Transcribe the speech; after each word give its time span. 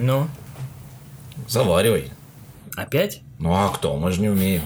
Ну, 0.00 0.28
Заваривай. 1.48 2.12
опять? 2.76 3.22
Ну 3.40 3.52
а 3.52 3.68
кто? 3.70 3.96
Мы 3.96 4.12
же 4.12 4.20
не 4.20 4.28
умеем. 4.28 4.62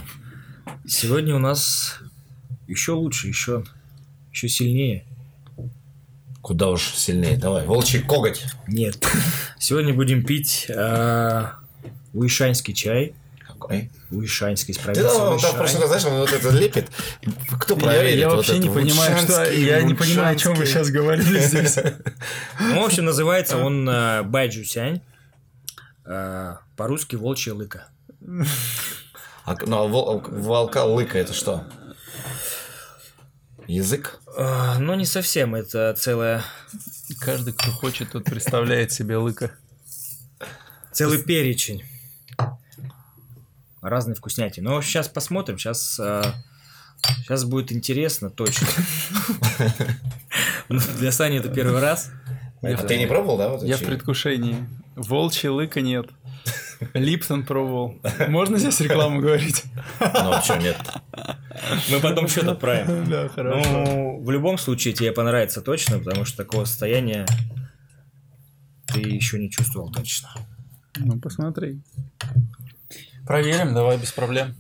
Сегодня 0.87 1.35
у 1.35 1.39
нас 1.39 2.01
еще 2.69 2.93
лучше, 2.93 3.29
еще, 3.29 3.65
еще 4.31 4.49
сильнее. 4.51 5.07
Куда 6.43 6.69
уж 6.69 6.95
сильнее. 6.95 7.39
Давай. 7.39 7.65
Волчий 7.65 8.01
коготь. 8.01 8.45
Нет. 8.67 9.03
Сегодня 9.59 9.95
будем 9.95 10.23
пить 10.23 10.67
э, 10.69 11.45
уишанский 12.13 12.75
чай. 12.75 13.15
Какой? 13.47 13.91
Уишанский 14.11 14.75
с 14.75 14.77
Ты 14.77 15.03
там 15.03 15.39
раз, 15.39 15.73
знаешь, 15.73 16.05
он 16.05 16.19
вот 16.19 16.33
это 16.33 16.51
лепит. 16.51 16.91
Кто 17.59 17.77
проверит? 17.77 18.19
я 18.19 18.29
вот 18.29 18.37
вообще 18.37 18.59
не 18.59 18.69
понимаю, 18.69 19.17
что... 19.17 19.51
Я 19.51 19.81
не 19.81 19.95
понимаю, 19.95 20.35
о 20.35 20.39
чем 20.39 20.55
вы 20.55 20.67
сейчас 20.67 20.91
говорили 20.91 21.39
здесь. 21.39 21.79
Ну, 22.61 22.83
в 22.83 22.85
общем, 22.85 23.07
называется 23.07 23.57
он 23.57 23.89
э, 23.89 24.23
Байджусянь. 24.25 25.01
Э, 26.05 26.57
по-русски 26.77 27.17
волчья 27.17 27.55
лыка. 27.55 27.89
А, 29.45 29.57
ну, 29.67 29.77
а 29.79 29.89
вол- 29.89 30.21
волка 30.25 30.85
лыка 30.85 31.19
это 31.19 31.33
что? 31.33 31.67
Язык? 33.67 34.21
Э, 34.37 34.79
ну, 34.79 34.95
не 34.95 35.05
совсем, 35.05 35.57
это 35.57 35.95
целая, 35.99 36.45
Каждый, 37.21 37.53
кто 37.53 37.73
хочет, 37.73 38.13
тот 38.13 38.25
представляет 38.25 38.93
себе 38.93 39.17
лыка. 39.17 39.51
целый 40.93 41.21
перечень 41.21 41.83
разной 43.81 44.15
вкуснятины. 44.15 44.71
Но 44.71 44.81
сейчас 44.81 45.09
посмотрим, 45.09 45.59
сейчас, 45.59 46.01
сейчас 47.03 47.45
будет 47.45 47.73
интересно, 47.73 48.31
точно. 48.31 48.69
Ну, 50.69 50.81
Для 50.99 51.11
Сани 51.13 51.39
это 51.39 51.49
первый 51.49 51.81
раз. 51.81 52.11
А 52.63 52.77
ты 52.77 52.97
не 52.97 53.07
пробовал, 53.07 53.37
да? 53.37 53.67
Я 53.67 53.77
в 53.77 53.81
предвкушении. 53.81 54.69
Волчья 54.95 55.51
лыка 55.51 55.81
нет. 55.81 56.07
Липтон 56.95 57.45
пробовал. 57.45 58.01
Можно 58.29 58.59
здесь 58.59 58.81
рекламу 58.81 59.21
говорить? 59.21 59.65
Ну, 60.01 60.07
а 60.33 60.41
почему 60.41 60.61
нет? 60.61 60.77
Мы 61.91 62.01
потом 62.01 62.29
счет 62.29 62.45
отправим. 62.45 63.05
Да, 63.09 63.29
хорошо. 63.29 63.69
Ну, 63.71 64.23
в 64.23 64.31
любом 64.31 64.59
случае 64.59 64.95
тебе 64.95 65.13
понравится 65.13 65.63
точно, 65.63 65.99
потому 65.99 66.25
что 66.25 66.39
такого 66.39 66.65
состояния 66.65 67.27
ты 68.87 69.01
еще 69.01 69.39
не 69.39 69.51
чувствовал 69.51 69.91
точно. 69.91 70.31
Ну, 70.97 71.19
посмотри. 71.19 71.81
Проверим, 73.27 73.73
давай, 73.75 73.99
без 73.99 74.13
проблем. 74.13 74.55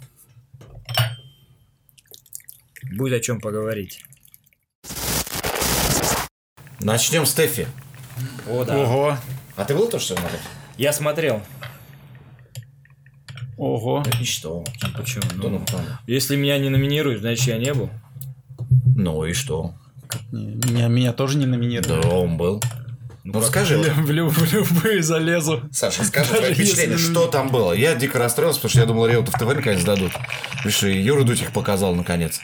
Будет 2.92 3.20
о 3.20 3.20
чем 3.20 3.41
поговорить. 3.41 4.05
Начнем 6.80 7.27
с 7.27 7.34
Тэфи. 7.34 7.67
О, 8.48 8.64
да. 8.64 8.77
Ого, 8.78 9.19
А 9.56 9.64
ты 9.64 9.75
был 9.75 9.89
то, 9.89 9.98
что 9.98 10.17
смотреть? 10.17 10.41
Я 10.78 10.92
смотрел. 10.92 11.42
ого. 13.56 14.03
И 14.20 14.25
что? 14.25 14.64
Почему? 14.97 15.22
Да 15.42 15.48
ну, 15.48 15.58
Ну, 15.70 15.78
если 16.06 16.36
меня 16.36 16.58
не 16.58 16.69
номинируют, 16.70 17.20
значит 17.20 17.47
я 17.47 17.58
не 17.58 17.73
был. 17.75 17.91
Ну 18.97 19.25
и 19.25 19.33
что? 19.33 19.75
Меня, 20.30 20.89
меня 20.89 21.12
тоже 21.12 21.39
не 21.39 21.45
Да, 21.47 21.50
номинировали. 21.53 22.06
он 22.06 22.36
был. 22.36 22.62
Ну, 23.24 23.38
расскажи. 23.40 23.76
вот. 23.78 23.86
В, 24.06 24.10
лю- 24.10 24.28
в 24.28 24.52
любые 24.52 25.02
залезу. 25.02 25.62
Саша, 25.70 26.02
скажи 26.04 26.34
твои 26.34 26.54
впечатления, 26.54 26.98
что 26.98 27.28
там 27.28 27.48
было? 27.50 27.72
Я 27.72 27.94
дико 27.94 28.18
расстроился, 28.18 28.58
потому 28.58 28.70
что 28.70 28.80
я 28.80 28.86
думал, 28.86 29.06
Реутов 29.06 29.34
ТВ 29.34 29.42
наконец 29.54 29.84
дадут. 29.84 30.10
Видишь, 30.64 30.82
и 30.82 31.00
Юра 31.00 31.22
их 31.22 31.52
показал 31.52 31.94
наконец. 31.94 32.40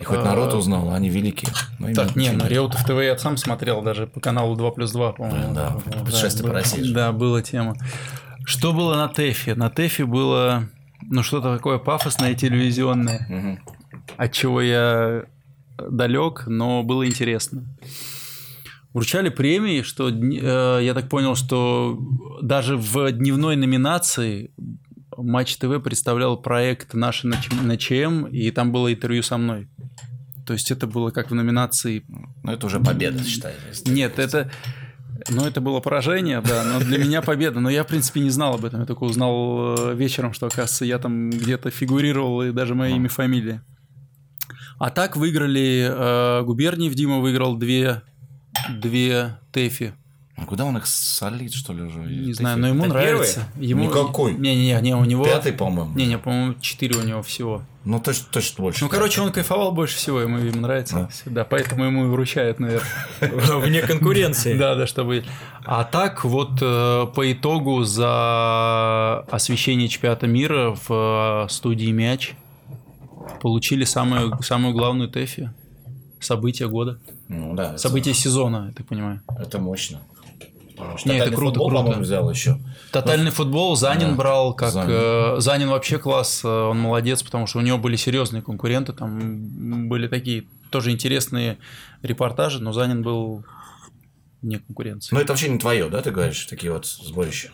И 0.00 0.04
хоть 0.04 0.18
А, 0.20 0.24
народ 0.24 0.54
узнал, 0.54 0.92
они 0.94 1.10
великие. 1.10 1.52
Им 1.80 1.94
Так, 1.94 2.16
не, 2.16 2.30
ну 2.32 2.46
Реутов 2.46 2.82
ТВ 2.84 2.90
я 3.02 3.18
сам 3.18 3.36
смотрел 3.36 3.82
даже 3.82 4.06
по 4.06 4.20
каналу 4.20 4.56
2 4.56 4.70
плюс 4.70 4.92
2, 4.92 5.12
по-моему. 5.12 5.54
Да, 5.54 5.76
путешествие 6.04 6.48
по 6.48 6.54
России. 6.54 6.92
Да, 6.94 7.12
была 7.12 7.42
тема. 7.42 7.74
Что 8.46 8.72
было 8.72 8.94
на 8.96 9.08
ТЭФе? 9.08 9.54
На 9.54 9.68
ТЭФе 9.70 10.04
было, 10.06 10.66
ну, 11.02 11.22
что-то 11.22 11.54
такое 11.56 11.76
пафосное, 11.78 12.34
телевизионное, 12.34 13.60
от 14.16 14.32
чего 14.32 14.60
я 14.62 15.24
далек, 15.76 16.44
но 16.46 16.82
было 16.82 17.06
интересно. 17.06 17.64
Вручали 18.92 19.30
премии, 19.30 19.82
что, 19.82 20.08
э, 20.10 20.84
я 20.84 20.94
так 20.94 21.08
понял, 21.08 21.34
что 21.34 21.98
даже 22.42 22.76
в 22.76 23.10
дневной 23.12 23.56
номинации 23.56 24.52
Матч 25.16 25.56
ТВ 25.56 25.82
представлял 25.82 26.36
проект 26.36 26.94
«Наши 26.94 27.26
на 27.26 27.76
ЧМ», 27.76 28.26
и 28.26 28.50
там 28.50 28.72
было 28.72 28.92
интервью 28.92 29.22
со 29.22 29.36
мной. 29.36 29.68
То 30.46 30.52
есть 30.52 30.70
это 30.70 30.86
было 30.86 31.10
как 31.10 31.30
в 31.30 31.34
номинации 31.34 32.04
Ну, 32.42 32.52
это 32.52 32.66
уже 32.66 32.80
победа, 32.80 33.22
считай. 33.24 33.54
нет, 33.86 34.18
это... 34.18 34.50
Ну, 35.28 35.46
это 35.46 35.60
было 35.60 35.78
поражение, 35.78 36.40
да, 36.40 36.64
но 36.64 36.80
для 36.80 36.98
меня 36.98 37.22
победа. 37.22 37.60
Но 37.60 37.70
я, 37.70 37.84
в 37.84 37.86
принципе, 37.86 38.20
не 38.20 38.30
знал 38.30 38.54
об 38.54 38.64
этом. 38.64 38.80
Я 38.80 38.86
только 38.86 39.04
узнал 39.04 39.76
э, 39.78 39.94
вечером, 39.94 40.32
что, 40.32 40.46
оказывается, 40.46 40.84
я 40.84 40.98
там 40.98 41.30
где-то 41.30 41.70
фигурировал, 41.70 42.42
и 42.42 42.50
даже 42.50 42.74
мое 42.74 42.96
имя, 42.96 43.08
фамилия. 43.08 43.62
А 44.80 44.90
так 44.90 45.16
выиграли... 45.16 45.86
Э, 45.88 46.42
Губерниев 46.42 46.94
Дима 46.94 47.20
выиграл 47.20 47.56
две, 47.56 48.02
две 48.70 49.38
ТЭФи. 49.52 49.92
А 50.36 50.46
куда 50.46 50.64
он 50.64 50.76
их 50.76 50.86
солит, 50.86 51.52
что 51.52 51.72
ли, 51.72 51.82
уже? 51.82 51.98
Не 51.98 52.32
знаю, 52.32 52.58
но 52.58 52.68
ему 52.68 52.84
Это 52.84 52.94
нравится. 52.94 53.48
Ему... 53.56 53.84
Никакой. 53.84 54.32
Не-не-не, 54.32 54.80
не, 54.80 54.96
у 54.96 55.04
него... 55.04 55.24
Пятый, 55.24 55.52
по-моему. 55.52 55.94
Не-не, 55.94 56.18
по-моему, 56.18 56.54
четыре 56.60 56.96
у 56.96 57.02
него 57.02 57.22
всего. 57.22 57.62
Ну, 57.84 58.00
точно, 58.00 58.26
точно 58.32 58.62
больше. 58.62 58.84
Ну, 58.84 58.90
короче, 58.90 59.20
он 59.20 59.30
кайфовал 59.30 59.72
больше 59.72 59.96
всего, 59.96 60.20
ему, 60.20 60.38
ему 60.38 60.60
нравится. 60.60 61.10
Да, 61.26 61.44
поэтому 61.44 61.84
ему 61.84 62.06
и 62.06 62.08
вручают, 62.08 62.60
наверное. 62.60 62.88
Вне 63.20 63.82
конкуренции. 63.82 64.56
Да, 64.56 64.74
да, 64.74 64.86
чтобы. 64.86 65.24
А 65.64 65.84
так 65.84 66.24
вот 66.24 66.58
э, 66.60 67.06
по 67.14 67.32
итогу 67.32 67.84
за 67.84 69.20
освещение 69.30 69.88
чемпионата 69.88 70.26
мира 70.26 70.76
в 70.88 71.44
э, 71.46 71.48
студии 71.50 71.90
мяч 71.90 72.34
получили 73.40 73.84
самую 73.84 74.42
самую 74.42 74.74
главную 74.74 75.08
ТЭФи. 75.08 75.50
Событие 76.24 76.68
года. 76.68 76.98
Ну, 77.28 77.54
да. 77.54 77.70
это- 77.70 77.78
Событие 77.78 78.14
сезона, 78.24 78.66
я 78.68 78.72
так 78.74 78.86
понимаю. 78.86 79.20
Это 79.38 79.58
мощно. 79.58 80.00
Потому 80.76 80.98
что 80.98 81.08
Не, 81.10 81.18
это 81.18 81.30
круто, 81.30 81.60
футбол, 81.60 81.84
круто. 81.84 82.00
взял 82.00 82.28
еще. 82.30 82.58
Тотальный 82.90 83.30
футбол 83.30 83.76
Занин 83.76 84.10
Да, 84.10 84.14
брал, 84.16 84.54
как 84.54 84.72
Занин. 84.72 84.88
э, 84.90 85.36
Занин 85.40 85.68
вообще 85.68 85.98
класс, 85.98 86.40
э, 86.44 86.48
он 86.48 86.80
молодец, 86.80 87.22
потому 87.22 87.46
что 87.46 87.58
у 87.58 87.62
него 87.62 87.78
были 87.78 87.94
серьезные 87.96 88.42
конкуренты, 88.42 88.92
там 88.92 89.88
были 89.88 90.08
такие 90.08 90.44
тоже 90.70 90.90
интересные 90.90 91.58
репортажи, 92.02 92.60
но 92.60 92.72
Занин 92.72 93.02
был 93.02 93.44
не 94.40 94.58
конкуренцией. 94.58 95.16
Ну, 95.16 95.22
это 95.22 95.32
вообще 95.34 95.50
не 95.50 95.58
твое, 95.58 95.88
да, 95.88 96.00
ты 96.02 96.10
говоришь, 96.10 96.46
такие 96.46 96.72
вот 96.72 96.86
сборища? 96.86 97.50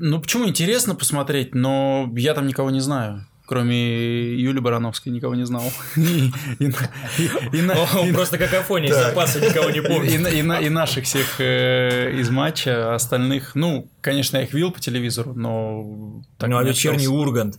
Ну, 0.00 0.20
почему 0.20 0.46
интересно 0.48 0.94
посмотреть, 0.94 1.54
но 1.54 2.10
я 2.16 2.34
там 2.34 2.46
никого 2.46 2.70
не 2.70 2.80
знаю. 2.80 3.26
Кроме 3.50 4.36
Юли 4.36 4.60
Барановской 4.60 5.10
никого 5.10 5.34
не 5.34 5.44
знал. 5.44 5.64
Просто 8.14 8.38
какофония 8.38 8.90
из 8.90 8.96
запаса 8.96 9.40
никого 9.40 9.70
не 9.70 9.82
помнит. 9.82 10.12
и 10.12 10.18
на- 10.18 10.28
и 10.28 10.42
на- 10.42 10.60
и 10.60 10.68
наших 10.68 11.04
всех 11.04 11.40
э, 11.40 12.12
из 12.20 12.30
матча, 12.30 12.92
а 12.92 12.94
остальных, 12.94 13.56
ну, 13.56 13.88
конечно, 14.02 14.36
я 14.36 14.44
их 14.44 14.54
видел 14.54 14.70
по 14.70 14.78
телевизору, 14.78 15.34
но... 15.34 15.82
Ну, 16.40 16.56
а 16.58 16.62
вечерний. 16.62 17.08
Ургант. 17.08 17.58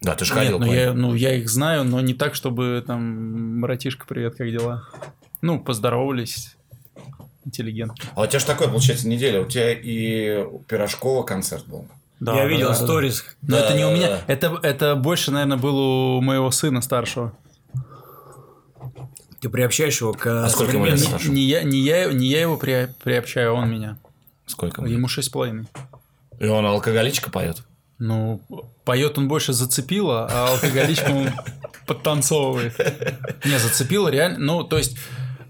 Да, 0.00 0.14
ты 0.14 0.24
же 0.24 0.32
Нет, 0.32 0.42
ходил. 0.44 0.58
ну 0.58 0.72
я, 0.72 0.86
ним. 0.88 1.00
ну 1.02 1.14
я 1.14 1.34
их 1.34 1.50
знаю, 1.50 1.84
но 1.84 2.00
не 2.00 2.14
так, 2.14 2.34
чтобы 2.34 2.82
там, 2.86 3.60
братишка, 3.60 4.06
привет, 4.06 4.36
как 4.36 4.50
дела? 4.50 4.88
Ну, 5.42 5.60
поздоровались, 5.60 6.56
интеллигент. 7.44 7.92
А 8.14 8.22
у 8.22 8.26
тебя 8.26 8.38
же 8.38 8.46
такое, 8.46 8.68
получается, 8.68 9.06
неделя. 9.06 9.42
У 9.42 9.46
тебя 9.46 9.70
и 9.70 10.42
у 10.44 10.60
Пирожкова 10.60 11.24
концерт 11.24 11.66
был. 11.66 11.86
Да, 12.24 12.34
Я 12.36 12.42
да, 12.42 12.48
видел 12.48 12.68
да, 12.68 12.78
да. 12.78 12.84
сторис. 12.84 13.24
Но 13.42 13.56
это 13.58 13.74
не 13.76 13.84
у 13.84 13.88
Да, 13.88 13.94
меня, 13.96 14.08
да, 14.08 14.16
да. 14.16 14.32
это, 14.32 14.58
это 14.62 14.94
больше, 14.94 15.32
наверное, 15.32 15.56
было 15.56 16.18
у 16.18 16.20
моего 16.20 16.52
сына 16.52 16.80
старшего. 16.80 17.32
Ты 19.40 19.48
приобщаешь 19.48 20.00
его 20.00 20.12
к 20.12 20.44
А 20.44 20.48
сколько 20.48 20.72
ему 20.74 20.86
лет 20.86 21.00
старше? 21.00 21.30
Не 21.30 21.42
я, 21.42 21.64
не 21.64 21.80
я, 21.80 22.12
не 22.12 22.28
я 22.28 22.42
его 22.42 22.56
при- 22.56 22.88
приобщаю, 23.02 23.50
а 23.50 23.54
он 23.54 23.70
меня. 23.70 23.98
Сколько? 24.46 24.84
Ему 24.84 25.08
шесть 25.08 25.28
с 25.28 25.30
половиной. 25.32 25.66
И 26.38 26.46
он 26.46 26.64
алкоголичка 26.64 27.28
поет. 27.30 27.62
Ну, 27.98 28.40
поет 28.84 29.18
он 29.18 29.26
больше 29.26 29.52
зацепило, 29.52 30.28
а 30.30 30.48
алкоголичка 30.52 31.10
он 31.10 31.30
подтанцовывает. 31.86 32.76
Не, 33.44 33.58
зацепило 33.58 34.08
реально. 34.08 34.38
Ну, 34.38 34.62
то 34.64 34.78
есть, 34.78 34.96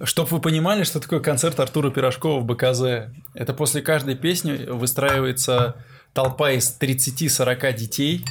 чтобы 0.05 0.31
вы 0.31 0.41
понимали, 0.41 0.85
что 0.85 0.99
такое 1.01 1.21
концерт 1.21 1.61
Артура 1.61 1.91
Пирожкова 1.91 2.41
в 2.41 2.45
БКЗ. 2.47 3.13
Это 3.35 3.53
после 3.53 3.83
каждой 3.83 4.15
песни 4.15 4.71
выстраивается 4.71 5.77
толпа 6.13 6.53
из 6.53 6.77
30-40 6.79 7.77
детей, 7.77 8.25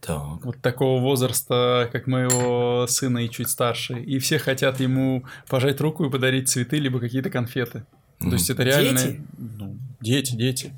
Так. 0.00 0.44
вот 0.44 0.60
такого 0.60 1.00
возраста, 1.00 1.88
как 1.92 2.06
моего 2.06 2.86
сына 2.88 3.18
и 3.18 3.30
чуть 3.30 3.48
старше. 3.50 4.00
И 4.02 4.18
все 4.18 4.38
хотят 4.38 4.80
ему 4.80 5.24
пожать 5.48 5.80
руку 5.80 6.04
и 6.04 6.10
подарить 6.10 6.48
цветы, 6.48 6.78
либо 6.78 7.00
какие-то 7.00 7.30
конфеты. 7.30 7.84
То 8.20 8.32
есть 8.32 8.48
это 8.50 8.62
реально... 8.62 8.98
Дети? 8.98 9.20
Ну, 9.38 9.78
дети, 10.00 10.34
дети. 10.34 10.72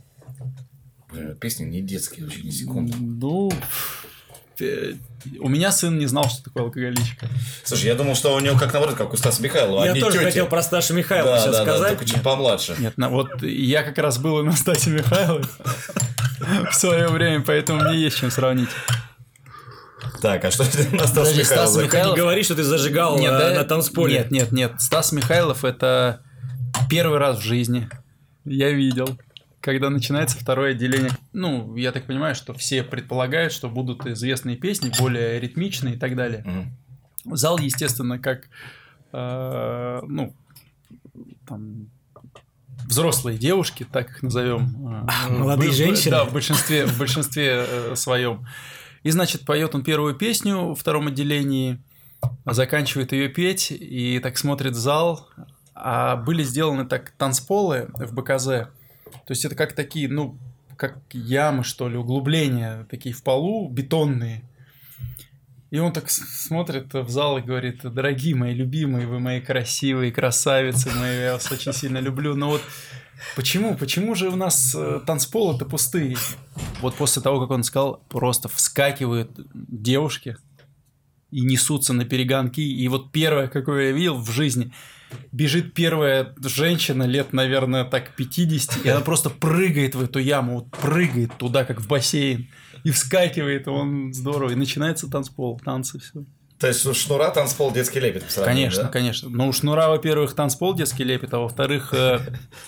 Бля, 1.13 1.35
Песни 1.35 1.65
не 1.65 1.83
детские 1.83 2.25
вообще, 2.25 2.43
ни 2.43 2.51
секунды. 2.51 2.95
Ну, 2.99 3.51
э, 4.61 4.95
у 5.41 5.49
меня 5.49 5.71
сын 5.73 5.99
не 5.99 6.07
знал, 6.07 6.29
что 6.29 6.45
такое 6.45 6.65
алкоголичка. 6.65 7.29
Слушай, 7.65 7.87
я 7.87 7.95
думал, 7.95 8.15
что 8.15 8.35
у 8.35 8.41
него 8.41 8.59
как 8.59 8.73
наоборот, 8.73 8.97
как 8.97 9.13
у 9.13 9.17
Стаса 9.17 9.43
Михайлова. 9.43 9.85
Я 9.85 9.95
тоже 9.95 10.19
тети. 10.19 10.25
хотел 10.25 10.47
про 10.47 10.63
Сташу 10.63 10.95
Михайлова 10.95 11.37
да, 11.37 11.41
сейчас 11.41 11.53
да, 11.53 11.65
да, 11.65 11.73
сказать. 11.73 11.89
только 11.99 12.05
чуть 12.05 12.23
помладше. 12.23 12.75
Нет, 12.79 12.97
на- 12.99 13.09
вот 13.09 13.43
я 13.43 13.83
как 13.83 13.99
раз 13.99 14.19
был 14.19 14.43
на 14.45 14.53
Стасе 14.53 14.91
Михайловой 14.91 15.45
в 16.71 16.75
свое 16.75 17.09
время, 17.09 17.43
поэтому 17.45 17.81
мне 17.83 17.99
есть 17.99 18.19
чем 18.19 18.31
сравнить. 18.31 18.69
Так, 20.23 20.45
а 20.45 20.51
что 20.51 20.63
это 20.65 20.79
на 20.95 21.07
Стас 21.07 21.11
Подожди, 21.11 21.41
Михайлов? 21.41 21.71
Стас 21.71 21.85
Михайлов- 21.85 22.17
Не 22.17 22.21
говори, 22.23 22.43
что 22.43 22.55
ты 22.55 22.63
зажигал 22.63 23.19
Нет, 23.19 23.33
э, 23.33 23.39
да- 23.39 23.55
на 23.55 23.65
танцполе. 23.65 24.15
Нет, 24.19 24.31
нет, 24.31 24.53
нет. 24.53 24.73
Стас 24.81 25.13
Михайлов 25.13 25.65
это 25.65 26.21
первый 26.89 27.19
раз 27.19 27.39
в 27.39 27.43
жизни. 27.43 27.89
Я 28.45 28.71
видел. 28.71 29.19
Когда 29.67 29.91
начинается 29.91 30.39
второе 30.39 30.71
отделение. 30.71 31.11
Ну, 31.33 31.75
я 31.75 31.91
так 31.91 32.05
понимаю, 32.07 32.37
что 32.37 32.55
все 32.55 32.85
предполагают, 32.85 33.53
что 33.53 33.69
будут 33.69 34.07
известные 34.07 34.55
песни, 34.57 34.93
более 34.97 35.41
ритмичные 35.41 35.97
и 35.97 35.99
так 35.99 36.15
далее. 36.15 36.45
Мгм. 36.47 37.37
Зал, 37.37 37.59
естественно, 37.59 38.21
как 38.21 38.49
э, 39.13 40.01
ну, 40.07 40.33
там, 41.49 41.89
взрослые 42.87 43.39
девушки, 43.39 43.85
так 43.91 44.09
их 44.11 44.23
назовем. 44.23 45.07
э, 45.09 45.31
молодые 45.31 45.71
в- 45.73 45.75
в- 45.75 45.77
женщины. 45.77 46.11
Да, 46.13 46.25
в 46.27 46.33
большинстве, 46.33 46.87
в 46.87 46.97
большинстве 46.97 47.65
э, 47.69 47.97
своем. 47.97 48.47
И, 49.03 49.11
значит, 49.11 49.45
поет 49.45 49.75
он 49.75 49.83
первую 49.83 50.15
песню 50.15 50.59
во 50.69 50.75
втором 50.77 51.09
отделении, 51.09 51.79
заканчивает 52.45 53.11
ее 53.11 53.29
петь 53.29 53.73
и 53.73 54.21
так 54.21 54.39
смотрит 54.39 54.75
в 54.75 54.79
зал. 54.79 55.29
А 55.75 56.15
были 56.15 56.45
сделаны 56.45 56.87
так 56.87 57.11
танцполы 57.19 57.89
в 57.95 58.15
БКЗ. 58.15 58.69
То 59.27 59.33
есть 59.33 59.45
это 59.45 59.57
как 59.57 59.73
такие, 59.73 60.09
ну, 60.09 60.39
как 60.77 60.99
ямы, 61.13 61.65
что 61.65 61.89
ли, 61.89 61.97
углубления 61.97 62.87
такие 62.89 63.15
в 63.15 63.23
полу, 63.23 63.69
бетонные. 63.69 64.43
И 65.71 65.79
он 65.81 65.93
так 65.93 66.09
смотрит 66.09 66.95
в 66.95 67.11
зал 67.11 67.39
и 67.39 67.43
говорит, 67.43 67.81
дорогие 67.83 68.37
мои 68.37 68.55
любимые, 68.55 69.07
вы 69.07 69.19
мои 69.19 69.41
красивые 69.41 70.13
красавицы, 70.13 70.91
мои, 70.93 71.23
я 71.23 71.33
вас 71.33 71.51
очень 71.51 71.73
сильно 71.73 71.99
люблю. 71.99 72.37
Но 72.37 72.51
вот 72.51 72.63
почему, 73.35 73.77
почему 73.77 74.15
же 74.15 74.29
у 74.29 74.37
нас 74.37 74.75
э, 74.77 75.01
танцполы-то 75.05 75.65
пустые? 75.65 76.17
Вот 76.81 76.95
после 76.95 77.21
того, 77.21 77.41
как 77.41 77.51
он 77.51 77.65
сказал, 77.65 78.05
просто 78.09 78.49
вскакивают 78.49 79.33
девушки 79.55 80.37
и 81.33 81.41
несутся 81.41 81.93
на 81.93 82.05
перегонки. 82.05 82.61
И 82.61 82.87
вот 82.87 83.11
первое, 83.11 83.49
какое 83.49 83.87
я 83.87 83.93
видел 83.93 84.15
в 84.19 84.31
жизни, 84.31 84.73
бежит 85.33 85.75
первая 85.75 86.35
женщина 86.45 87.05
лет, 87.05 87.33
наверное, 87.33 87.85
так 87.85 88.15
50, 88.17 88.85
и 88.85 88.89
она 88.89 89.01
просто 89.01 89.31
прыгает 89.31 89.95
в 89.95 90.03
эту 90.03 90.19
яму, 90.19 90.55
вот 90.55 90.71
прыгает 90.71 91.33
туда, 91.39 91.65
как 91.65 91.81
в 91.81 91.89
бассейн, 91.89 92.49
и 92.85 92.91
вскакивает, 92.91 93.69
он 93.69 94.13
здорово, 94.13 94.51
и 94.51 94.55
начинается 94.55 95.11
танцпол, 95.11 95.61
танцы, 95.65 95.99
все. 95.99 96.25
То 96.59 96.69
есть 96.69 96.87
у 96.87 96.95
Шнура 96.95 97.31
танцпол 97.31 97.71
детский 97.71 98.01
лепет. 98.01 98.25
Конечно, 98.35 98.85
да? 98.85 98.89
конечно. 98.89 99.29
Но 99.29 99.49
у 99.49 99.53
Шнура, 99.53 99.89
во-первых, 99.89 100.35
танцпол 100.35 100.75
детский 100.75 101.05
лепит, 101.05 101.35
а 101.35 101.39
во-вторых, 101.39 101.93
э, 101.93 102.21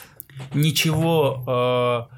ничего 0.55 2.09
э, 2.11 2.17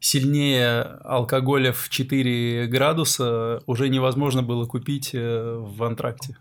сильнее 0.00 0.82
алкоголя 1.04 1.72
в 1.72 1.88
4 1.88 2.66
градуса 2.66 3.62
уже 3.66 3.88
невозможно 3.88 4.42
было 4.42 4.66
купить 4.66 5.10
э, 5.14 5.56
в 5.58 5.82
антракте. 5.84 6.36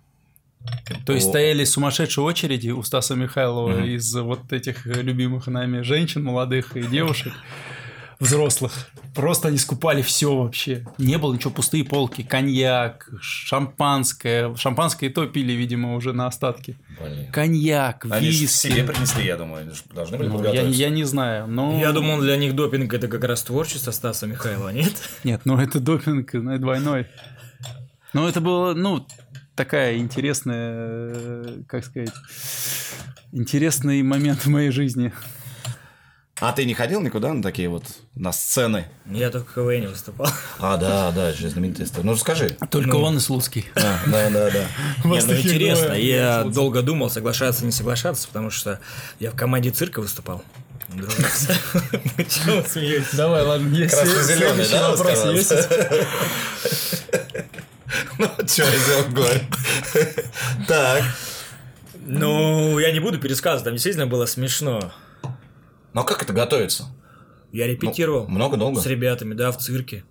То 1.06 1.14
есть 1.14 1.28
О. 1.28 1.30
стояли 1.30 1.64
сумасшедшие 1.64 2.24
очереди 2.24 2.70
у 2.70 2.82
Стаса 2.84 3.16
Михайлова 3.16 3.70
Мгм. 3.70 3.86
из 3.86 4.14
вот 4.16 4.52
этих 4.54 4.86
э, 4.88 5.02
любимых 5.02 5.48
нами 5.48 5.82
женщин, 5.82 6.24
молодых 6.24 6.76
и 6.78 6.84
девушек, 6.84 7.34
взрослых. 8.20 8.72
Просто 9.14 9.48
они 9.50 9.58
скупали 9.58 10.02
все 10.02 10.36
вообще. 10.36 10.86
Не 10.98 11.18
было 11.18 11.34
ничего, 11.34 11.52
пустые 11.52 11.84
полки. 11.86 12.22
Коньяк, 12.24 13.10
шампанское. 13.22 14.54
Шампанское 14.56 15.10
и 15.10 15.10
то 15.14 15.26
пили, 15.26 15.54
видимо, 15.54 15.96
уже 15.96 16.12
на 16.14 16.28
остатки. 16.28 16.78
Блин. 17.02 17.32
Коньяк, 17.32 18.06
Они 18.10 18.28
виски. 18.28 18.68
себе 18.68 18.84
принесли, 18.84 19.26
я 19.26 19.38
думаю. 19.38 19.62
они 19.62 19.72
Должны 19.94 20.18
были 20.18 20.30
Ну, 20.30 20.44
я, 20.54 20.64
я 20.64 20.90
не 20.90 21.04
знаю, 21.04 21.48
но... 21.48 21.80
Я 21.80 21.92
думал, 21.92 22.20
для 22.22 22.36
них 22.38 22.56
допинг 22.56 22.94
это 22.94 23.08
как 23.08 23.24
раз 23.24 23.44
творчество 23.44 23.92
Стаса 23.92 24.28
Михайлова, 24.28 24.70
нет? 24.70 24.94
Нет, 25.24 25.42
ну 25.46 25.58
это 25.60 25.80
допинг, 25.80 26.34
ну 26.34 26.58
двойной. 26.58 27.08
Но 28.14 28.28
это 28.30 28.40
было, 28.40 28.74
ну, 28.74 29.06
такая 29.56 29.98
интересная, 29.98 30.74
э, 30.76 31.62
как 31.68 31.86
сказать, 31.86 32.14
интересный 33.32 34.02
момент 34.04 34.46
в 34.46 34.48
моей 34.48 34.72
жизни. 34.72 35.12
А 36.42 36.52
ты 36.52 36.66
не 36.66 36.74
ходил 36.74 37.00
никуда 37.02 37.34
на 37.34 37.42
такие 37.42 37.70
вот, 37.70 37.86
на 38.14 38.34
сцены? 38.34 38.88
Я 39.10 39.30
только 39.30 39.50
в 39.52 39.54
КВН 39.54 39.88
выступал. 39.90 40.28
А, 40.60 40.76
да, 40.76 41.12
да, 41.12 41.32
же 41.32 41.48
история. 41.48 42.04
Ну, 42.04 42.12
расскажи. 42.12 42.58
Только 42.70 42.90
Ну. 42.90 43.04
он 43.04 43.18
и 43.18 43.20
Слуцкий. 43.22 43.66
А, 43.76 44.00
Да, 44.06 44.30
да, 44.30 44.52
да. 44.52 44.68
У 45.06 45.08
Не, 45.08 45.14
вас 45.14 45.28
ну 45.28 45.34
интересно, 45.34 45.94
я 45.94 46.44
долго 46.44 46.82
думал, 46.82 47.10
соглашаться, 47.10 47.64
не 47.64 47.72
соглашаться, 47.72 48.28
потому 48.28 48.50
что 48.50 48.82
я 49.20 49.32
в 49.32 49.36
команде 49.36 49.72
цирка 49.72 50.02
выступал. 50.02 50.44
Вы 50.90 51.04
смеетесь? 52.68 53.14
Давай, 53.14 53.44
ладно, 53.44 53.74
есть 53.74 53.96
Красно-зеленый, 53.96 54.68
да, 54.70 54.92
вопрос 54.92 55.26
есть? 55.26 55.54
Ну, 58.20 58.28
что 58.48 58.64
я 58.64 58.72
сделал, 58.78 59.04
говорю. 59.12 59.40
Так. 60.68 61.04
Ну, 62.08 62.78
я 62.80 62.92
не 62.92 63.00
буду 63.00 63.18
пересказывать, 63.20 63.64
там 63.64 63.74
действительно 63.74 64.08
было 64.08 64.26
смешно. 64.26 64.92
Ну, 65.94 66.02
а 66.02 66.04
как 66.04 66.22
это 66.24 66.34
готовится? 66.34 66.86
Я 67.52 67.68
репетировал 67.68 68.26
Ну, 68.28 68.36
Много, 68.36 68.58
долго? 68.58 68.82
с 68.82 68.86
ребятами, 68.86 69.34
да, 69.34 69.52
в 69.52 69.58
цирке. 69.58 70.04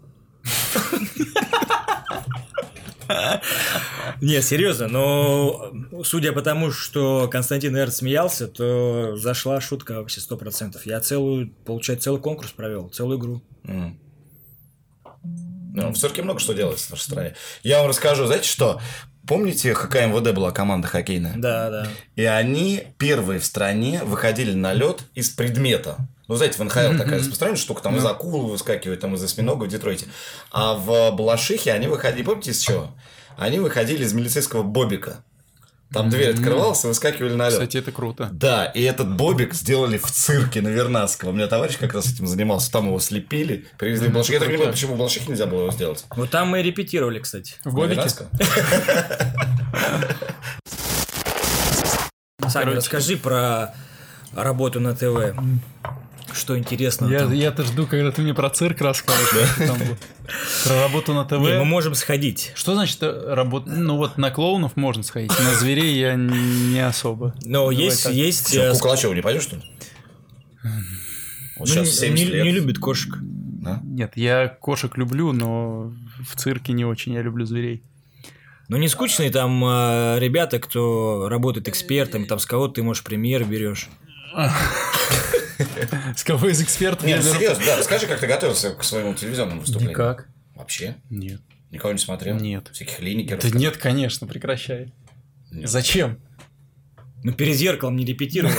Не, 4.21 4.41
серьезно, 4.41 4.89
но 4.89 5.73
судя 6.05 6.33
по 6.33 6.41
тому, 6.41 6.71
что 6.71 7.29
Константин 7.31 7.77
Эрт 7.77 7.95
смеялся, 7.95 8.47
то 8.49 9.17
зашла 9.17 9.61
шутка 9.61 9.99
вообще 9.99 10.21
сто 10.21 10.37
процентов. 10.37 10.87
Я 10.87 11.01
целую, 11.01 11.51
получается, 11.67 12.05
целый 12.05 12.21
конкурс 12.21 12.51
провел, 12.53 12.89
целую 12.89 13.19
игру. 13.19 13.43
Ну, 15.75 15.91
в 15.91 15.99
цирке 15.99 16.23
много 16.23 16.39
что 16.39 16.55
делается 16.55 16.87
в 16.87 16.91
нашей 16.93 17.03
стране. 17.03 17.35
Я 17.65 17.81
вам 17.81 17.89
расскажу, 17.89 18.27
знаете 18.27 18.49
что? 18.49 18.81
Помните, 19.27 19.75
какая 19.75 20.07
МВД 20.07 20.33
была 20.33 20.53
команда 20.53 20.87
хоккейная? 20.87 21.35
Да, 21.37 21.69
да. 21.69 21.89
И 22.15 22.25
они 22.25 22.85
первые 22.97 23.41
в 23.41 23.45
стране 23.45 24.01
выходили 24.05 24.53
на 24.53 24.73
лед 24.73 25.03
из 25.15 25.31
предмета. 25.31 25.97
Ну, 26.29 26.37
знаете, 26.37 26.59
в 26.59 26.65
НХЛ 26.65 26.97
такая 26.97 27.19
распространенная 27.19 27.61
штука, 27.61 27.83
там 27.83 27.97
из 27.97 28.07
акул 28.07 28.47
выскакивает, 28.47 29.01
там 29.01 29.17
из 29.17 29.23
осьминога 29.25 29.65
в 29.65 29.69
Детройте. 29.69 30.07
А 30.53 30.75
в 30.75 31.11
Балашихе 31.11 31.73
они 31.73 31.89
выходили, 31.89 32.23
помните 32.23 32.53
из 32.53 32.61
чего? 32.61 32.95
Они 33.37 33.59
выходили 33.59 34.05
из 34.05 34.13
милицейского 34.13 34.63
бобика. 34.63 35.25
Там 35.93 36.11
дверь 36.11 36.33
открывалась 36.35 36.85
и 36.85 36.89
выскакивали 36.89 37.35
на 37.35 37.45
лед. 37.45 37.53
Кстати, 37.53 37.77
это 37.77 37.93
круто. 37.93 38.29
Да, 38.33 38.65
и 38.67 38.83
этот 38.83 39.15
бобик 39.15 39.55
сделали 39.55 39.97
в 39.97 40.11
цирке 40.11 40.61
на 40.61 40.69
Вернадского. 40.69 41.31
У 41.31 41.33
меня 41.33 41.47
товарищ 41.47 41.79
как 41.79 41.95
раз 41.95 42.13
этим 42.13 42.27
занимался. 42.27 42.73
Там 42.73 42.87
его 42.87 42.99
слепили, 42.99 43.67
привезли 43.79 44.09
в 44.09 44.13
Балашихе. 44.13 44.35
Я 44.35 44.41
так 44.41 44.49
не 44.49 44.55
понимаю, 44.55 44.73
почему 44.73 44.95
в 44.95 44.99
Балашихе 44.99 45.31
нельзя 45.31 45.47
было 45.47 45.61
его 45.63 45.71
сделать. 45.71 46.05
Вот 46.17 46.31
там 46.31 46.49
мы 46.49 46.63
репетировали, 46.63 47.21
кстати. 47.21 47.55
В 47.65 47.75
Бобике? 47.75 48.09
Саня, 52.49 52.75
расскажи 52.75 53.17
про 53.17 53.75
работу 54.33 54.81
на 54.81 54.95
ТВ. 54.95 55.35
Что 56.35 56.59
интересно 56.59 57.07
Я, 57.07 57.21
там? 57.21 57.33
я-то 57.33 57.63
жду, 57.63 57.87
когда 57.87 58.11
ты 58.11 58.21
мне 58.21 58.35
про 58.35 58.51
цирк 58.51 58.81
расскажешь. 58.81 59.29
Про 60.65 60.81
работу 60.83 61.15
на 61.15 61.25
ТВ. 61.25 61.33
Не, 61.33 61.59
мы 61.59 61.65
можем 61.65 61.95
сходить. 61.95 62.53
Что 62.55 62.75
значит 62.75 62.99
работа? 63.03 63.71
Ну 63.71 63.97
вот 63.97 64.19
на 64.19 64.31
клоунов 64.31 64.77
можно 64.77 65.03
сходить, 65.03 65.31
на 65.39 65.55
зверей 65.55 65.97
я 65.97 66.15
не 66.15 66.85
особо. 66.85 67.35
Но 67.45 67.71
есть, 67.71 68.07
есть... 68.07 68.55
Э, 68.55 68.71
к 68.71 68.75
Куклачеву 68.75 69.15
не 69.15 69.21
пойдешь, 69.21 69.43
что 69.45 69.57
ли? 69.57 69.63
Вот 71.57 71.69
ну, 71.69 71.75
сейчас 71.75 71.89
не, 72.01 72.09
70 72.09 72.29
лет. 72.29 72.45
не 72.45 72.51
любит 72.51 72.79
кошек. 72.79 73.15
Да? 73.21 73.81
Нет, 73.85 74.13
я 74.17 74.49
кошек 74.49 74.97
люблю, 74.97 75.33
но 75.33 75.93
в 76.29 76.37
цирке 76.37 76.73
не 76.73 76.85
очень. 76.85 77.13
Я 77.13 77.23
люблю 77.23 77.47
зверей. 77.47 77.85
Ну, 78.69 78.77
не 78.79 78.89
скучные 78.89 79.31
там 79.31 79.63
э, 79.65 80.19
ребята, 80.19 80.59
кто 80.59 81.29
работает 81.29 81.69
экспертом, 81.69 82.27
там 82.27 82.39
с 82.39 82.47
кого 82.47 82.69
ты, 82.69 82.83
можешь, 82.83 83.05
премьер 83.05 83.45
берешь. 83.45 83.89
С 86.17 86.25
кого 86.25 86.49
из 86.49 86.61
экспертов 86.61 87.05
Не, 87.05 87.13
я 87.13 87.19
беру? 87.19 87.35
серьезно, 87.35 87.65
да, 87.65 87.77
расскажи, 87.77 88.07
как 88.07 88.21
ты 88.21 88.27
готовился 88.27 88.71
к 88.75 88.83
своему 88.85 89.15
телевизионному 89.15 89.61
выступлению. 89.61 89.91
Никак. 89.91 90.29
Вообще? 90.55 90.97
Нет. 91.11 91.41
Никого 91.71 91.93
не 91.93 91.99
смотрел? 91.99 92.37
Нет. 92.37 92.69
Всяких 92.73 93.01
линикеров? 93.01 93.43
Да 93.43 93.59
нет, 93.59 93.77
конечно, 93.77 94.27
прекращай. 94.27 94.93
Нет. 95.51 95.69
Зачем? 95.69 96.21
Ну, 97.23 97.33
перед 97.33 97.57
зеркалом 97.57 97.97
не 97.97 98.05
репетировал. 98.05 98.55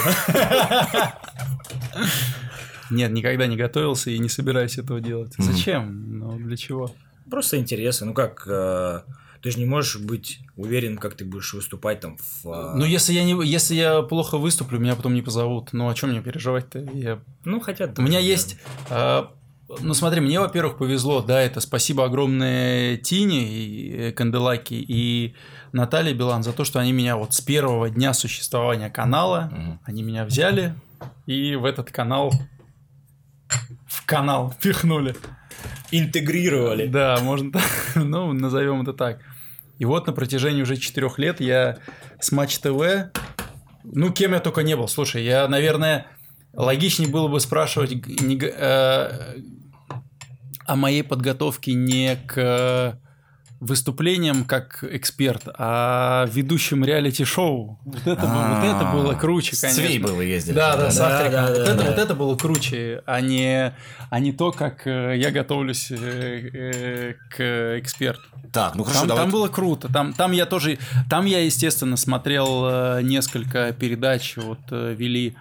Нет, 2.91 3.11
никогда 3.11 3.47
не 3.47 3.57
готовился 3.57 4.11
и 4.11 4.19
не 4.19 4.29
собираюсь 4.29 4.77
этого 4.77 5.01
делать. 5.01 5.33
Зачем? 5.37 6.19
Ну, 6.19 6.37
для 6.37 6.57
чего? 6.57 6.93
Просто 7.29 7.57
интересно. 7.57 8.07
Ну, 8.07 8.13
как... 8.13 8.47
Ты 9.45 9.51
же 9.51 9.59
не 9.59 9.65
можешь 9.65 9.97
быть 9.99 10.39
уверен, 10.55 10.97
как 10.97 11.13
ты 11.13 11.23
будешь 11.23 11.53
выступать 11.53 11.99
там 11.99 12.17
в... 12.17 12.47
э, 12.49 12.77
Ну, 12.77 12.83
если 12.83 13.13
я, 13.13 13.23
не, 13.23 13.39
если 13.45 13.75
я 13.75 14.01
плохо 14.01 14.39
выступлю, 14.39 14.79
меня 14.79 14.95
потом 14.95 15.13
не 15.13 15.21
позовут. 15.21 15.71
Ну, 15.71 15.87
о 15.87 15.93
чем 15.93 16.09
мне 16.09 16.21
переживать-то? 16.23 16.79
Я 16.79 17.19
Ну, 17.43 17.59
хотя... 17.59 17.93
У 17.95 18.01
меня 18.01 18.17
есть 18.17 18.57
а, 18.89 19.31
ну 19.81 19.93
смотри, 19.93 20.19
мне, 20.21 20.39
во-первых, 20.39 20.79
повезло, 20.79 21.21
да, 21.21 21.39
это 21.43 21.59
спасибо 21.59 22.05
огромное 22.05 22.97
Тине 22.97 23.47
и 23.47 23.95
э, 23.95 24.11
Канделаки 24.13 24.73
и 24.73 25.35
Наталье 25.73 26.15
Билан 26.15 26.41
за 26.41 26.51
то, 26.51 26.63
что 26.63 26.79
они 26.79 26.91
меня 26.91 27.15
вот 27.15 27.35
с 27.35 27.41
первого 27.41 27.91
дня 27.91 28.15
существования 28.15 28.89
канала, 28.89 29.51
Мгм. 29.51 29.79
они 29.85 30.01
меня 30.01 30.25
взяли 30.25 30.73
и 31.27 31.53
в 31.55 31.65
этот 31.65 31.91
канал, 31.91 32.33
в 33.85 34.03
канал 34.07 34.55
пихнули. 34.59 35.15
Интегрировали. 35.91 36.87
Да, 36.87 37.19
можно 37.21 37.51
так, 37.51 37.63
ну, 37.95 38.33
назовем 38.33 38.81
это 38.81 38.93
так. 38.93 39.19
И 39.77 39.85
вот 39.85 40.07
на 40.07 40.13
протяжении 40.13 40.61
уже 40.61 40.77
четырех 40.77 41.19
лет 41.19 41.41
я 41.41 41.77
с 42.19 42.31
Матч 42.31 42.57
ТВ, 42.59 43.11
ну, 43.83 44.11
кем 44.11 44.33
я 44.33 44.39
только 44.39 44.63
не 44.63 44.75
был. 44.75 44.87
Слушай, 44.87 45.23
я, 45.23 45.47
наверное, 45.47 46.07
логичнее 46.53 47.09
было 47.09 47.27
бы 47.27 47.39
спрашивать 47.39 47.91
не 48.21 48.39
э, 48.41 49.35
о 50.65 50.75
моей 50.75 51.03
подготовке 51.03 51.73
не 51.73 52.15
к 52.15 52.99
выступлениям 53.59 54.43
как 54.43 54.83
эксперт, 54.83 55.43
а 55.57 56.25
ведущим 56.31 56.83
реалити-шоу. 56.83 57.79
Вот 57.85 58.01
это, 58.05 58.21
бы- 58.27 58.55
вот 58.55 58.63
это 58.63 58.89
было 58.93 59.13
круче, 59.13 59.55
конечно. 59.59 59.83
Цвей 59.83 59.99
было 59.99 60.21
ездили. 60.21 60.55
Да, 60.55 60.75
да, 60.75 60.91
Да, 60.91 61.29
да, 61.29 61.47
вот, 61.47 61.55
да, 61.55 61.63
это, 61.63 61.75
да. 61.75 61.83
вот 61.89 61.97
это 61.99 62.15
было 62.15 62.35
круче, 62.35 63.01
а 63.05 63.21
не, 63.21 63.73
а 64.09 64.19
не 64.19 64.33
то, 64.33 64.51
как 64.51 64.85
э, 64.85 65.17
я 65.17 65.31
готовлюсь 65.31 65.89
э, 65.89 65.95
э, 65.97 67.13
к 67.29 67.79
эксперту. 67.79 68.23
Так, 68.51 68.75
ну 68.75 68.83
хорошо, 68.83 68.99
Там, 69.01 69.07
давай. 69.09 69.23
там 69.23 69.31
было 69.31 69.47
круто. 69.47 69.91
Там, 69.91 70.13
там 70.13 70.31
я 70.33 70.45
тоже, 70.45 70.77
там 71.09 71.25
я, 71.25 71.43
естественно, 71.43 71.97
смотрел 71.97 73.01
несколько 73.01 73.71
передач. 73.73 74.37
Вот 74.37 74.59
вели 74.69 75.35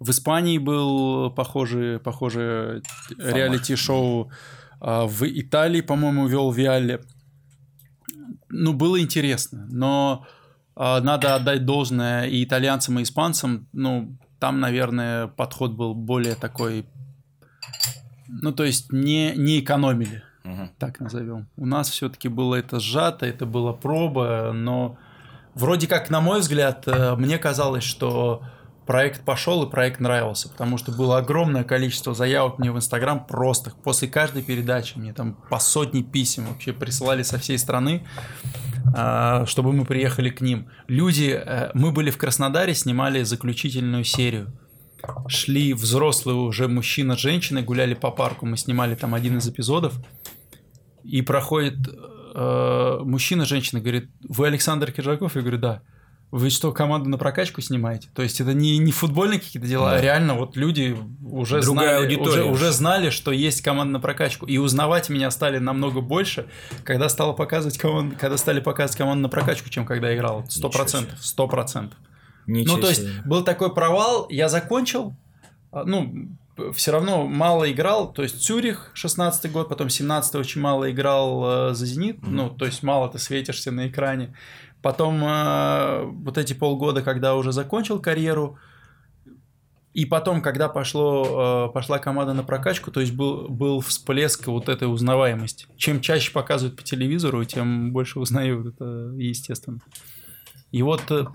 в 0.00 0.10
Испании 0.10 0.58
был 0.58 1.30
похожий, 1.30 1.98
похожий 1.98 2.82
реалити-шоу. 3.18 4.30
А 4.80 5.06
В 5.06 5.24
Италии, 5.24 5.80
по-моему, 5.80 6.26
вел 6.28 6.50
Виале. 6.52 7.00
Ну, 8.50 8.72
было 8.72 9.00
интересно, 9.00 9.66
но 9.70 10.26
а, 10.74 11.00
надо 11.00 11.34
отдать 11.34 11.64
должное 11.64 12.26
и 12.26 12.44
итальянцам, 12.44 12.98
и 12.98 13.02
испанцам. 13.02 13.68
Ну, 13.72 14.16
там, 14.38 14.60
наверное, 14.60 15.26
подход 15.26 15.72
был 15.72 15.94
более 15.94 16.34
такой... 16.34 16.86
Ну, 18.28 18.52
то 18.52 18.64
есть 18.64 18.92
не, 18.92 19.32
не 19.36 19.60
экономили 19.60 20.22
Мгм. 20.44 20.70
так 20.78 21.00
назовем. 21.00 21.48
У 21.56 21.66
нас 21.66 21.90
все-таки 21.90 22.28
было 22.28 22.54
это 22.54 22.78
сжато, 22.78 23.26
это 23.26 23.44
была 23.44 23.72
проба, 23.72 24.52
но 24.54 24.96
вроде 25.54 25.86
как, 25.86 26.10
на 26.10 26.20
мой 26.20 26.40
взгляд, 26.40 26.86
э, 26.86 27.16
мне 27.16 27.38
казалось, 27.38 27.84
что 27.84 28.42
проект 28.88 29.22
пошел 29.22 29.62
и 29.62 29.70
проект 29.70 30.00
нравился, 30.00 30.48
потому 30.48 30.78
что 30.78 30.92
было 30.92 31.18
огромное 31.18 31.62
количество 31.62 32.14
заявок 32.14 32.58
мне 32.58 32.72
в 32.72 32.76
Инстаграм 32.78 33.22
просто 33.22 33.70
после 33.84 34.08
каждой 34.08 34.42
передачи 34.42 34.96
мне 34.96 35.12
там 35.12 35.36
по 35.50 35.58
сотни 35.58 36.00
писем 36.00 36.46
вообще 36.46 36.72
присылали 36.72 37.22
со 37.22 37.38
всей 37.38 37.58
страны, 37.58 38.06
а, 38.96 39.44
чтобы 39.44 39.74
мы 39.74 39.84
приехали 39.84 40.30
к 40.30 40.40
ним. 40.40 40.70
Люди, 40.86 41.38
э, 41.38 41.70
мы 41.74 41.92
были 41.92 42.10
в 42.10 42.16
Краснодаре, 42.16 42.74
снимали 42.74 43.24
заключительную 43.24 44.04
серию. 44.04 44.58
Шли 45.28 45.74
взрослые 45.74 46.36
уже 46.38 46.66
мужчина 46.66 47.14
с 47.14 47.18
женщиной, 47.20 47.62
гуляли 47.62 47.92
по 47.92 48.10
парку, 48.10 48.46
мы 48.46 48.56
снимали 48.56 48.94
там 48.94 49.14
один 49.14 49.36
из 49.36 49.46
эпизодов. 49.46 49.92
И 51.04 51.20
проходит 51.20 51.76
э, 52.34 52.98
мужчина, 53.04 53.44
женщина, 53.44 53.82
говорит, 53.82 54.10
вы 54.26 54.46
Александр 54.46 54.92
Киржаков? 54.92 55.36
Я 55.36 55.42
говорю, 55.42 55.58
да. 55.58 55.82
Вы 56.30 56.50
что, 56.50 56.72
команду 56.72 57.08
на 57.08 57.16
прокачку 57.16 57.62
снимаете? 57.62 58.08
То 58.14 58.22
есть 58.22 58.40
это 58.40 58.52
не, 58.52 58.76
не 58.76 58.92
футбольные 58.92 59.40
какие-то 59.40 59.66
дела, 59.66 59.92
а 59.92 59.94
Да. 59.94 60.00
реально 60.02 60.34
вот 60.34 60.56
люди 60.56 60.94
уже 61.24 61.62
Другая 61.62 62.00
знали, 62.00 62.16
уже, 62.16 62.44
уже 62.44 62.72
знали, 62.72 63.08
что 63.08 63.32
есть 63.32 63.62
команда 63.62 63.94
на 63.94 64.00
прокачку. 64.00 64.44
И 64.44 64.58
узнавать 64.58 65.08
меня 65.08 65.30
стали 65.30 65.58
намного 65.58 66.02
больше, 66.02 66.46
когда 66.84 67.08
стало 67.08 67.32
показывать 67.32 67.78
команду, 67.78 68.14
когда 68.20 68.36
стали 68.36 68.60
показывать 68.60 68.98
команду 68.98 69.22
на 69.22 69.28
прокачку, 69.30 69.70
чем 69.70 69.86
когда 69.86 70.10
я 70.10 70.16
играл. 70.16 70.44
Сто 70.50 70.68
процентов. 70.68 71.18
Сто 71.24 71.48
процентов. 71.48 71.98
Ну, 72.46 72.78
то 72.78 72.88
есть, 72.88 73.06
был 73.24 73.42
такой 73.42 73.74
провал, 73.74 74.26
я 74.30 74.48
закончил, 74.48 75.14
а, 75.70 75.84
ну, 75.84 76.28
все 76.74 76.92
равно 76.92 77.26
мало 77.26 77.70
играл, 77.70 78.12
то 78.12 78.22
есть 78.22 78.42
Цюрих 78.42 78.90
16 78.94 79.50
год, 79.52 79.68
потом 79.68 79.88
17 79.90 80.34
очень 80.34 80.60
мало 80.60 80.90
играл 80.90 81.70
э, 81.70 81.74
за 81.74 81.86
Зенит, 81.86 82.18
ну, 82.22 82.50
то 82.50 82.64
есть 82.64 82.82
мало 82.82 83.08
ты 83.08 83.18
светишься 83.18 83.70
на 83.70 83.88
экране. 83.88 84.34
Потом 84.82 85.22
э, 85.24 86.04
вот 86.04 86.38
эти 86.38 86.52
полгода, 86.52 87.02
когда 87.02 87.34
уже 87.34 87.52
закончил 87.52 87.98
карьеру, 88.00 88.58
и 89.94 90.04
потом, 90.04 90.42
когда 90.42 90.68
пошло, 90.68 91.68
э, 91.68 91.72
пошла 91.72 91.98
команда 91.98 92.32
на 92.32 92.44
прокачку, 92.44 92.92
то 92.92 93.00
есть 93.00 93.12
был, 93.12 93.48
был 93.48 93.80
всплеск 93.80 94.46
вот 94.46 94.68
этой 94.68 94.84
узнаваемости. 94.84 95.66
Чем 95.76 96.00
чаще 96.00 96.30
показывают 96.30 96.76
по 96.76 96.84
телевизору, 96.84 97.44
тем 97.44 97.92
больше 97.92 98.20
узнают, 98.20 98.74
это 98.74 99.12
естественно. 99.16 99.80
И 100.70 100.82
вот 100.82 101.02
э, 101.10 101.26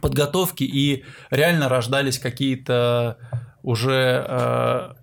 подготовки, 0.00 0.62
и 0.62 1.04
реально 1.30 1.68
рождались 1.68 2.18
какие-то 2.18 3.18
уже, 3.62 4.24
э, 4.28 4.94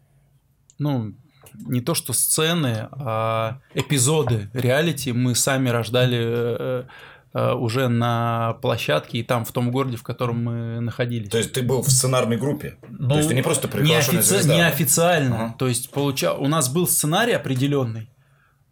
ну, 0.79 1.15
не 1.53 1.82
то 1.82 1.96
что 1.96 2.13
сцены, 2.13 2.88
а 2.91 3.60
эпизоды 3.74 4.50
реалити 4.53 5.12
мы 5.12 5.36
сами 5.36 5.70
рождали 5.70 6.20
э, 6.22 6.84
уже 7.36 7.89
на 7.89 8.54
площадке 8.62 9.18
и 9.18 9.24
там, 9.24 9.44
в 9.44 9.51
том 9.51 9.72
городе, 9.72 9.98
в 9.98 10.04
котором 10.04 10.44
мы 10.44 10.80
находились. 10.80 11.30
То 11.30 11.38
есть 11.38 11.51
ты 11.51 11.62
был 11.62 11.82
в 11.82 11.89
сценарной 11.89 12.38
группе? 12.38 12.77
Ну, 12.89 13.10
То 13.10 13.18
есть 13.18 13.30
ты 13.30 13.36
не 13.36 13.42
просто 13.42 13.68
приглашенная 13.68 14.22
неофици- 14.22 14.25
звезда? 14.25 14.56
Неофициально. 14.56 15.36
Ага. 15.36 15.56
То 15.60 15.68
есть 15.68 15.92
получа... 15.92 16.34
у 16.34 16.48
нас 16.48 16.70
был 16.70 16.88
сценарий 16.88 17.34
определенный, 17.34 18.10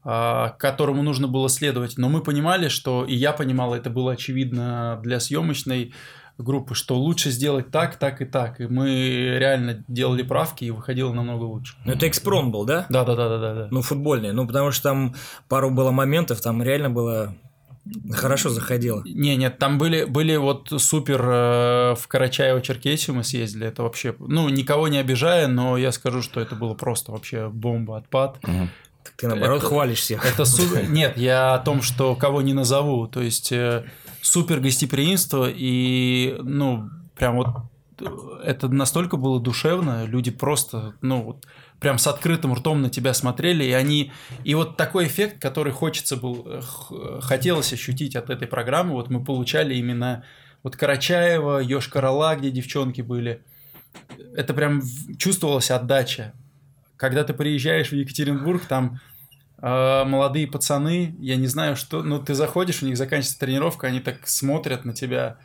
а, 0.06 0.50
к 0.50 0.58
которому 0.60 1.04
нужно 1.04 1.28
было 1.28 1.50
следовать. 1.50 1.98
Но 1.98 2.08
мы 2.08 2.22
понимали, 2.22 2.70
что, 2.70 3.04
и 3.04 3.16
я 3.16 3.34
понимал, 3.34 3.74
это 3.74 3.90
было 3.90 4.14
очевидно 4.14 5.00
для 5.04 5.20
съемочной 5.20 5.94
группы, 6.38 6.74
что 6.74 6.96
лучше 6.98 7.32
сделать 7.32 7.70
так, 7.70 7.98
так 7.98 8.22
и 8.22 8.26
так. 8.26 8.60
И 8.60 8.68
мы 8.68 9.38
реально 9.40 9.84
делали 9.88 10.24
правки, 10.24 10.66
и 10.66 10.72
выходило 10.72 11.14
намного 11.14 11.44
лучше. 11.44 11.76
Ну, 11.86 11.94
это 11.94 12.08
экспром 12.08 12.52
был, 12.52 12.66
да? 12.66 12.86
Да, 12.90 13.04
да, 13.04 13.16
да, 13.16 13.30
да, 13.30 13.38
да, 13.38 13.54
да. 13.54 13.68
Ну, 13.72 13.82
футбольный. 13.82 14.32
Ну, 14.32 14.48
потому 14.48 14.72
что 14.72 14.84
там 14.84 15.16
пару 15.48 15.70
было 15.70 15.92
моментов, 15.92 16.42
там 16.42 16.64
реально 16.64 16.90
было 16.90 17.36
хорошо 18.12 18.50
заходило. 18.50 19.02
Не, 19.06 19.36
нет, 19.36 19.60
там 19.60 19.78
были, 19.78 20.06
были 20.06 20.36
вот 20.36 20.72
супер 20.78 21.22
э, 21.22 21.96
в 21.96 22.08
Карачаево-Черкесию 22.10 23.14
мы 23.14 23.24
съездили, 23.24 23.68
это 23.68 23.84
вообще, 23.84 24.16
ну, 24.20 24.48
никого 24.50 24.88
не 24.88 24.98
обижая, 24.98 25.48
но 25.48 25.78
я 25.78 25.92
скажу, 25.92 26.22
что 26.22 26.40
это 26.40 26.56
было 26.56 26.74
просто 26.74 27.12
вообще 27.12 27.50
бомба, 27.50 27.98
отпад. 27.98 28.40
Мгм. 28.44 28.70
Так 29.04 29.14
ты, 29.18 29.28
наоборот, 29.28 29.60
Это- 29.60 29.68
хвалишь 29.68 30.00
всех. 30.00 30.26
Это 30.26 30.46
супер. 30.46 30.90
Нет, 30.90 31.18
я 31.18 31.56
о 31.56 31.60
том, 31.60 31.82
что 31.82 32.16
кого 32.16 32.42
не 32.42 32.54
назову. 32.54 33.08
То 33.08 33.22
есть 33.22 33.52
э, 33.52 33.84
супер 34.22 34.62
гостеприимство 34.62 35.50
и 35.54 36.38
ну 36.42 36.90
прям 37.16 37.36
вот 37.36 37.48
э, 38.00 38.06
это 38.46 38.70
настолько 38.70 39.18
было 39.18 39.42
душевно, 39.42 40.06
люди 40.06 40.32
просто 40.32 40.94
ну 41.02 41.22
вот 41.22 41.46
прям 41.84 41.98
с 41.98 42.08
открытым 42.08 42.54
ртом 42.54 42.82
на 42.82 42.90
тебя 42.90 43.14
смотрели, 43.14 43.66
и 43.66 43.72
они 43.74 44.14
и 44.46 44.56
вот 44.56 44.78
такой 44.78 45.08
эффект, 45.08 45.42
который 45.42 45.74
хочется 45.74 46.16
был 46.16 46.44
э, 46.46 46.62
х- 46.62 47.20
хотелось 47.20 47.74
ощутить 47.74 48.16
от 48.16 48.30
этой 48.30 48.48
программы, 48.48 48.94
вот 48.94 49.10
мы 49.10 49.22
получали 49.24 49.76
именно 49.76 50.24
вот 50.64 50.78
Карачаева, 50.78 51.62
Йошкар-Ола, 51.62 52.38
где 52.38 52.52
девчонки 52.52 53.02
были. 53.02 53.44
Это 54.34 54.54
прям 54.54 54.82
чувствовалась 55.18 55.72
отдача. 55.72 56.34
Когда 56.96 57.26
ты 57.26 57.34
приезжаешь 57.34 57.90
в 57.90 57.96
Екатеринбург, 57.96 58.66
там 58.66 59.02
э, 59.62 60.04
молодые 60.06 60.48
пацаны, 60.48 61.18
я 61.20 61.36
не 61.36 61.48
знаю, 61.48 61.76
что, 61.76 62.02
ну 62.02 62.24
ты 62.24 62.34
заходишь, 62.34 62.82
у 62.82 62.86
них 62.86 62.96
заканчивается 62.96 63.40
тренировка, 63.40 63.88
они 63.88 64.00
так 64.00 64.26
смотрят 64.26 64.86
на 64.86 64.94
тебя, 64.94 65.38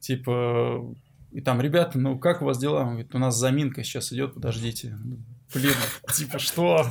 типа, 0.00 0.96
и 1.30 1.42
там, 1.42 1.60
ребята, 1.60 1.98
ну 1.98 2.18
как 2.18 2.40
у 2.40 2.46
вас 2.46 2.58
дела? 2.58 2.80
Он 2.80 2.88
говорит, 2.92 3.14
у 3.14 3.18
нас 3.18 3.36
заминка 3.36 3.84
сейчас 3.84 4.14
идет, 4.14 4.32
подождите. 4.32 4.96
Ну, 5.54 5.60
Блин, 5.60 5.74
типа, 6.14 6.38
что? 6.38 6.86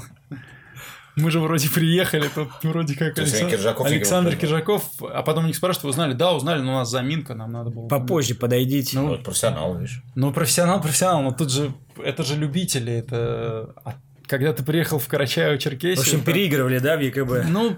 Мы 1.15 1.31
же 1.31 1.39
вроде 1.39 1.67
приехали, 1.69 2.29
тут 2.33 2.49
вроде 2.61 2.95
как 2.95 3.15
То 3.15 3.23
Александр, 3.23 3.55
Киржаков 3.55 3.87
Александр? 3.87 4.35
Киржаков, 4.35 4.83
а 5.01 5.23
потом 5.23 5.45
у 5.45 5.47
них 5.47 5.55
спрашивают, 5.55 5.83
вы 5.85 5.89
узнали? 5.89 6.13
Да, 6.13 6.33
узнали, 6.33 6.61
но 6.61 6.73
у 6.73 6.75
нас 6.75 6.91
заминка, 6.91 7.33
нам 7.33 7.51
надо 7.51 7.71
было... 7.71 7.87
Попозже 7.87 8.35
подойдите. 8.35 8.95
Ну, 8.99 9.07
Вот 9.07 9.23
профессионал, 9.23 9.75
видишь. 9.75 10.03
ну, 10.13 10.31
профессионал, 10.31 10.79
профессионал, 10.79 11.23
но 11.23 11.31
тут 11.31 11.51
же, 11.51 11.73
это 12.03 12.23
же 12.23 12.35
любители, 12.35 12.93
это... 12.93 13.73
а 13.83 13.95
Когда 14.27 14.53
ты 14.53 14.63
приехал 14.63 14.99
в 14.99 15.07
Карачаево-Черкесию... 15.11 15.95
В 15.95 16.01
общем, 16.01 16.17
это- 16.17 16.25
переигрывали, 16.27 16.77
да, 16.77 16.97
в 16.97 16.99
ЕКБ? 17.01 17.49
Ну, 17.49 17.77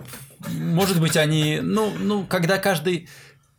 может 0.50 1.00
быть, 1.00 1.16
они... 1.16 1.60
Ну, 1.62 1.94
ну, 1.98 2.26
когда 2.26 2.58
каждый... 2.58 3.08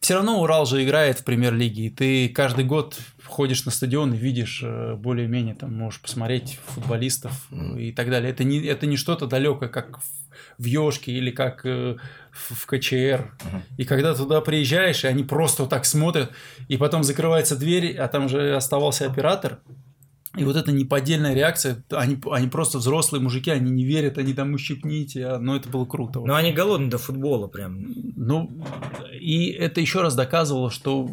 Все 0.00 0.14
равно 0.14 0.40
Урал 0.42 0.66
же 0.66 0.84
играет 0.84 1.20
в 1.20 1.24
премьер-лиге, 1.24 1.84
и 1.86 1.90
ты 1.90 2.28
каждый 2.28 2.64
год 2.64 2.98
ходишь 3.30 3.64
на 3.64 3.70
стадион 3.70 4.12
и 4.14 4.16
видишь 4.16 4.62
э, 4.62 4.94
более-менее, 4.96 5.54
там, 5.54 5.74
можешь 5.74 6.00
посмотреть 6.00 6.58
футболистов 6.66 7.48
и 7.78 7.92
так 7.92 8.10
далее. 8.10 8.30
Это 8.30 8.44
не, 8.44 8.60
это 8.66 8.86
не 8.86 8.96
что-то 8.96 9.26
далекое, 9.26 9.68
как 9.68 10.00
в, 10.58 10.64
Ёшке 10.64 11.12
или 11.12 11.30
как 11.30 11.64
э, 11.64 11.96
в, 12.32 12.54
в 12.54 12.66
КЧР. 12.66 13.32
И 13.78 13.84
когда 13.84 14.14
туда 14.14 14.40
приезжаешь, 14.40 15.04
и 15.04 15.08
они 15.08 15.24
просто 15.24 15.62
вот 15.62 15.70
так 15.70 15.84
смотрят, 15.84 16.30
и 16.68 16.76
потом 16.76 17.02
закрывается 17.02 17.56
дверь, 17.56 17.96
а 17.96 18.08
там 18.08 18.28
же 18.28 18.54
оставался 18.54 19.06
оператор, 19.06 19.60
И 20.36 20.44
вот 20.44 20.54
эта 20.54 20.70
неподдельная 20.70 21.34
реакция, 21.34 21.82
они, 21.90 22.16
они 22.30 22.46
просто 22.46 22.78
взрослые 22.78 23.20
мужики, 23.20 23.50
они 23.50 23.70
не 23.70 23.84
верят, 23.84 24.16
они 24.16 24.32
там 24.32 24.54
ущипните, 24.54 25.26
а, 25.26 25.38
но 25.38 25.56
это 25.56 25.68
было 25.68 25.84
круто. 25.86 26.20
Ну, 26.20 26.34
они 26.34 26.52
голодны 26.52 26.88
до 26.88 26.98
футбола 26.98 27.48
прям. 27.48 27.84
Ну, 28.14 28.48
и 29.20 29.48
это 29.48 29.80
еще 29.80 30.02
раз 30.02 30.14
доказывало, 30.14 30.70
что, 30.70 31.10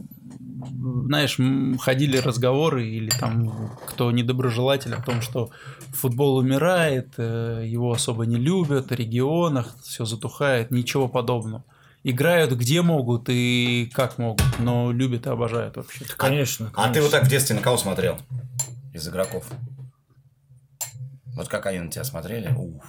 знаешь, 1.06 1.38
ходили 1.80 2.18
разговоры 2.18 2.88
или 2.88 3.10
там 3.10 3.72
кто 3.88 4.12
недоброжелатель 4.12 4.94
о 4.94 5.02
том, 5.02 5.22
что 5.22 5.50
футбол 5.94 6.38
умирает, 6.38 7.14
э, 7.18 7.64
его 7.66 7.92
особо 7.92 8.26
не 8.26 8.38
любят, 8.38 8.90
в 8.90 8.94
регионах 8.94 9.76
все 9.84 10.06
затухает, 10.06 10.72
ничего 10.72 11.08
подобного. 11.08 11.64
Играют 12.04 12.54
где 12.54 12.82
могут 12.82 13.26
и 13.28 13.92
как 13.94 14.18
могут, 14.18 14.60
но 14.60 14.92
любят 14.92 15.28
и 15.28 15.30
обожают 15.30 15.78
вообще. 15.78 16.06
Конечно. 16.16 16.72
А 16.74 16.92
ты 16.92 17.02
вот 17.02 17.12
так 17.12 17.26
в 17.26 17.30
детстве 17.30 17.56
на 17.56 17.62
кого 17.62 17.78
смотрел? 17.78 18.18
Из 18.94 19.08
игроков. 19.08 19.46
Вот 21.36 21.50
как 21.50 21.66
они 21.66 21.80
на 21.80 21.92
тебя 21.92 22.04
смотрели? 22.04 22.54
Уф. 22.56 22.84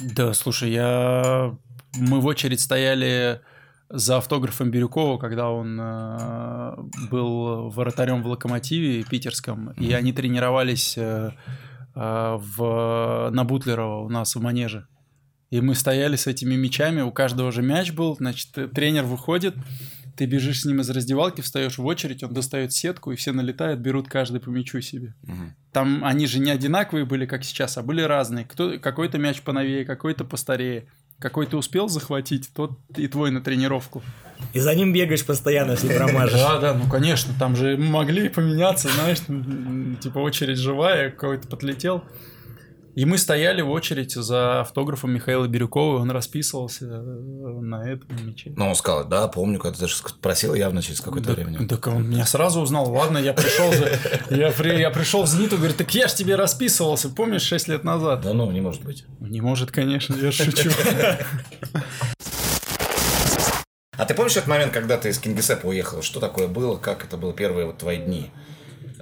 Да, 0.00 0.34
слушай, 0.34 0.70
я... 0.70 1.56
Мы 1.94 2.20
в 2.20 2.26
очередь 2.26 2.60
стояли 2.60 3.40
за 3.90 4.18
автографом 4.18 4.70
Бирюкова, 4.70 5.18
когда 5.18 5.50
он 5.50 5.78
э, 5.80 6.76
был 7.10 7.68
вратарем 7.70 8.22
в 8.22 8.28
Локомотиве 8.28 9.02
питерском, 9.02 9.70
и 9.72 9.92
они 9.92 10.12
тренировались 10.12 10.96
э, 10.96 11.32
э, 11.94 12.38
в, 12.40 13.30
на 13.32 13.44
Бутлерова 13.44 14.04
у 14.04 14.08
нас 14.08 14.36
в 14.36 14.40
Манеже. 14.40 14.86
И 15.50 15.60
мы 15.60 15.74
стояли 15.74 16.14
с 16.14 16.28
этими 16.28 16.54
мячами, 16.54 17.00
у 17.00 17.10
каждого 17.10 17.50
же 17.50 17.62
мяч 17.62 17.90
был, 17.90 18.14
значит, 18.14 18.56
э, 18.56 18.68
тренер 18.68 19.04
выходит, 19.04 19.56
ты 20.16 20.26
бежишь 20.26 20.60
с 20.60 20.64
ним 20.64 20.80
из 20.80 20.90
раздевалки, 20.90 21.40
встаешь 21.40 21.78
в 21.78 21.84
очередь, 21.84 22.22
он 22.22 22.32
достает 22.32 22.72
сетку, 22.72 23.10
и 23.10 23.16
все 23.16 23.32
налетают, 23.32 23.80
берут 23.80 24.06
каждый 24.06 24.40
по 24.40 24.50
мячу 24.50 24.80
себе. 24.80 25.14
Мгм. 25.22 25.56
Там 25.72 26.04
они 26.04 26.26
же 26.26 26.38
не 26.38 26.50
одинаковые 26.50 27.06
были, 27.06 27.26
как 27.26 27.42
сейчас, 27.42 27.78
а 27.78 27.82
были 27.82 28.02
разные. 28.02 28.44
Кто, 28.44 28.78
какой-то 28.78 29.18
мяч 29.18 29.40
поновее, 29.42 29.84
какой-то 29.84 30.24
постарее. 30.24 30.86
Какой 31.20 31.46
ты 31.46 31.56
успел 31.56 31.88
захватить, 31.88 32.50
тот 32.54 32.72
и 32.96 33.06
твой 33.06 33.30
на 33.30 33.40
тренировку. 33.40 34.02
И 34.54 34.58
за 34.58 34.74
ним 34.74 34.92
бегаешь 34.92 35.24
постоянно, 35.24 35.72
если 35.72 35.94
промажешь. 35.94 36.40
Да, 36.40 36.58
да, 36.58 36.74
ну 36.74 36.88
конечно, 36.88 37.34
там 37.38 37.54
же 37.56 37.76
могли 37.76 38.30
поменяться, 38.30 38.88
знаешь, 38.88 39.18
типа 40.00 40.18
очередь 40.18 40.56
живая, 40.56 41.10
какой-то 41.10 41.46
подлетел. 41.46 42.02
И 42.96 43.04
мы 43.04 43.18
стояли 43.18 43.62
в 43.62 43.70
очередь 43.70 44.12
за 44.12 44.62
автографом 44.62 45.12
Михаила 45.12 45.46
Бирюкова, 45.46 46.00
он 46.00 46.10
расписывался 46.10 46.86
э, 46.86 46.88
на 46.90 47.88
этом 47.88 48.08
мяче. 48.26 48.52
Ну, 48.56 48.68
он 48.68 48.74
сказал, 48.74 49.04
да, 49.06 49.28
помню, 49.28 49.60
когда 49.60 49.78
ты 49.78 49.86
же 49.86 49.94
спросил 49.96 50.54
явно 50.54 50.82
через 50.82 51.00
какое-то 51.00 51.32
время. 51.32 51.66
Так 51.68 51.86
он 51.86 52.10
меня 52.10 52.26
сразу 52.26 52.60
узнал. 52.60 52.90
Ладно, 52.90 53.18
я 53.18 53.32
пришел, 53.32 53.72
за- 53.72 53.98
я, 54.34 54.50
при- 54.50 54.80
я 54.80 54.90
пришел 54.90 55.22
в 55.22 55.28
Зениту, 55.28 55.56
говорит, 55.56 55.76
так 55.76 55.94
я 55.94 56.08
ж 56.08 56.14
тебе 56.14 56.34
расписывался, 56.34 57.08
помнишь, 57.10 57.42
6 57.42 57.68
лет 57.68 57.84
назад? 57.84 58.22
Да 58.22 58.32
ну, 58.34 58.50
не 58.50 58.60
может 58.60 58.82
быть. 58.82 59.04
Не 59.20 59.40
может, 59.40 59.70
конечно, 59.70 60.14
я 60.16 60.32
шучу. 60.32 60.70
А 63.96 64.04
ты 64.06 64.14
помнишь 64.14 64.32
этот 64.36 64.48
момент, 64.48 64.72
когда 64.72 64.96
ты 64.96 65.10
из 65.10 65.18
Кингисеппа 65.18 65.66
уехал? 65.66 66.00
Что 66.02 66.20
такое 66.20 66.48
было? 66.48 66.76
Как 66.76 67.04
это 67.04 67.16
было 67.18 67.32
первые 67.34 67.66
вот 67.66 67.78
твои 67.78 67.98
дни? 67.98 68.30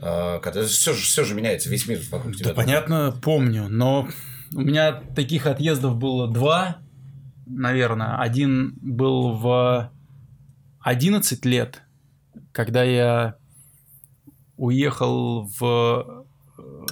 А, 0.01 0.39
когда 0.41 0.65
все 0.65 0.93
же, 0.93 1.03
все 1.03 1.25
же 1.25 1.35
меняется, 1.35 1.69
весь 1.69 1.87
мир 1.87 2.01
вокруг 2.11 2.37
тебя. 2.37 2.51
Да, 2.51 2.55
понятно, 2.55 3.15
помню, 3.23 3.69
но 3.69 4.09
у 4.55 4.61
меня 4.61 4.93
таких 4.93 5.47
отъездов 5.47 5.97
было 5.97 6.29
два, 6.29 6.79
наверное. 7.47 8.19
Один 8.19 8.79
был 8.81 9.33
в 9.33 9.93
11 10.81 11.45
лет, 11.45 11.83
когда 12.53 12.83
я 12.83 13.37
уехал 14.57 15.49
в... 15.59 16.27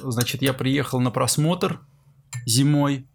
Значит, 0.02 0.42
я 0.42 0.52
приехал 0.52 1.00
на 1.00 1.10
просмотр 1.10 1.80
зимой, 2.44 3.08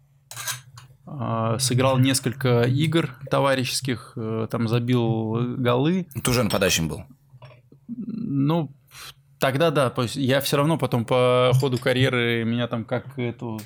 а, 1.06 1.58
сыграл 1.58 1.98
несколько 1.98 2.62
игр 2.62 3.16
товарищеских, 3.30 4.12
э, 4.16 4.48
там 4.50 4.68
забил 4.68 5.56
голы. 5.56 6.06
Ты 6.22 6.30
уже 6.30 6.42
нападающим 6.42 6.88
был. 6.88 7.04
Ну, 7.88 8.74
тогда 9.42 9.72
да, 9.72 9.90
то 9.90 10.02
есть 10.02 10.14
я 10.14 10.40
все 10.40 10.56
равно 10.56 10.78
потом 10.78 11.04
по 11.04 11.50
ходу 11.54 11.76
карьеры 11.76 12.44
меня 12.44 12.68
там 12.68 12.84
как 12.84 13.18
эту 13.18 13.60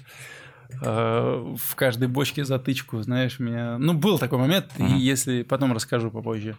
э, 0.82 1.54
в 1.58 1.74
каждой 1.74 2.08
бочке 2.08 2.46
затычку, 2.46 3.02
знаешь, 3.02 3.38
меня... 3.38 3.76
Ну, 3.76 3.92
был 3.92 4.18
такой 4.18 4.38
момент, 4.38 4.72
и 4.78 4.82
Мгм. 4.82 4.96
если... 4.96 5.42
Потом 5.42 5.74
расскажу 5.74 6.10
попозже. 6.10 6.56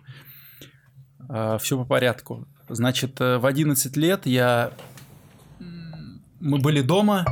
все 1.60 1.78
по 1.78 1.84
порядку. 1.84 2.48
Значит, 2.70 3.20
э, 3.20 3.40
в 3.40 3.46
11 3.48 3.98
лет 3.98 4.28
я... 4.28 4.72
Мы 6.40 6.60
были 6.60 6.82
дома, 6.82 7.26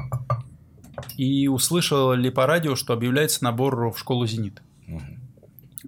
и 1.17 1.47
услышали 1.47 2.29
по 2.29 2.47
радио, 2.47 2.75
что 2.75 2.93
объявляется 2.93 3.43
набор 3.43 3.91
в 3.91 3.99
школу 3.99 4.25
«Зенит». 4.25 4.63
Мгм. 4.87 5.14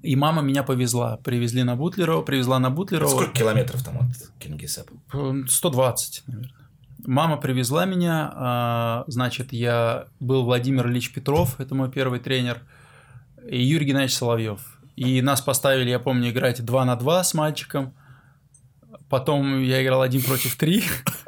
И 0.02 0.16
мама 0.16 0.42
меня 0.42 0.64
повезла. 0.64 1.18
Привезли 1.18 1.64
на 1.64 1.76
Бутлерова, 1.76 2.22
привезла 2.22 2.60
на 2.60 2.68
Это 2.68 2.76
Бутлерова. 2.76 3.10
сколько 3.10 3.34
километров 3.34 3.84
там 3.84 3.98
от 3.98 4.40
Кингисеппа? 4.40 4.94
120, 5.48 6.24
наверное. 6.28 6.52
Мама 7.06 7.38
привезла 7.38 7.86
меня, 7.86 8.32
а, 8.36 9.04
значит, 9.08 9.54
я 9.54 10.08
был 10.20 10.44
Владимир 10.44 10.88
Ильич 10.88 11.14
Петров, 11.14 11.60
это 11.60 11.74
мой 11.76 11.90
первый 11.90 12.20
тренер, 12.20 12.62
и 13.50 13.64
Юрий 13.64 13.86
Геннадьевич 13.86 14.16
Соловьев. 14.18 14.60
И 14.96 15.22
нас 15.22 15.42
поставили, 15.42 15.90
я 15.90 16.00
помню, 16.00 16.32
играть 16.32 16.66
2 16.66 16.86
на 16.86 16.96
2 16.96 17.24
с 17.24 17.34
мальчиком. 17.34 17.94
Потом 19.10 19.62
я 19.62 19.84
играл 19.84 20.02
один 20.02 20.22
против 20.24 20.56
три. 20.58 20.84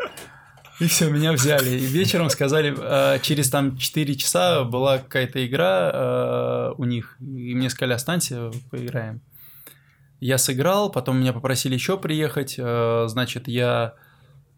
И 0.80 0.86
все, 0.88 1.10
меня 1.10 1.34
взяли. 1.34 1.72
И 1.72 1.86
вечером 1.86 2.30
сказали, 2.30 2.74
а, 2.78 3.20
через 3.20 3.50
там 3.50 3.78
4 3.78 4.16
часа 4.16 4.64
была 4.64 5.00
какая-то 5.00 5.46
игра 5.46 5.92
а, 5.94 6.74
у 6.78 6.86
них. 6.86 7.18
И 7.20 7.54
мне 7.54 7.70
сказали, 7.70 7.94
останься, 7.94 8.52
поиграем. 8.72 9.22
Я 10.22 10.38
сыграл, 10.38 10.92
потом 10.92 11.20
меня 11.20 11.34
попросили 11.34 11.74
еще 11.74 11.98
приехать. 11.98 12.56
э, 12.58 13.06
Значит, 13.08 13.48
я 13.48 13.94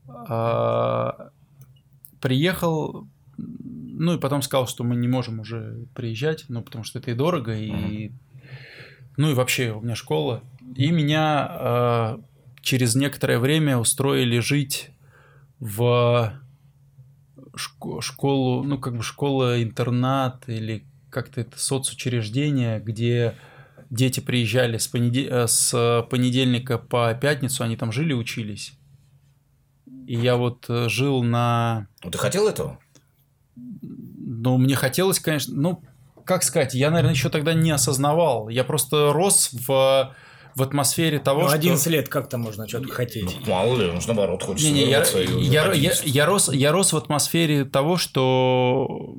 а, 0.08 1.30
приехал, 2.20 3.08
ну 3.38 4.16
и 4.16 4.20
потом 4.20 4.42
сказал, 4.42 4.68
что 4.68 4.84
мы 4.84 4.96
не 4.96 5.08
можем 5.08 5.40
уже 5.40 5.86
приезжать, 5.94 6.46
ну 6.48 6.64
потому 6.64 6.84
что 6.84 7.00
это 7.00 7.12
и 7.12 7.14
дорого, 7.14 7.56
и 7.56 8.12
ну 9.18 9.32
и 9.32 9.34
вообще 9.34 9.72
у 9.72 9.82
меня 9.82 9.96
школа. 9.96 10.44
И 10.76 10.90
меня 10.90 11.48
а, 11.50 12.22
через 12.62 12.96
некоторое 12.96 13.40
время 13.40 13.78
устроили 13.78 14.40
жить 14.40 14.90
в 15.62 16.34
шко- 17.56 18.02
школу, 18.02 18.64
ну 18.64 18.78
как 18.78 18.98
бы 18.98 19.04
школа-интернат 19.04 20.50
или 20.50 20.86
как-то 21.10 21.40
это 21.42 21.58
соцучреждение, 21.58 22.80
где 22.80 23.36
дети 23.90 24.20
приезжали 24.20 24.78
с, 24.78 24.88
понеде- 24.88 25.30
э, 25.30 25.48
с 25.48 26.06
понедельника 26.10 26.78
по 26.78 27.14
пятницу, 27.14 27.64
они 27.64 27.78
там 27.78 27.92
жили, 27.92 28.14
учились. 28.14 28.74
И 30.08 30.16
я 30.16 30.36
вот 30.36 30.66
э, 30.68 30.90
жил 30.90 31.22
на... 31.24 31.88
Ну, 32.04 32.10
ты 32.10 32.18
хотел 32.18 32.48
этого? 32.48 32.80
Ну, 33.56 34.58
мне 34.58 34.76
хотелось, 34.76 35.20
конечно... 35.20 35.54
Ну, 35.56 35.84
как 36.26 36.44
сказать, 36.44 36.74
я, 36.74 36.90
наверное, 36.90 37.14
еще 37.14 37.30
тогда 37.30 37.54
не 37.54 37.72
осознавал. 37.72 38.50
Я 38.50 38.64
просто 38.64 39.12
рос 39.14 39.52
в, 39.52 40.16
в 40.56 40.62
атмосфере 40.62 41.20
того, 41.20 41.42
Ну, 41.42 41.48
что... 41.48 41.56
11 41.56 41.88
лет 41.88 42.10
как-то 42.10 42.38
можно 42.38 42.68
что-то 42.68 42.90
хотеть. 42.90 43.38
Ну, 43.46 43.52
мало 43.52 43.78
ли, 43.78 43.92
может, 43.92 44.08
наоборот, 44.08 44.44
хочется 44.44 44.68
Не-не, 44.68 44.90
я, 44.90 45.00
вырваться 45.00 45.22
и 45.22 45.26
я, 45.44 45.52
я, 45.52 45.64
западиться. 45.64 46.04
я 46.06 46.26
рос, 46.26 46.54
я 46.54 46.72
рос 46.72 46.94
в 46.94 46.98
атмосфере 46.98 47.66
того, 47.66 47.98
что 47.98 49.16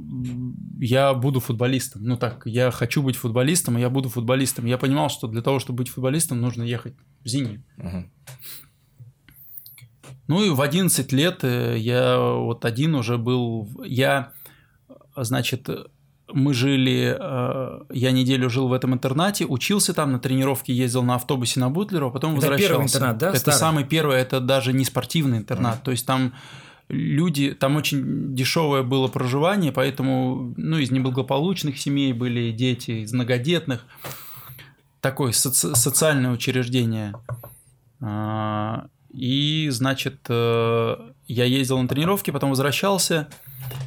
я 0.80 1.14
буду 1.14 1.40
футболистом. 1.40 2.02
Ну 2.04 2.16
так, 2.16 2.42
я 2.44 2.70
хочу 2.70 3.02
быть 3.02 3.16
футболистом, 3.16 3.78
и 3.78 3.80
я 3.80 3.90
буду 3.90 4.08
футболистом. 4.08 4.66
Я 4.66 4.78
понимал, 4.78 5.08
что 5.10 5.26
для 5.26 5.42
того, 5.42 5.58
чтобы 5.58 5.78
быть 5.78 5.88
футболистом, 5.88 6.40
нужно 6.40 6.62
ехать 6.62 6.94
в 7.22 7.28
«Зенит». 7.28 7.60
Мгм. 7.76 8.10
Ну 10.28 10.44
и 10.44 10.50
в 10.50 10.60
11 10.60 11.12
лет 11.12 11.44
э, 11.44 11.76
я 11.78 12.18
вот 12.18 12.64
один 12.64 12.94
уже 12.94 13.18
был. 13.18 13.68
Я, 13.84 14.32
значит, 15.16 15.68
мы 16.34 16.54
жили, 16.54 17.16
э, 17.18 17.80
я 17.90 18.10
неделю 18.12 18.48
жил 18.50 18.68
в 18.68 18.72
этом 18.72 18.94
интернате, 18.94 19.44
учился 19.46 19.94
там, 19.94 20.12
на 20.12 20.18
тренировке 20.18 20.72
ездил 20.72 21.02
на 21.02 21.14
автобусе 21.16 21.60
на 21.60 21.70
Бутлерова, 21.70 22.10
потом 22.10 22.32
Это 22.32 22.40
возвращался. 22.40 22.68
первый 22.68 22.84
интернат, 22.86 23.18
да, 23.18 23.28
Это 23.30 23.38
старый? 23.38 23.58
самый 23.58 23.84
первый, 23.84 24.16
это 24.18 24.40
даже 24.40 24.72
не 24.72 24.84
спортивный 24.84 25.38
интернат. 25.38 25.82
То 25.82 25.90
есть 25.90 26.06
там 26.06 26.32
люди, 26.88 27.52
там 27.52 27.76
очень 27.76 28.34
дешевое 28.34 28.82
было 28.82 29.08
проживание, 29.08 29.72
поэтому, 29.72 30.52
ну, 30.56 30.78
из 30.78 30.90
неблагополучных 30.90 31.78
семей 31.78 32.12
были 32.12 32.50
дети, 32.52 33.02
из 33.02 33.12
многодетных. 33.12 33.86
Такое 35.00 35.32
соци- 35.32 35.74
социальное 35.74 36.30
учреждение. 36.32 37.14
А, 38.00 38.86
И, 39.14 39.68
значит, 39.70 40.20
э, 40.30 40.96
я 41.26 41.44
ездил 41.44 41.78
на 41.78 41.86
тренировки, 41.86 42.30
потом 42.30 42.48
возвращался. 42.50 43.28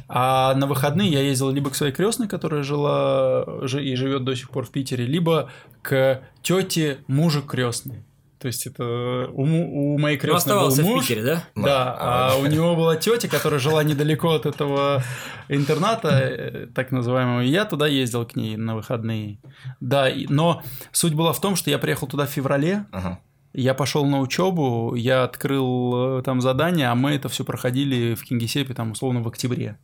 А 0.08 0.54
на 0.54 0.66
выходные 0.66 1.10
я 1.10 1.20
ездил 1.20 1.50
либо 1.50 1.70
к 1.70 1.74
своей 1.74 1.92
крестной, 1.92 2.28
которая 2.28 2.62
жила 2.62 3.44
жи- 3.62 3.84
и 3.84 3.94
живет 3.96 4.24
до 4.24 4.34
сих 4.34 4.50
пор 4.50 4.66
в 4.66 4.70
Питере, 4.70 5.04
либо 5.06 5.50
к 5.82 6.20
тете 6.42 6.98
мужа 7.08 7.42
крестной. 7.42 8.04
То 8.38 8.48
есть 8.48 8.66
это 8.66 8.84
у, 9.32 9.42
у 9.42 9.98
моей 9.98 10.16
Ну, 10.16 10.20
крестной 10.20 10.52
был 10.54 10.66
оставался 10.66 10.82
в 10.82 10.84
муж. 10.86 11.02
Питере, 11.06 11.22
да? 11.24 11.44
Да, 11.56 11.96
а 11.98 12.36
у 12.36 12.46
него 12.46 12.76
была 12.76 12.96
тетя, 12.96 13.28
которая 13.28 13.58
жила 13.58 13.82
недалеко 13.82 14.30
от 14.32 14.44
этого 14.44 15.02
интерната, 15.48 16.08
э, 16.10 16.66
так 16.74 16.90
называемого, 16.92 17.40
и 17.40 17.48
я 17.48 17.64
туда 17.64 17.86
ездил 17.86 18.26
к 18.26 18.36
ней 18.36 18.56
на 18.56 18.76
выходные. 18.76 19.38
Да, 19.80 20.08
но 20.28 20.62
суть 20.92 21.14
была 21.14 21.32
в 21.32 21.40
том, 21.40 21.56
что 21.56 21.70
я 21.70 21.78
приехал 21.78 22.06
туда 22.08 22.26
в 22.26 22.30
феврале, 22.30 22.84
Ага. 22.92 23.18
Я 23.56 23.72
пошел 23.72 24.04
на 24.04 24.20
учебу, 24.20 24.94
я 24.94 25.24
открыл 25.24 26.18
э, 26.18 26.22
там 26.22 26.42
задание, 26.42 26.88
а 26.88 26.94
мы 26.94 27.12
это 27.12 27.30
все 27.30 27.42
проходили 27.42 28.14
в 28.14 28.22
Кингисеппе 28.22 28.74
там 28.74 28.90
условно 28.90 29.22
в 29.22 29.28
октябре. 29.28 29.78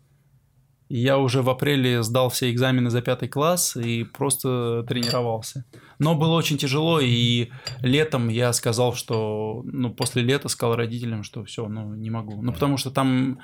И 0.90 0.98
я 0.98 1.16
уже 1.16 1.40
в 1.40 1.48
апреле 1.48 2.02
сдал 2.02 2.28
все 2.28 2.50
экзамены 2.50 2.90
за 2.90 3.00
пятый 3.00 3.28
класс 3.28 3.76
и 3.76 4.04
просто 4.04 4.84
тренировался. 4.86 5.64
Но 5.98 6.14
было 6.14 6.34
очень 6.34 6.58
тяжело, 6.58 7.00
и 7.00 7.48
летом 7.80 8.28
я 8.28 8.52
сказал, 8.52 8.92
что, 8.92 9.62
ну, 9.64 9.90
после 9.94 10.22
лета 10.22 10.48
сказал 10.48 10.76
родителям, 10.76 11.22
что 11.22 11.42
все, 11.44 11.66
ну, 11.66 11.94
не 11.94 12.10
могу. 12.10 12.42
Ну, 12.42 12.52
потому 12.52 12.76
что 12.76 12.90
там, 12.90 13.40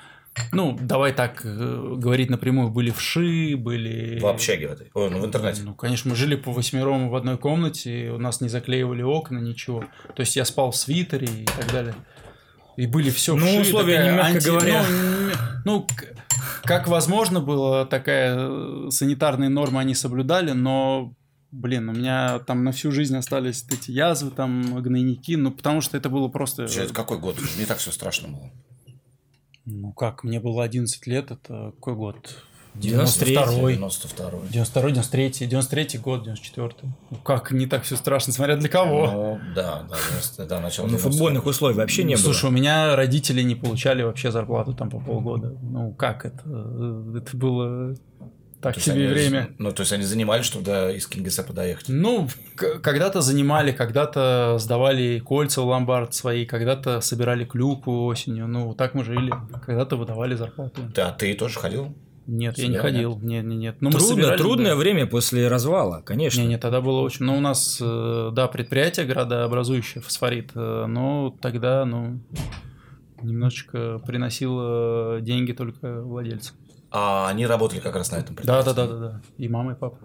ну, 0.51 0.77
давай 0.79 1.13
так 1.13 1.41
э, 1.43 1.93
говорить 1.97 2.29
напрямую, 2.29 2.69
были 2.69 2.91
вши, 2.91 3.55
были... 3.57 4.19
В 4.19 4.25
общаге 4.25 4.67
в 4.67 4.71
этой. 4.71 4.89
Ой, 4.93 5.09
ну 5.09 5.19
в 5.19 5.25
интернете. 5.25 5.61
Ну, 5.63 5.73
конечно, 5.73 6.09
мы 6.09 6.15
жили 6.15 6.35
по 6.35 6.51
восьмером 6.51 7.09
в 7.09 7.15
одной 7.15 7.37
комнате, 7.37 8.11
у 8.11 8.17
нас 8.17 8.41
не 8.41 8.49
заклеивали 8.49 9.01
окна, 9.01 9.39
ничего. 9.39 9.83
То 10.15 10.21
есть 10.21 10.35
я 10.35 10.45
спал 10.45 10.71
в 10.71 10.75
свитере 10.75 11.27
и 11.27 11.45
так 11.45 11.71
далее. 11.71 11.95
И 12.77 12.87
были 12.87 13.09
все 13.09 13.35
Ну, 13.35 13.59
условия, 13.59 14.11
мягко 14.11 14.39
говоря. 14.41 14.83
Ну, 15.65 15.85
ну, 15.85 15.87
как 16.63 16.87
возможно 16.87 17.41
было, 17.41 17.85
такая 17.85 18.35
э, 18.37 18.87
санитарные 18.89 19.49
нормы 19.49 19.81
они 19.81 19.95
соблюдали, 19.95 20.51
но, 20.51 21.13
блин, 21.51 21.89
у 21.89 21.93
меня 21.93 22.39
там 22.39 22.63
на 22.63 22.71
всю 22.71 22.91
жизнь 22.91 23.15
остались 23.17 23.65
эти 23.69 23.91
язвы, 23.91 24.31
там, 24.31 24.81
гнойники, 24.81 25.35
ну, 25.35 25.51
потому 25.51 25.81
что 25.81 25.97
это 25.97 26.09
было 26.09 26.27
просто... 26.27 26.67
Чё, 26.67 26.83
это 26.83 26.93
какой 26.93 27.19
год? 27.19 27.37
Не 27.57 27.65
так 27.65 27.79
все 27.79 27.91
страшно 27.91 28.29
было. 28.29 28.51
Ну, 29.71 29.93
как, 29.93 30.23
мне 30.23 30.39
было 30.39 30.63
11 30.63 31.07
лет, 31.07 31.31
это 31.31 31.71
какой 31.75 31.95
год? 31.95 32.15
93-й, 32.75 33.35
92-й. 33.35 33.73
92 33.75 34.39
92 34.51 34.91
93 34.91 35.47
93 35.47 35.99
год, 35.99 36.23
94 36.23 36.69
Ну 37.09 37.17
как, 37.17 37.51
не 37.51 37.65
так 37.65 37.83
все 37.83 37.95
страшно, 37.95 38.31
смотря 38.31 38.55
для 38.55 38.69
кого. 38.69 39.11
Ну, 39.11 39.39
да, 39.55 39.83
да, 39.89 39.95
90 40.11 40.45
да, 40.45 40.59
начало 40.61 40.87
Ну, 40.87 40.93
90-х. 40.93 41.09
футбольных 41.09 41.45
условий 41.45 41.75
вообще 41.75 42.03
не 42.03 42.15
было. 42.15 42.23
Слушай, 42.23 42.49
у 42.49 42.53
меня 42.53 42.95
родители 42.95 43.41
не 43.41 43.55
получали 43.55 44.03
вообще 44.03 44.31
зарплату 44.31 44.73
там 44.73 44.89
по 44.89 44.99
полгода. 44.99 45.55
Ну, 45.61 45.93
как 45.93 46.25
это? 46.25 46.39
Это 47.17 47.35
было 47.35 47.95
так 48.61 48.75
То 48.75 48.81
себе 48.81 49.05
они- 49.05 49.13
время. 49.13 49.49
Ну, 49.57 49.71
то 49.71 49.81
есть 49.81 49.93
они 49.93 50.03
занимались, 50.03 50.45
чтобы 50.45 50.65
до, 50.65 50.91
из 50.91 51.07
Кингисеппа 51.07 51.53
доехать. 51.53 51.85
Ну, 51.87 52.27
когда-то 52.55 53.21
занимали, 53.21 53.71
когда-то 53.71 54.57
сдавали 54.59 55.19
кольца 55.19 55.61
в 55.61 55.67
ломбард 55.67 56.13
свои, 56.13 56.45
когда-то 56.45 56.99
собирали 56.99 57.45
клюкву 57.45 58.05
осенью. 58.05 58.47
Ну, 58.47 58.67
вот 58.67 58.77
так 58.77 58.93
мы 58.95 59.03
жили. 59.05 59.33
Когда-то 59.65 59.95
выдавали 59.95 60.35
зарплату. 60.35 60.81
Да, 60.93 61.11
ты 61.11 61.33
тоже 61.35 61.57
ходил? 61.59 61.95
Нет, 62.27 62.59
я 62.59 62.67
не 62.67 62.77
ходил. 62.77 63.17
Нет, 63.23 63.43
нет, 63.43 63.57
нет. 63.59 63.75
Ну, 63.79 63.87
мы 63.89 63.93
Трудно, 63.93 64.07
собирали, 64.07 64.37
трудное 64.37 64.71
да. 64.71 64.75
время 64.75 65.07
после 65.07 65.47
развала, 65.47 66.01
конечно. 66.05 66.41
Не, 66.41 66.47
не, 66.47 66.57
тогда 66.59 66.79
было 66.79 66.99
очень... 67.01 67.25
Ну, 67.25 67.35
у 67.37 67.39
нас, 67.39 67.79
э, 67.81 68.29
да, 68.33 68.47
предприятие 68.47 69.07
градообразующее, 69.07 70.03
фосфорит, 70.03 70.51
э, 70.53 70.85
но 70.87 71.35
тогда, 71.41 71.85
ну, 71.85 72.19
немножечко 73.23 73.99
приносило 74.05 75.19
деньги 75.21 75.53
только 75.53 76.03
владельцу. 76.03 76.53
А 76.91 77.27
они 77.29 77.45
работали 77.45 77.79
как 77.79 77.95
раз 77.95 78.11
на 78.11 78.17
этом 78.17 78.35
Да, 78.35 78.61
предприятии. 78.63 78.65
да, 78.65 78.73
да, 78.73 78.87
да, 78.87 78.99
да. 79.11 79.21
И 79.37 79.47
мама, 79.47 79.73
и 79.73 79.75
папа. 79.75 79.97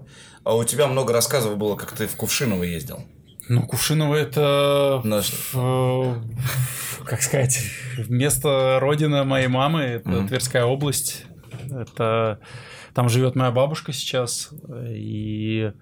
А 0.44 0.54
у 0.54 0.64
тебя 0.64 0.86
много 0.86 1.12
рассказов 1.12 1.56
было, 1.56 1.76
как 1.76 1.92
ты 1.92 2.06
в 2.06 2.14
Кувшиново 2.16 2.62
ездил. 2.64 3.00
Ну, 3.48 3.66
Кувшиново 3.66 4.14
это... 4.16 5.00
На- 5.04 5.20
э, 5.54 6.14
Как 7.04 7.22
сказать, 7.22 7.60
место 8.08 8.78
родина 8.80 9.24
моей 9.24 9.48
мамы, 9.48 9.80
это 9.80 10.08
Мгм. 10.08 10.28
Тверская 10.28 10.64
область. 10.64 11.24
Это... 11.70 12.38
Там 12.94 13.08
живет 13.08 13.34
моя 13.34 13.50
бабушка 13.50 13.92
сейчас, 13.92 14.50
и 14.88 15.72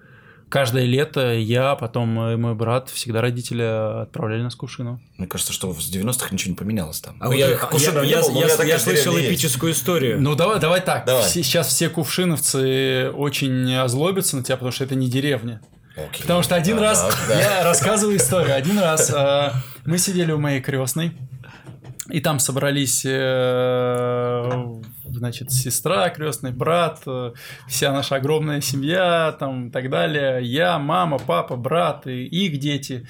каждое 0.53 0.85
лето 0.85 1.33
я, 1.33 1.73
потом 1.73 2.29
и 2.29 2.35
мой 2.35 2.53
брат, 2.53 2.89
всегда 2.91 3.21
родители 3.21 3.63
отправляли 4.03 4.43
нас 4.43 4.53
в 4.53 4.57
Кувшиново. 4.57 4.99
Мне 5.17 5.27
кажется, 5.27 5.51
что 5.51 5.73
с 5.73 5.91
90-х 5.91 6.27
ничего 6.31 6.51
не 6.51 6.55
поменялось 6.55 7.01
там. 7.01 7.15
А 7.19 7.25
Ну, 7.25 7.31
я 7.31 7.47
я, 7.49 7.57
в 7.57 7.73
я- 8.03 8.21
был, 8.21 8.39
я- 8.39 8.47
такая 8.49 8.67
я 8.67 8.77
слышал 8.79 9.13
деревня 9.13 9.29
есть. 9.31 9.41
эпическую 9.43 9.71
историю. 9.73 10.21
Ну 10.21 10.35
давай, 10.35 10.59
давай 10.59 10.81
так. 10.81 11.05
Давай. 11.05 11.23
Все- 11.23 11.41
сейчас 11.41 11.69
все 11.69 11.89
кувшиновцы 11.89 13.09
очень 13.11 13.73
озлобятся 13.75 14.37
на 14.37 14.43
тебя, 14.43 14.57
потому 14.57 14.71
что 14.71 14.83
это 14.83 14.93
не 14.95 15.09
деревня. 15.09 15.59
Окей. 15.95 16.21
Потому 16.21 16.43
что 16.43 16.55
один 16.55 16.77
Да, 16.77 16.83
раз, 16.83 17.07
да. 17.27 17.39
я 17.39 17.63
рассказываю 17.63 18.17
историю, 18.17 18.55
один 18.55 18.77
раз 18.79 19.11
э, 19.11 19.51
мы 19.85 19.97
сидели 19.97 20.31
у 20.31 20.39
моей 20.39 20.61
крестной, 20.61 21.11
и 22.09 22.19
там 22.19 22.39
собрались, 22.39 23.03
э, 23.05 24.81
значит, 25.05 25.51
сестра 25.51 26.09
крестный, 26.09 26.51
брат, 26.51 27.01
э, 27.05 27.33
вся 27.67 27.93
наша 27.93 28.15
огромная 28.15 28.61
семья, 28.61 29.35
там 29.39 29.67
и 29.67 29.71
так 29.71 29.89
далее, 29.89 30.43
я, 30.43 30.79
мама, 30.79 31.17
папа, 31.17 31.55
брат 31.55 32.07
и 32.07 32.25
их 32.25 32.59
дети. 32.59 33.07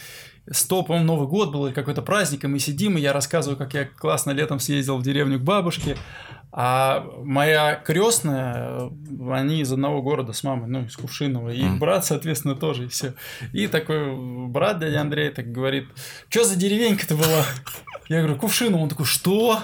Сто, 0.51 0.83
по-моему, 0.83 1.07
Новый 1.07 1.27
год 1.27 1.51
был 1.51 1.67
или 1.67 1.73
какой-то 1.73 2.01
праздник, 2.01 2.43
и 2.43 2.47
мы 2.47 2.59
сидим, 2.59 2.97
и 2.97 3.01
я 3.01 3.13
рассказываю, 3.13 3.57
как 3.57 3.73
я 3.73 3.85
классно 3.85 4.31
летом 4.31 4.59
съездил 4.59 4.97
в 4.97 5.03
деревню 5.03 5.39
к 5.39 5.43
бабушке, 5.43 5.97
а 6.55 7.03
моя 7.23 7.75
крестная, 7.75 8.91
они 9.31 9.61
из 9.61 9.71
одного 9.73 10.03
города 10.03 10.33
с 10.33 10.43
мамой, 10.43 10.69
ну, 10.69 10.85
из 10.85 10.95
Кувшинова, 10.95 11.49
и 11.49 11.59
их 11.61 11.79
брат, 11.79 12.05
соответственно, 12.05 12.53
тоже, 12.53 12.85
и 12.85 12.87
все. 12.89 13.15
И 13.53 13.65
такой 13.65 14.15
брат 14.49 14.77
дядя 14.77 15.01
Андрей 15.01 15.31
так 15.31 15.51
говорит, 15.51 15.87
что 16.29 16.43
за 16.43 16.55
деревенька-то 16.55 17.15
была? 17.15 17.43
Я 18.07 18.19
говорю, 18.19 18.35
Кувшиново. 18.35 18.83
Он 18.83 18.89
такой, 18.89 19.07
что? 19.07 19.59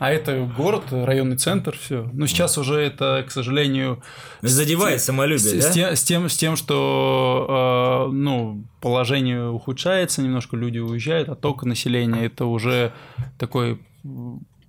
А 0.00 0.10
это 0.10 0.50
город, 0.56 0.86
районный 0.90 1.36
центр, 1.36 1.78
все. 1.80 2.10
Ну, 2.12 2.26
сейчас 2.26 2.58
уже 2.58 2.80
это, 2.80 3.24
к 3.24 3.30
сожалению, 3.30 4.02
Задевает 4.40 5.00
с, 5.00 5.04
самолюбие, 5.04 5.62
с 5.62 5.66
да? 5.66 5.70
тем, 5.70 5.94
с, 5.94 6.02
тем, 6.02 6.28
с 6.28 6.36
тем, 6.36 6.56
что 6.56 8.08
э, 8.08 8.12
ну, 8.12 8.64
положение 8.80 9.48
ухудшается, 9.48 10.20
немножко 10.20 10.56
люди 10.56 10.80
уезжают, 10.80 11.28
отток 11.28 11.62
населения 11.62 12.24
это 12.24 12.46
уже 12.46 12.92
такой 13.38 13.78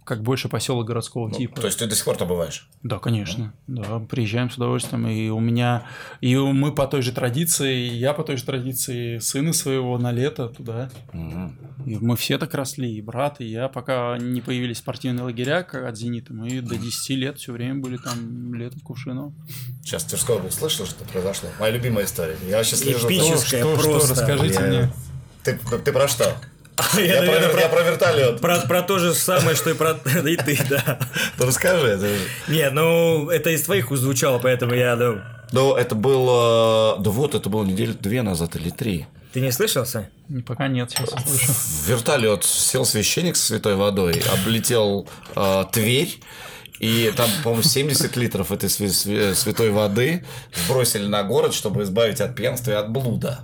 как 0.06 0.22
больше 0.22 0.50
поселок 0.50 0.86
городского 0.88 1.28
Ну, 1.30 1.36
типа. 1.36 1.62
То 1.62 1.68
есть 1.68 1.80
ты 1.80 1.88
до 1.88 1.96
сих 1.96 2.06
пор 2.06 2.18
там 2.18 2.28
бываешь? 2.28 2.68
Да, 2.84 3.00
конечно. 3.00 3.54
Да, 3.68 4.00
приезжаем 4.00 4.50
с 4.50 4.56
удовольствием. 4.56 5.08
И 5.08 5.30
у 5.30 5.39
меня, 5.39 5.86
и 6.22 6.36
мы 6.36 6.74
по 6.74 6.88
той 6.88 7.02
же 7.02 7.12
традиции, 7.12 7.88
и 7.88 7.96
я 7.96 8.13
по 8.13 8.24
той 8.24 8.38
же 8.38 8.44
традиции 8.44 9.18
сына 9.20 9.54
своего 9.54 9.98
на 9.98 10.12
лето 10.12 10.50
туда. 10.50 10.89
Мгм. 11.13 11.58
И 11.86 11.98
мы 11.98 12.16
все 12.18 12.38
так 12.38 12.54
росли, 12.54 12.94
и 12.98 13.02
брат, 13.02 13.39
и 13.39 13.46
я, 13.46 13.68
пока 13.68 14.18
не 14.18 14.42
появились 14.42 14.78
спортивные 14.78 15.24
лагеря 15.24 15.63
как 15.63 15.86
от 15.86 15.98
«Зенита», 15.98 16.34
мы 16.34 16.62
до 16.62 16.78
10 16.78 17.16
лет 17.16 17.38
все 17.39 17.52
время 17.52 17.82
были 17.82 17.98
там 17.98 18.54
летом 18.54 18.80
в 18.80 18.84
Кувшиново. 18.84 19.34
Сейчас 19.84 20.04
Тверской 20.06 20.36
область 20.38 20.60
слышал, 20.60 20.86
что 20.86 21.04
произошло? 21.06 21.50
Моя 21.60 21.74
любимая 21.74 22.06
история. 22.06 22.36
Я 22.48 22.58
вообще 22.58 22.76
слежу 22.76 23.08
Эпическая 23.08 23.62
Что, 23.63 23.80
что, 23.80 23.89
просто. 23.92 24.12
расскажите 24.16 24.54
Я- 24.56 24.68
мне. 24.68 24.94
Ты, 25.44 25.60
ты 25.84 25.92
про 25.92 26.08
что? 26.08 26.38
Я, 26.98 27.02
Я, 27.04 27.18
про, 27.22 27.26
наверное, 27.32 27.50
вер- 27.54 27.60
я 27.60 27.70
про 27.70 27.82
вертолет. 27.84 28.42
про, 28.42 28.60
про 28.62 28.82
то 28.82 28.98
же 29.00 29.14
самое, 29.14 29.56
что 29.56 29.70
и 29.70 29.74
про 29.74 29.92
и 30.26 30.36
ты, 30.36 30.60
да. 30.70 31.00
Ну 31.38 31.46
расскажи. 31.46 31.88
это 31.88 32.08
же- 32.08 32.28
Не, 32.48 32.70
ну 32.72 33.30
это 33.30 33.50
из 33.52 33.64
твоих 33.64 33.90
звучало, 33.96 34.40
поэтому 34.40 34.74
я, 34.74 34.96
ну... 34.96 35.22
Ну, 35.52 35.76
это 35.76 35.94
было... 35.94 36.98
Да 37.00 37.12
вот, 37.12 37.36
это 37.36 37.48
было 37.50 37.64
недели 37.64 37.92
две 37.94 38.24
назад 38.24 38.56
или 38.56 38.72
три. 38.72 39.06
Ты 39.34 39.40
не 39.42 39.52
слышал, 39.52 39.86
Сань? 39.86 40.08
Не, 40.30 40.42
Пока 40.42 40.68
нет, 40.68 40.90
сейчас 40.92 41.10
слышу. 41.10 41.52
В 41.54 41.88
вертолет 41.90 42.44
сел 42.44 42.86
священник 42.86 43.36
с 43.36 43.44
святой 43.44 43.76
водой, 43.76 44.24
облетел 44.34 45.08
э, 45.36 45.66
Тверь, 45.72 46.20
и 46.80 47.14
там, 47.16 47.30
по-моему, 47.44 47.64
70 47.64 48.16
литров 48.18 48.52
этой 48.52 48.68
свя- 48.70 48.88
свя- 48.88 49.34
святой 49.36 49.70
воды 49.70 50.26
сбросили 50.66 51.06
на 51.06 51.22
город, 51.24 51.54
чтобы 51.54 51.84
избавить 51.84 52.20
от 52.20 52.36
пьянства 52.36 52.72
и 52.72 52.76
от 52.76 52.90
блуда. 52.92 53.42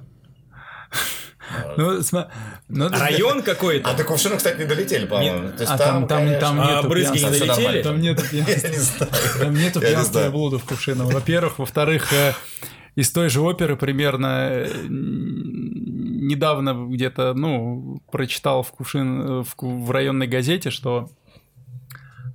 Ну, 1.78 2.00
сма- 2.00 2.30
ну, 2.68 2.90
Район 2.90 3.40
А 3.40 3.42
какой-то? 3.42 3.94
до 3.94 4.04
Кувшина, 4.04 4.38
кстати, 4.38 4.60
не 4.60 4.66
долетели, 4.66 5.06
по-моему. 5.06 5.50
Есть 5.58 5.72
А 5.72 5.78
там, 5.78 6.08
там, 6.08 6.20
конечно, 6.20 6.40
там 6.40 6.62
А 6.62 6.76
нету 6.76 6.90
брызги 6.90 7.14
не 7.14 7.18
пьянства. 7.20 7.46
Всё 7.46 7.56
долетели? 7.56 7.84
Там 7.84 8.02
нету 8.02 8.24
пьянства. 8.30 9.06
Не. 9.06 9.40
Там 9.44 9.54
нету 9.54 9.80
не 9.80 9.86
пьянства 9.86 10.20
и 10.20 10.22
знаю. 10.22 10.32
блуда 10.32 10.60
в 10.60 10.66
Кувшиново. 10.66 11.12
Во-первых. 11.12 11.60
Во-вторых, 11.60 12.12
э, 12.14 12.34
из 12.96 13.12
той 13.12 13.30
же 13.30 13.42
оперы 13.42 13.76
примерно 13.76 14.48
э, 14.52 14.70
недавно 14.88 16.88
где-то, 16.90 17.34
ну, 17.34 18.02
прочитал 18.12 18.64
в, 18.64 18.72
Кувшин, 18.72 19.22
э, 19.22 19.44
в, 19.44 19.56
в 19.62 19.92
районной 19.92 20.28
газете, 20.28 20.70
что 20.70 21.10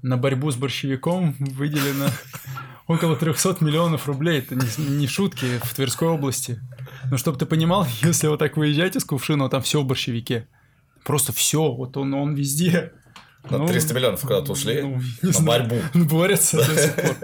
на 0.03 0.17
борьбу 0.17 0.51
с 0.51 0.57
борщевиком 0.57 1.35
выделено 1.39 2.07
около 2.87 3.17
300 3.17 3.57
миллионов 3.61 4.07
рублей. 4.07 4.39
Это 4.41 4.55
не, 4.55 4.99
не 4.99 5.07
шутки 5.07 5.59
в 5.63 5.75
Тверской 5.75 6.09
области. 6.09 6.61
Ну, 7.11 7.19
чтобы 7.19 7.39
ты 7.39 7.47
понимал, 7.47 7.87
если 8.03 8.27
вот 8.29 8.39
так 8.39 8.57
выезжать 8.57 8.97
из 8.97 9.05
Кувшинова, 9.05 9.51
там 9.51 9.63
все 9.63 9.81
в 9.81 9.87
борщевике. 9.87 10.49
Просто 11.05 11.33
все, 11.33 11.71
вот 11.73 11.97
он, 11.97 12.15
он 12.15 12.35
везде. 12.35 12.93
На 13.51 13.59
Ну, 13.59 13.67
300 13.69 13.93
миллионов 13.95 14.21
куда-то 14.23 14.53
ушли 14.53 14.81
ну, 14.81 14.97
не 15.23 15.29
на 15.29 15.33
знаю. 15.33 15.69
борьбу. 15.69 15.77
Борются 15.95 16.57
до 16.57 16.83
сих 16.83 16.95
пор. 16.95 17.17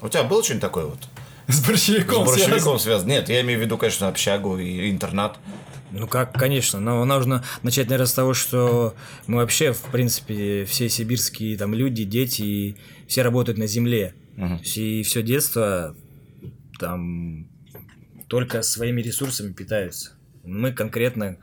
У 0.00 0.08
тебя 0.08 0.24
было 0.24 0.42
что-нибудь 0.42 0.62
такое 0.62 0.86
вот? 0.86 0.98
С 1.46 1.66
борщевиком 1.66 2.26
С 2.26 2.30
борщевиком 2.30 2.78
связан. 2.78 3.08
Нет, 3.08 3.28
я 3.28 3.40
имею 3.40 3.58
в 3.58 3.62
виду, 3.62 3.78
конечно, 3.78 4.08
общагу 4.08 4.58
и 4.58 4.90
интернат. 4.90 5.38
Ну 5.90 6.06
как, 6.06 6.34
конечно, 6.34 6.80
но 6.80 7.02
нужно 7.06 7.42
начать, 7.62 7.86
наверное, 7.86 8.06
с 8.06 8.12
того, 8.12 8.34
что 8.34 8.94
мы 9.26 9.36
вообще, 9.38 9.72
в 9.72 9.80
принципе, 9.84 10.66
все 10.66 10.88
сибирские 10.90 11.56
там 11.56 11.72
люди, 11.72 12.04
дети, 12.04 12.42
и 12.42 12.76
все 13.06 13.22
работают 13.22 13.56
на 13.58 13.66
земле. 13.66 14.14
Мгм. 14.36 14.60
И 14.76 15.02
все 15.04 15.22
детство 15.22 15.96
там 16.78 17.48
только 18.28 18.62
своими 18.62 19.00
ресурсами 19.02 19.52
питаются. 19.52 20.12
Мы 20.44 20.72
конкретно 20.72 21.38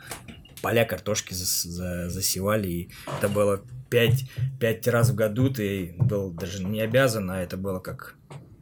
поля 0.61 0.85
картошки 0.85 1.33
зас- 1.33 1.67
за- 1.67 2.09
засевали, 2.09 2.67
и 2.69 2.89
это 3.17 3.29
было 3.29 3.63
пять, 3.89 4.25
пять 4.59 4.87
раз 4.87 5.09
в 5.09 5.15
году, 5.15 5.49
ты 5.49 5.95
был 5.99 6.31
даже 6.31 6.63
не 6.63 6.81
обязан, 6.81 7.29
а 7.29 7.41
это 7.41 7.57
было 7.57 7.79
как, 7.79 8.15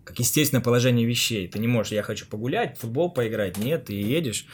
как 0.04 0.20
естественное 0.20 0.64
положение 0.64 1.06
вещей. 1.06 1.48
Ты 1.48 1.60
не 1.60 1.68
можешь, 1.68 1.92
я 1.94 2.04
хочу 2.04 2.26
погулять, 2.26 2.78
футбол 2.78 3.12
поиграть, 3.12 3.58
нет, 3.58 3.86
ты 3.86 3.94
едешь, 3.94 4.46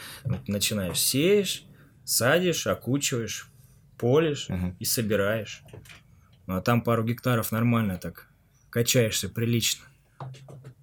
начинаешь, 0.46 0.98
сеешь, 0.98 1.64
садишь, 2.04 2.66
окучиваешь, 2.66 3.48
полишь 3.98 4.48
Мгм. 4.48 4.76
и 4.78 4.84
собираешь. 4.84 5.62
Ну, 6.46 6.56
а 6.56 6.62
там 6.62 6.82
пару 6.82 7.04
гектаров 7.04 7.52
нормально 7.52 7.98
так 7.98 8.28
качаешься 8.70 9.28
прилично. 9.28 9.84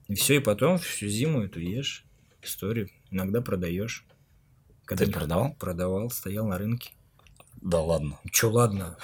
И 0.08 0.16
все, 0.16 0.36
и 0.36 0.40
потом 0.40 0.78
всю 0.78 1.08
зиму 1.08 1.44
эту 1.44 1.60
ешь. 1.60 2.04
Историю 2.48 2.90
иногда 3.12 3.42
продаешь. 3.42 4.06
Когда 4.86 5.04
Ты 5.06 5.10
не- 5.12 5.14
продавал? 5.14 5.54
Продавал, 5.60 6.10
стоял 6.10 6.48
на 6.48 6.58
рынке. 6.58 6.92
Да 7.62 7.82
ладно. 7.82 8.18
Че, 8.32 8.48
ладно. 8.50 8.98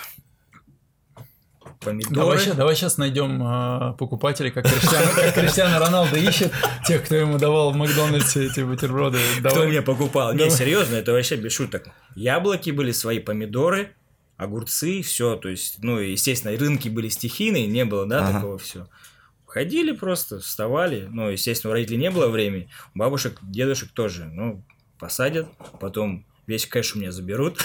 Помидоры. 1.79 2.15
Давай, 2.15 2.53
давай 2.55 2.75
сейчас 2.75 2.97
найдем 2.97 3.41
а, 3.43 3.93
покупателей, 3.93 4.51
как 4.51 4.65
Криштиану, 4.65 5.11
как 5.15 5.33
Криштиану 5.35 5.79
Роналдо 5.79 6.17
ищет 6.17 6.53
тех, 6.87 7.03
кто 7.03 7.15
ему 7.15 7.37
давал 7.37 7.71
в 7.71 7.75
Макдональдсе 7.75 8.45
эти 8.45 8.61
бутерброды. 8.61 9.19
Кто 9.39 9.49
Давай. 9.49 9.67
меня 9.69 9.81
покупал? 9.81 10.33
Не, 10.33 10.49
серьезно, 10.49 10.95
это 10.95 11.11
вообще 11.11 11.35
без 11.35 11.51
шуток. 11.51 11.87
Яблоки 12.15 12.71
были 12.71 12.91
свои, 12.91 13.19
помидоры, 13.19 13.93
огурцы, 14.37 15.01
все. 15.01 15.35
То 15.35 15.49
есть, 15.49 15.79
ну, 15.83 15.97
естественно, 15.99 16.57
рынки 16.57 16.87
были 16.87 17.09
стихийные, 17.09 17.67
не 17.67 17.83
было, 17.83 18.05
да, 18.05 18.27
Ага. 18.27 18.33
такого 18.35 18.57
все. 18.57 18.87
Ходили 19.53 19.91
просто, 19.91 20.39
вставали. 20.39 21.07
Ну, 21.11 21.29
естественно, 21.29 21.69
у 21.69 21.73
родителей 21.73 21.97
не 21.97 22.09
было 22.09 22.27
времени. 22.27 22.69
У 22.95 22.97
бабушек, 22.97 23.37
дедушек 23.43 23.91
тоже. 23.91 24.25
Ну, 24.25 24.65
посадят, 24.97 25.47
потом 25.79 26.25
весь 26.47 26.65
кэш 26.65 26.95
у 26.95 26.99
меня 26.99 27.11
заберут. 27.11 27.63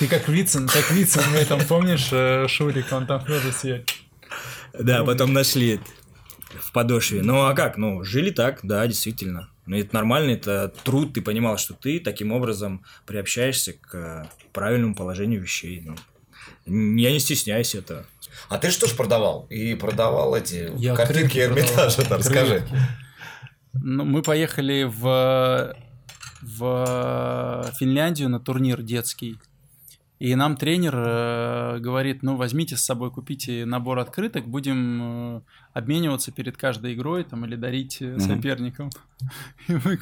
Ты 0.00 0.08
как 0.08 0.26
Вицин, 0.28 0.66
как 0.66 0.90
Вицин 0.90 1.22
в 1.22 1.34
этом, 1.34 1.64
помнишь, 1.64 2.08
э, 2.10 2.48
Шурик, 2.48 2.92
он 2.92 3.06
там 3.06 3.24
тоже 3.24 3.52
съел. 3.52 3.84
Да, 4.76 5.04
потом 5.04 5.32
нашли 5.32 5.78
в 6.60 6.72
подошве. 6.72 7.22
Ну, 7.22 7.46
а 7.46 7.54
как? 7.54 7.76
Ну, 7.76 8.02
жили 8.02 8.30
так, 8.30 8.58
да, 8.64 8.84
действительно. 8.88 9.50
Ну, 9.66 9.76
это 9.76 9.94
нормально, 9.94 10.32
это 10.32 10.74
труд, 10.82 11.14
ты 11.14 11.22
понимал, 11.22 11.56
что 11.56 11.74
ты 11.74 12.00
таким 12.00 12.32
образом 12.32 12.84
приобщаешься 13.06 13.74
к 13.74 14.28
правильному 14.52 14.96
положению 14.96 15.40
вещей. 15.40 15.84
Ну, 15.86 16.96
я 16.96 17.12
не 17.12 17.20
стесняюсь 17.20 17.76
этого. 17.76 18.06
А 18.48 18.58
ты 18.58 18.70
что 18.70 18.86
ж 18.86 18.96
продавал? 18.96 19.46
И 19.50 19.74
продавал 19.74 20.34
эти 20.34 20.72
Я 20.76 20.94
картинки 20.94 21.38
Эрмитажа, 21.38 22.04
там, 22.08 22.18
расскажи. 22.18 22.66
Ну, 23.74 24.04
мы 24.04 24.22
поехали 24.22 24.84
в, 24.84 25.74
в 26.42 27.72
Финляндию 27.78 28.28
на 28.28 28.40
турнир 28.40 28.82
детский. 28.82 29.38
И 30.18 30.34
нам 30.34 30.56
тренер 30.56 30.94
э, 30.96 31.78
говорит, 31.78 32.24
ну, 32.24 32.34
возьмите 32.34 32.76
с 32.76 32.84
собой, 32.84 33.12
купите 33.12 33.64
набор 33.64 34.00
открыток, 34.00 34.48
будем 34.48 35.36
э, 35.36 35.40
обмениваться 35.74 36.32
перед 36.32 36.56
каждой 36.56 36.94
игрой 36.94 37.22
там, 37.22 37.44
или 37.44 37.54
дарить 37.54 37.98
э, 38.02 38.18
соперникам. 38.18 38.90
И 39.68 39.74
мы 39.74 40.00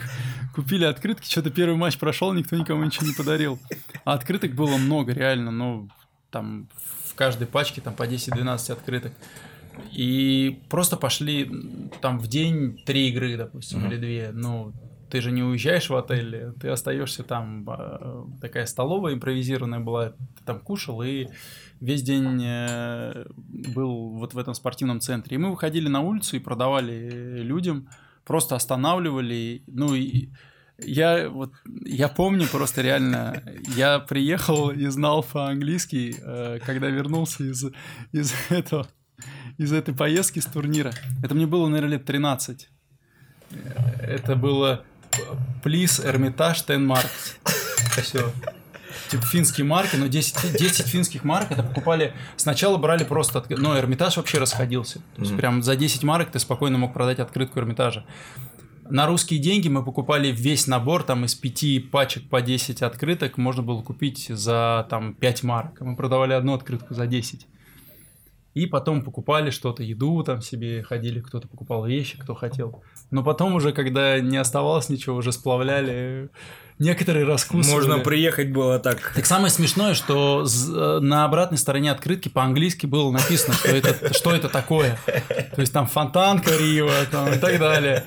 купили 0.54 0.84
открытки, 0.84 1.30
что-то 1.30 1.50
первый 1.50 1.76
матч 1.76 1.98
прошел, 1.98 2.32
никто 2.32 2.56
никому 2.56 2.82
ничего 2.84 3.06
не 3.06 3.12
подарил. 3.12 3.58
А 4.04 4.14
открыток 4.14 4.54
было 4.54 4.78
много, 4.78 5.12
реально, 5.12 5.50
ну, 5.50 5.90
там 6.30 6.70
в 6.74 6.95
каждой 7.16 7.46
пачке 7.46 7.80
там 7.80 7.94
по 7.94 8.04
10-12 8.06 8.72
открыток. 8.72 9.12
И 9.92 10.60
просто 10.70 10.96
пошли 10.96 11.50
там 12.00 12.18
в 12.18 12.28
день 12.28 12.82
три 12.86 13.08
игры, 13.10 13.36
допустим, 13.36 13.80
Мгм. 13.80 13.88
или 13.90 13.96
две. 13.98 14.30
Ну, 14.32 14.72
ты 15.10 15.20
же 15.20 15.30
не 15.32 15.42
уезжаешь 15.42 15.90
в 15.90 15.96
отель, 15.96 16.52
ты 16.60 16.68
остаешься 16.68 17.22
там. 17.22 17.64
а, 17.68 18.26
Такая 18.40 18.66
столовая 18.66 19.14
импровизированная 19.14 19.80
была, 19.80 20.10
ты 20.10 20.44
там 20.44 20.60
кушал 20.60 21.02
и 21.02 21.26
весь 21.80 22.02
день 22.02 22.40
э, 22.42 23.26
был 23.36 24.10
вот 24.10 24.32
в 24.34 24.38
этом 24.38 24.54
спортивном 24.54 25.00
центре. 25.00 25.34
И 25.36 25.38
мы 25.38 25.50
выходили 25.50 25.88
на 25.88 26.00
улицу 26.00 26.36
и 26.36 26.40
продавали 26.40 27.42
людям, 27.42 27.88
просто 28.24 28.56
останавливали. 28.56 29.62
Ну 29.66 29.94
и 29.94 30.30
я 30.78 31.28
вот 31.28 31.52
я 31.84 32.08
помню 32.08 32.46
просто 32.48 32.82
реально, 32.82 33.42
я 33.76 33.98
приехал 33.98 34.70
и 34.70 34.86
знал 34.88 35.22
по-английски, 35.22 36.16
э, 36.20 36.58
когда 36.64 36.88
вернулся 36.88 37.44
из 37.44 37.64
из 38.12 38.32
этого 38.50 38.86
из 39.58 39.72
этой 39.72 39.94
поездки 39.94 40.40
с 40.40 40.44
турнира. 40.46 40.92
Это 41.22 41.34
мне 41.34 41.46
было, 41.46 41.66
наверное, 41.68 41.92
лет 41.98 42.04
13. 42.04 42.68
Э, 43.50 43.56
Это 44.06 44.36
было 44.36 44.84
Hermitage 45.64 46.66
10 46.66 46.80
marks. 46.80 47.38
Все. 48.02 48.32
Типа 49.08 49.22
финские 49.24 49.64
марки, 49.64 49.96
но 49.96 50.08
10, 50.08 50.56
10 50.58 50.86
финских 50.86 51.22
марок 51.24 51.52
это 51.52 51.62
покупали. 51.62 52.12
Сначала 52.36 52.76
брали 52.76 53.04
просто, 53.04 53.38
от- 53.38 53.50
но 53.50 53.78
Эрмитаж 53.78 54.16
вообще 54.16 54.38
расходился. 54.38 54.98
То 55.14 55.20
есть 55.20 55.30
Мгм. 55.32 55.38
прям 55.40 55.62
за 55.62 55.76
10 55.76 56.02
марок 56.02 56.30
ты 56.30 56.38
спокойно 56.40 56.76
мог 56.78 56.92
продать 56.92 57.20
открытку 57.20 57.60
Эрмитажа. 57.60 58.04
На 58.90 59.06
русские 59.06 59.40
деньги 59.40 59.68
мы 59.68 59.84
покупали 59.84 60.28
весь 60.28 60.66
набор, 60.66 61.02
там 61.02 61.24
из 61.24 61.34
пяти 61.34 61.78
пачек 61.78 62.28
по 62.28 62.40
10 62.40 62.82
открыток 62.82 63.38
можно 63.38 63.62
было 63.62 63.82
купить 63.82 64.26
за 64.28 64.86
там 64.90 65.14
5 65.14 65.42
марок. 65.42 65.80
Мы 65.80 65.96
продавали 65.96 66.32
одну 66.32 66.54
открытку 66.54 66.94
за 66.94 67.06
10. 67.06 67.46
И 68.54 68.64
потом 68.64 69.02
покупали 69.02 69.50
что-то, 69.50 69.82
еду 69.82 70.22
там 70.22 70.40
себе, 70.40 70.82
ходили, 70.82 71.20
кто-то 71.20 71.46
покупал 71.46 71.84
вещи, 71.84 72.18
кто 72.18 72.34
хотел. 72.34 72.82
Но 73.10 73.22
потом 73.22 73.54
уже, 73.54 73.72
когда 73.72 74.18
не 74.18 74.38
оставалось 74.38 74.88
ничего, 74.88 75.16
уже 75.16 75.30
сплавляли, 75.30 76.30
некоторые 76.78 77.26
раскусывали. 77.26 77.74
Можно 77.74 77.98
приехать 77.98 78.50
было 78.52 78.78
так. 78.78 79.12
Так 79.14 79.26
самое 79.26 79.50
смешное, 79.50 79.92
что 79.92 80.46
э, 80.46 80.98
на 81.00 81.26
обратной 81.26 81.58
стороне 81.58 81.92
открытки 81.92 82.30
по-английски 82.30 82.86
было 82.86 83.10
написано, 83.10 83.52
что 83.54 83.68
это, 83.68 84.14
что 84.14 84.34
это 84.34 84.48
такое. 84.48 84.98
То 85.54 85.60
есть 85.60 85.74
там 85.74 85.86
фонтанка 85.86 86.50
Рио 86.56 86.88
там, 87.10 87.34
и 87.34 87.38
так 87.38 87.58
далее. 87.58 88.04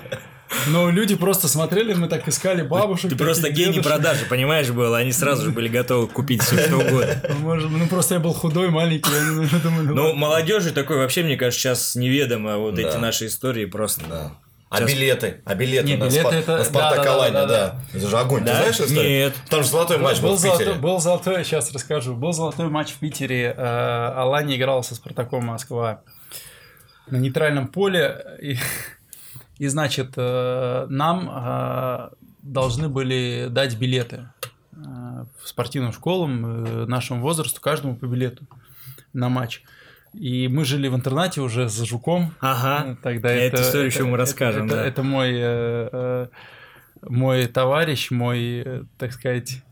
Но 0.66 0.90
люди 0.90 1.14
просто 1.14 1.46
смотрели, 1.48 1.94
мы 1.94 2.08
так 2.08 2.26
искали 2.28 2.62
бабушек. 2.62 3.10
Ты 3.10 3.16
просто 3.16 3.50
гений 3.50 3.74
дедушек. 3.74 3.84
продажи, 3.92 4.24
понимаешь, 4.26 4.68
был. 4.70 4.94
Они 4.94 5.12
сразу 5.12 5.44
же 5.44 5.50
были 5.52 5.68
готовы 5.68 6.08
купить 6.08 6.42
все 6.42 6.58
что 6.66 6.76
угодно. 6.78 7.22
Может, 7.38 7.70
ну 7.70 7.86
просто 7.86 8.14
я 8.14 8.20
был 8.20 8.32
худой, 8.32 8.68
маленький, 8.70 9.10
наверное, 9.10 9.60
думали, 9.60 9.86
Ну, 9.86 10.02
ладно. 10.06 10.18
молодежи 10.18 10.72
такой 10.72 10.96
вообще, 10.96 11.22
мне 11.22 11.36
кажется, 11.36 11.60
сейчас 11.60 11.94
неведомо 11.94 12.56
вот 12.56 12.78
эти 12.78 12.92
Да. 12.92 12.98
наши 12.98 13.26
истории 13.26 13.64
просто. 13.66 14.02
Да. 14.08 14.32
А 14.70 14.78
Сейчас- 14.78 14.90
билеты? 14.92 15.40
А 15.44 15.54
билеты 15.56 15.84
Не, 15.88 15.96
на, 15.96 16.04
билеты 16.08 16.28
Спа- 16.28 16.32
это- 16.38 16.56
на 16.58 16.64
Спартак 16.64 17.04
да, 17.04 17.04
да, 17.04 17.30
да, 17.30 17.30
да, 17.30 17.46
да, 17.46 17.80
Это 17.92 18.08
же 18.08 18.16
огонь. 18.18 18.44
Да? 18.44 18.52
Ты 18.52 18.58
знаешь 18.58 18.80
историю? 18.90 19.10
Нет. 19.26 19.34
Там 19.48 19.62
же 19.64 19.68
золотой 19.68 19.98
матч 19.98 20.20
был, 20.20 20.28
был, 20.30 20.36
в 20.36 20.42
Питере. 20.42 20.64
золотой, 20.64 20.80
был 20.80 21.00
золотой, 21.00 21.44
сейчас 21.44 21.72
расскажу. 21.72 22.14
Был 22.14 22.32
золотой 22.32 22.68
матч 22.68 22.90
в 22.92 22.98
Питере. 22.98 23.52
э, 23.56 24.12
Алания 24.16 24.56
играла 24.56 24.82
со 24.82 24.94
Спартаком 24.94 25.44
Москва 25.46 26.02
на 27.08 27.16
нейтральном 27.16 27.66
поле. 27.66 28.24
И, 28.40 28.56
и, 29.60 29.68
значит, 29.68 30.14
э, 30.16 30.86
нам 30.88 31.28
э, 31.30 32.10
должны 32.42 32.88
были 32.88 33.48
дать 33.50 33.76
билеты 33.78 34.28
э, 34.72 34.76
в 35.42 35.48
спортивным 35.48 35.92
школам 35.92 36.86
нашему 36.88 37.20
возрасту, 37.20 37.60
каждому 37.60 37.94
по 37.96 38.06
билету 38.06 38.44
на 39.12 39.28
матч. 39.28 39.62
И 40.14 40.48
мы 40.48 40.64
жили 40.64 40.88
в 40.88 40.94
интернате 40.94 41.40
уже 41.40 41.68
за 41.68 41.84
Жуком. 41.86 42.32
Ага. 42.40 42.96
Тогда 43.02 43.30
Эту 43.30 43.56
это, 43.56 43.62
историю 43.62 43.88
это- 43.88 43.94
еще 43.96 44.04
мы 44.04 44.10
это- 44.14 44.18
расскажем, 44.18 44.66
Это, 44.66 44.74
да. 44.76 44.84
это 44.86 45.02
мой, 45.02 45.30
э, 45.34 45.88
э, 45.92 46.26
мой 47.08 47.46
товарищ, 47.46 48.10
мой, 48.10 48.64
так 48.98 49.12
сказать, 49.12 49.62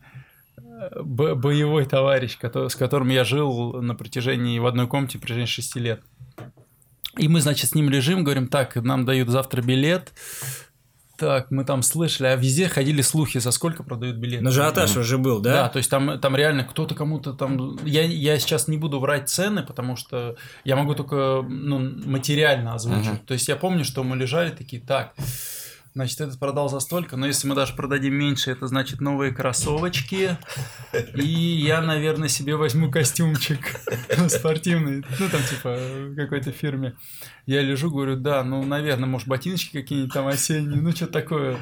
бо- 1.01 1.35
боевой 1.35 1.85
товарищ, 1.85 2.37
с 2.41 2.75
которым 2.75 3.09
я 3.09 3.23
жил 3.25 3.81
на 3.81 3.95
протяжении 3.95 4.59
в 4.59 4.65
одной 4.65 4.87
комнате 4.87 5.17
в 5.17 5.21
протяжении 5.21 5.47
шести 5.47 5.79
лет. 5.79 6.01
И 7.17 7.27
мы, 7.27 7.41
значит, 7.41 7.71
с 7.71 7.75
ним 7.75 7.89
лежим, 7.89 8.23
говорим, 8.23 8.47
так, 8.47 8.75
нам 8.75 9.05
дают 9.05 9.29
завтра 9.29 9.61
билет. 9.61 10.13
Так, 11.17 11.51
мы 11.51 11.65
там 11.65 11.81
слышали, 11.81 12.27
а 12.27 12.35
везде 12.37 12.69
ходили 12.69 13.01
слухи, 13.01 13.39
за 13.39 13.51
сколько 13.51 13.83
продают 13.83 14.15
билеты. 14.17 14.41
На 14.41 14.51
ажиотаж 14.51 14.95
уже 14.95 15.17
был, 15.17 15.41
Да, 15.41 15.63
да? 15.63 15.69
то 15.69 15.77
есть 15.77 15.89
там, 15.89 16.17
там 16.17 16.33
реально 16.33 16.63
кто-то 16.63 16.95
кому-то 16.95 17.33
там... 17.33 17.77
Я, 17.85 18.03
я 18.03 18.39
сейчас 18.39 18.69
не 18.69 18.77
буду 18.77 19.01
врать 19.01 19.27
цены, 19.27 19.63
потому 19.63 19.97
что 19.97 20.37
я 20.63 20.77
могу 20.77 20.95
только 20.95 21.45
ну, 21.45 21.79
материально 22.05 22.73
озвучить. 22.73 23.11
Мгм. 23.11 23.25
То 23.25 23.33
есть 23.33 23.49
я 23.49 23.57
помню, 23.57 23.83
что 23.83 24.03
мы 24.05 24.15
лежали 24.15 24.51
такие, 24.51 24.81
так, 24.81 25.13
Значит, 25.99 26.21
этот 26.21 26.39
продал 26.39 26.69
за 26.69 26.79
столько, 26.79 27.17
но 27.17 27.27
если 27.27 27.45
мы 27.45 27.55
даже 27.55 27.75
продадим 27.75 28.13
меньше, 28.13 28.51
это 28.51 28.67
значит 28.67 29.01
новые 29.01 29.33
кроссовочки. 29.33 30.37
И 31.13 31.27
я, 31.27 31.81
наверное, 31.81 32.29
себе 32.29 32.55
возьму 32.55 32.89
костюмчик 32.89 33.59
спортивный, 34.29 35.03
ну 35.19 35.29
там 35.29 35.41
типа 35.43 35.75
в 35.75 36.15
какой-то 36.15 36.53
фирме. 36.53 36.95
Я 37.45 37.61
лежу, 37.63 37.91
говорю, 37.91 38.15
да, 38.15 38.45
ну, 38.45 38.63
наверное, 38.63 39.09
может, 39.09 39.27
ботиночки 39.27 39.73
какие-нибудь 39.73 40.13
там 40.13 40.27
осенние, 40.27 40.79
ну, 40.79 40.91
что 40.93 41.07
такое. 41.07 41.57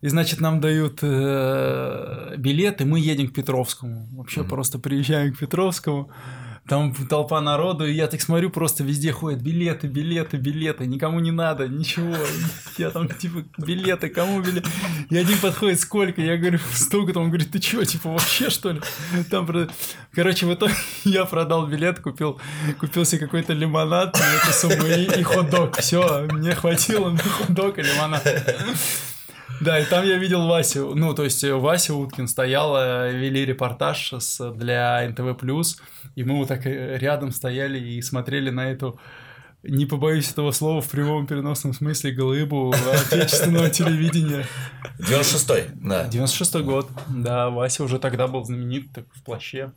И, 0.00 0.08
значит, 0.08 0.40
нам 0.40 0.60
дают 0.60 0.98
э, 1.02 2.34
билеты, 2.38 2.84
мы 2.84 2.98
едем 2.98 3.28
к 3.28 3.32
Петровскому. 3.32 4.08
Вообще 4.16 4.40
mm-hmm. 4.40 4.48
просто 4.48 4.80
приезжаем 4.80 5.32
к 5.32 5.38
Петровскому 5.38 6.10
там 6.68 6.94
толпа 6.94 7.40
народу, 7.40 7.86
и 7.86 7.92
я 7.92 8.06
так 8.06 8.20
смотрю, 8.20 8.48
просто 8.48 8.84
везде 8.84 9.12
ходят 9.12 9.40
билеты, 9.40 9.88
билеты, 9.88 10.36
билеты, 10.36 10.86
никому 10.86 11.18
не 11.18 11.32
надо, 11.32 11.66
ничего. 11.66 12.16
Я 12.78 12.90
там, 12.90 13.08
типа, 13.08 13.44
билеты, 13.58 14.08
кому 14.08 14.40
билеты? 14.40 14.68
И 15.10 15.16
один 15.16 15.38
подходит, 15.38 15.80
сколько? 15.80 16.22
Я 16.22 16.36
говорю, 16.36 16.60
столько, 16.72 17.12
там 17.12 17.24
он 17.24 17.28
говорит, 17.30 17.50
ты 17.50 17.58
чего, 17.58 17.84
типа, 17.84 18.10
вообще, 18.10 18.48
что 18.48 18.70
ли? 18.70 18.80
Там, 19.30 19.48
короче, 20.14 20.46
в 20.46 20.54
итоге 20.54 20.74
я 21.04 21.24
продал 21.24 21.66
билет, 21.66 21.98
купил, 21.98 22.40
купил 22.78 23.04
себе 23.04 23.20
какой-то 23.20 23.52
лимонад 23.52 24.14
на 24.14 24.34
эту 24.34 24.52
сумму 24.52 24.86
и, 24.86 25.20
и 25.20 25.22
хот-дог. 25.22 25.78
Все, 25.78 26.28
мне 26.30 26.54
хватило 26.54 27.10
на 27.10 27.18
хот-дог 27.18 27.78
и 27.78 27.82
лимонад. 27.82 28.22
Да, 29.62 29.78
и 29.78 29.84
там 29.84 30.04
я 30.04 30.18
видел 30.18 30.46
Васю, 30.48 30.94
ну, 30.94 31.14
то 31.14 31.22
есть 31.22 31.44
Вася 31.44 31.94
Уткин 31.94 32.26
стоял, 32.26 32.76
э, 32.76 33.12
вели 33.12 33.44
репортаж 33.44 34.12
с, 34.12 34.52
для 34.52 35.08
НТВ+, 35.08 35.40
и 36.16 36.24
мы 36.24 36.36
вот 36.36 36.48
так 36.48 36.66
э, 36.66 36.98
рядом 36.98 37.30
стояли 37.30 37.78
и 37.78 38.02
смотрели 38.02 38.50
на 38.50 38.70
эту 38.72 38.98
не 39.62 39.86
побоюсь 39.86 40.30
этого 40.30 40.50
слова 40.50 40.80
в 40.82 40.88
прямом 40.88 41.28
переносном 41.28 41.72
смысле, 41.72 42.10
глыбу 42.10 42.72
отечественного 42.72 43.70
телевидения. 43.70 44.44
96-й, 44.98 45.70
да. 45.74 46.08
96-й 46.08 46.64
год, 46.64 46.90
да, 47.08 47.48
Вася 47.48 47.84
уже 47.84 48.00
тогда 48.00 48.26
был 48.26 48.44
знаменит 48.44 48.92
так, 48.92 49.04
в 49.14 49.22
плаще. 49.22 49.72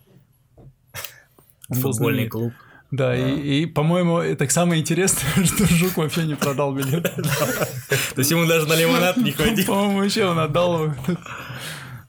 Футбольный 1.69 2.28
клуб. 2.28 2.54
Да, 2.91 3.10
да. 3.10 3.15
И, 3.15 3.62
и, 3.62 3.65
по-моему, 3.65 4.36
так 4.36 4.52
самое 4.52 4.82
интересное, 4.82 5.45
что 5.45 5.65
Жук 5.65 5.98
вообще 5.98 6.24
не 6.24 6.36
продал 6.36 6.74
билет. 6.74 7.04
То 7.13 8.19
есть 8.19 8.32
ему 8.32 8.45
даже 8.45 8.67
на 8.67 8.76
лимонад 8.76 9.17
не 9.17 9.32
хватило. 9.34 9.65
По-моему, 9.65 10.04
еще 10.04 10.26
он 10.26 10.39
отдал 10.39 10.93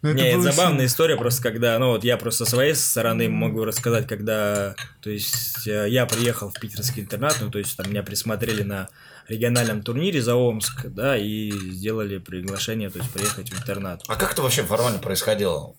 ну, 0.03 0.11
это 0.11 0.23
Не, 0.23 0.31
это 0.31 0.43
забавная 0.43 0.87
история, 0.87 1.17
просто 1.17 1.43
когда, 1.43 1.79
ну 1.79 1.89
вот 1.89 2.05
я 2.05 2.17
просто 2.17 2.45
со 2.45 2.51
своей 2.51 2.75
стороны 2.75 3.29
могу 3.29 3.65
рассказать, 3.65 4.07
когда, 4.07 4.77
то 5.01 5.11
есть 5.11 5.67
э, 5.67 5.89
я 5.89 6.07
приехал 6.07 6.51
в 6.51 6.61
питерский 6.61 7.03
интернат, 7.03 7.39
ну 7.41 7.51
то 7.51 7.59
есть 7.59 7.77
там 7.77 7.91
меня 7.91 8.03
присмотрели 8.03 8.63
на 8.63 8.89
региональном 9.27 9.83
турнире 9.83 10.23
за 10.23 10.37
Омск, 10.37 10.87
да, 10.87 11.17
и 11.17 11.51
сделали 11.51 12.19
приглашение, 12.19 12.91
то 12.91 12.99
есть 12.99 13.11
приехать 13.11 13.51
в 13.51 13.59
интернат. 13.59 14.03
А 14.07 14.17
как 14.17 14.33
это 14.33 14.43
вообще 14.43 14.63
формально 14.63 14.99
происходило? 14.99 15.75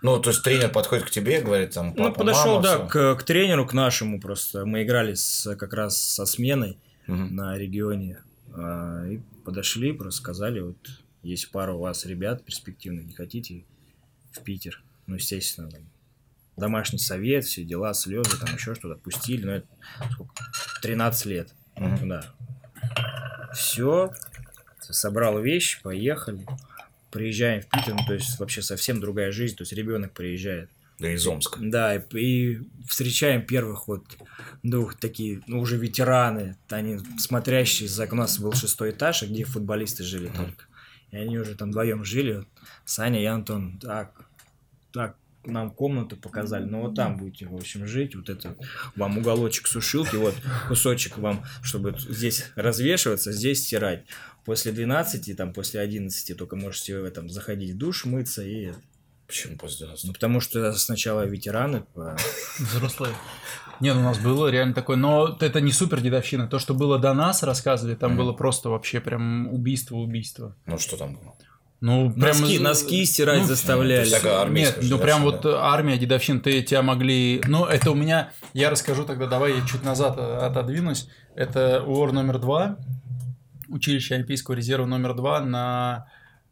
Ну, 0.00 0.20
то 0.20 0.30
есть 0.30 0.42
тренер 0.42 0.70
подходит 0.70 1.06
к 1.06 1.10
тебе, 1.10 1.40
говорит 1.40 1.72
там, 1.72 1.92
папа, 1.92 2.08
Ну, 2.08 2.14
подошел, 2.14 2.60
да, 2.60 2.78
к, 2.78 3.16
к 3.16 3.22
тренеру, 3.24 3.66
к 3.66 3.72
нашему 3.72 4.20
просто. 4.20 4.64
Мы 4.64 4.84
играли 4.84 5.14
с, 5.14 5.56
как 5.56 5.72
раз 5.72 6.00
со 6.00 6.24
сменой 6.24 6.78
угу. 7.08 7.16
на 7.16 7.56
регионе. 7.58 8.20
А, 8.54 9.04
и 9.06 9.18
подошли, 9.44 9.92
просто 9.92 10.20
сказали, 10.20 10.60
вот 10.60 10.76
есть 11.22 11.50
пара 11.50 11.72
у 11.72 11.80
вас 11.80 12.06
ребят 12.06 12.44
перспективных, 12.44 13.06
не 13.06 13.12
хотите 13.12 13.64
в 14.30 14.40
Питер. 14.42 14.82
Ну, 15.06 15.16
естественно, 15.16 15.68
там, 15.68 15.82
домашний 16.56 16.98
совет, 16.98 17.44
все 17.44 17.64
дела, 17.64 17.92
слезы, 17.92 18.38
там 18.38 18.54
еще 18.54 18.74
что-то 18.74 19.00
пустили. 19.00 19.44
Ну, 19.44 19.52
это 19.52 19.66
сколько? 20.12 20.34
13 20.82 21.26
лет. 21.26 21.54
Угу. 21.76 22.06
Да. 22.06 22.24
Все, 23.52 24.12
собрал 24.80 25.40
вещи, 25.40 25.82
поехали 25.82 26.46
приезжаем 27.10 27.62
в 27.62 27.68
Питер, 27.68 27.94
ну, 27.94 28.06
то 28.06 28.14
есть 28.14 28.38
вообще 28.38 28.62
совсем 28.62 29.00
другая 29.00 29.32
жизнь, 29.32 29.56
то 29.56 29.62
есть 29.62 29.72
ребенок 29.72 30.12
приезжает. 30.12 30.70
Да, 30.98 31.12
из 31.12 31.26
Омска. 31.26 31.60
Да, 31.62 31.94
и, 31.94 32.00
и 32.14 32.60
встречаем 32.88 33.46
первых 33.46 33.86
вот 33.86 34.04
двух 34.64 34.96
такие, 34.96 35.42
ну, 35.46 35.60
уже 35.60 35.76
ветераны, 35.76 36.56
они 36.68 36.98
смотрящие, 37.18 37.88
за 37.88 38.08
у 38.10 38.16
нас 38.16 38.38
был 38.40 38.52
шестой 38.52 38.90
этаж, 38.90 39.22
где 39.22 39.44
футболисты 39.44 40.02
жили 40.02 40.28
mm-hmm. 40.28 40.36
только. 40.36 40.64
И 41.12 41.16
они 41.16 41.38
уже 41.38 41.54
там 41.54 41.70
вдвоем 41.70 42.04
жили, 42.04 42.38
вот, 42.38 42.48
Саня 42.84 43.22
и 43.22 43.26
Антон, 43.26 43.78
так, 43.78 44.28
так, 44.92 45.16
нам 45.44 45.70
комнату 45.70 46.16
показали, 46.16 46.64
но 46.64 46.82
вот 46.82 46.94
там 46.94 47.16
будете, 47.16 47.46
в 47.46 47.54
общем, 47.54 47.86
жить, 47.86 48.14
вот 48.14 48.28
это 48.28 48.56
вам 48.96 49.18
уголочек 49.18 49.66
сушилки, 49.66 50.16
вот 50.16 50.34
кусочек 50.68 51.18
вам, 51.18 51.44
чтобы 51.62 51.94
здесь 51.98 52.50
развешиваться, 52.54 53.32
здесь 53.32 53.64
стирать 53.64 54.04
после 54.44 54.72
12, 54.72 55.36
там, 55.36 55.52
после 55.52 55.80
11 55.80 56.36
только 56.36 56.56
можете 56.56 57.00
в 57.00 57.04
этом 57.04 57.28
заходить 57.28 57.74
в 57.74 57.78
душ, 57.78 58.04
мыться 58.04 58.42
и... 58.42 58.72
Почему 59.26 59.58
после 59.58 59.84
12? 59.84 60.06
Ну, 60.06 60.12
потому 60.14 60.40
что 60.40 60.72
сначала 60.72 61.26
ветераны... 61.26 61.84
Взрослые. 62.58 63.14
Нет, 63.80 63.94
у 63.94 64.00
нас 64.00 64.18
было 64.18 64.48
реально 64.48 64.72
такое, 64.72 64.96
но 64.96 65.36
это 65.38 65.60
не 65.60 65.70
супер 65.70 66.00
дедовщина. 66.00 66.48
То, 66.48 66.58
что 66.58 66.72
было 66.72 66.98
до 66.98 67.12
нас, 67.12 67.42
рассказывали, 67.42 67.94
там 67.94 68.12
mm-hmm. 68.12 68.16
было 68.16 68.32
просто 68.32 68.70
вообще 68.70 69.00
прям 69.00 69.48
убийство-убийство. 69.48 70.56
Ну, 70.64 70.78
что 70.78 70.96
там 70.96 71.14
было? 71.16 71.36
Ну, 71.80 72.12
прям 72.12 72.40
носки, 72.40 72.58
носки 72.58 73.04
стирать 73.04 73.42
ну, 73.42 73.46
заставляли. 73.46 74.08
Ну, 74.22 74.52
нет, 74.52 74.78
ну 74.82 74.98
прям 74.98 75.22
вот 75.22 75.46
армия 75.46 75.96
дедовщин, 75.96 76.40
ты 76.40 76.62
тебя 76.62 76.82
могли. 76.82 77.40
Ну, 77.46 77.66
это 77.66 77.92
у 77.92 77.94
меня. 77.94 78.32
Я 78.52 78.70
расскажу 78.70 79.04
тогда, 79.04 79.26
давай 79.26 79.54
я 79.54 79.66
чуть 79.66 79.84
назад 79.84 80.16
э, 80.18 80.38
отодвинусь. 80.38 81.08
Это 81.36 81.84
УОР 81.84 82.12
номер 82.12 82.38
два 82.38 82.78
училище 83.68 84.14
Олимпийского 84.16 84.54
резерва 84.54 84.86
номер 84.86 85.14
два 85.14 85.40
на 85.40 86.08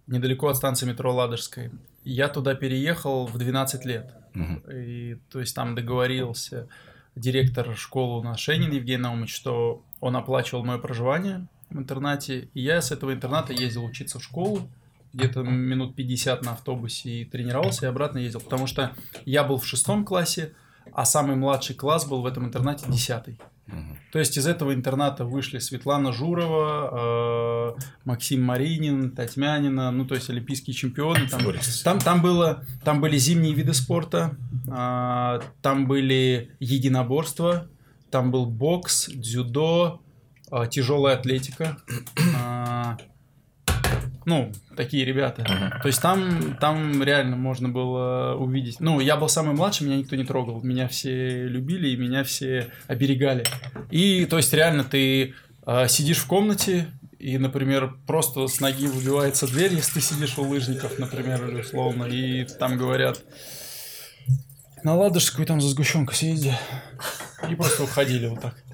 недалеко 0.07 0.49
от 0.49 0.57
станции 0.57 0.87
метро 0.87 1.15
Ладожской. 1.15 1.71
Я 2.05 2.29
туда 2.29 2.55
переехал 2.55 3.27
в 3.27 3.37
12 3.37 3.85
лет. 3.85 4.15
Угу. 4.35 4.71
И, 4.71 5.17
то 5.31 5.41
есть 5.41 5.55
там 5.55 5.75
договорился 5.75 6.69
директор 7.17 7.75
школы 7.77 8.21
у 8.21 8.23
нас 8.23 8.39
Шенин 8.39 8.71
Евгений 8.71 9.03
Наумович, 9.03 9.35
что 9.35 9.83
он 10.01 10.15
оплачивал 10.17 10.65
мое 10.65 10.79
проживание 10.79 11.49
в 11.71 11.79
интернате. 11.79 12.51
И 12.55 12.61
я 12.61 12.81
с 12.81 12.93
этого 12.93 13.13
интерната 13.13 13.53
ездил 13.53 13.85
учиться 13.85 14.19
в 14.19 14.25
школу 14.25 14.71
где-то 15.17 15.43
минут 15.43 15.97
50 15.97 16.45
на 16.45 16.53
автобусе 16.53 17.11
и 17.11 17.25
тренировался, 17.25 17.87
и 17.87 17.89
обратно 17.89 18.19
ездил. 18.19 18.41
Потому 18.41 18.67
что 18.67 18.93
я 19.25 19.45
был 19.45 19.59
в 19.59 19.67
шестом 19.67 20.05
классе, 20.05 20.53
а 20.93 21.05
самый 21.05 21.37
младший 21.37 21.75
класс 21.75 22.07
был 22.07 22.23
в 22.23 22.27
этом 22.27 22.47
интернате 22.47 22.87
десятый. 22.89 23.39
То 24.13 24.21
есть 24.21 24.39
из 24.39 24.47
этого 24.47 24.73
интерната 24.73 25.25
вышли 25.25 25.59
Светлана 25.59 26.13
Журова, 26.13 27.75
э, 27.77 27.81
Максим 28.05 28.45
Маринин, 28.45 29.11
Татьмянина, 29.11 29.91
ну 29.91 30.07
то 30.07 30.15
есть 30.15 30.31
олимпийские 30.31 30.73
чемпионы. 30.73 31.29
Там, 31.29 31.41
там, 31.83 31.99
там, 31.99 32.23
было, 32.23 32.65
там 32.85 33.01
были 33.01 33.19
зимние 33.19 33.55
виды 33.55 33.75
спорта, 33.75 34.37
э, 34.69 35.41
там 35.63 35.89
были 35.89 36.53
единоборства, 36.61 37.67
там 38.11 38.31
был 38.31 38.47
бокс, 38.47 39.09
дзюдо, 39.09 40.01
э, 40.53 40.67
тяжелая 40.71 41.17
атлетика. 41.17 41.79
Э, 42.39 42.97
ну, 44.27 44.53
такие 44.77 45.05
ребята. 45.05 45.43
Uh-huh. 45.43 45.83
То 45.83 45.87
есть 45.87 46.03
там, 46.03 46.59
там 46.61 47.01
реально 47.01 47.37
можно 47.37 47.69
было 47.69 48.35
увидеть. 48.35 48.81
Ну, 48.81 48.99
я 48.99 49.17
был 49.17 49.29
самый 49.29 49.55
младший, 49.55 49.87
меня 49.87 49.97
никто 49.97 50.17
не 50.17 50.25
трогал. 50.25 50.61
Меня 50.63 50.89
все 50.89 51.47
любили 51.47 51.91
и 51.91 51.97
меня 51.97 52.25
все 52.25 52.67
оберегали. 52.89 53.45
И, 53.89 54.27
то 54.27 54.37
есть, 54.37 54.53
реально, 54.53 54.83
ты 54.83 55.35
э, 55.65 55.89
сидишь 55.89 56.19
в 56.19 56.27
комнате, 56.27 56.89
и, 57.21 57.39
например, 57.39 57.95
просто 58.05 58.49
с 58.49 58.59
ноги 58.59 58.89
выбивается 58.89 59.47
дверь, 59.47 59.75
если 59.75 59.95
ты 59.95 60.01
сидишь 60.01 60.37
у 60.39 60.43
лыжников, 60.43 60.99
например, 60.99 61.49
или 61.49 61.61
условно, 61.61 62.07
и 62.07 62.45
там 62.45 62.77
говорят, 62.77 63.23
на 64.83 64.97
ладожскую 64.97 65.47
там 65.47 65.61
за 65.61 65.69
сгущенку 65.69 66.15
съезди. 66.15 66.53
И 67.49 67.55
просто 67.55 67.85
уходили 67.85 68.27
вот 68.27 68.41
так. 68.41 68.66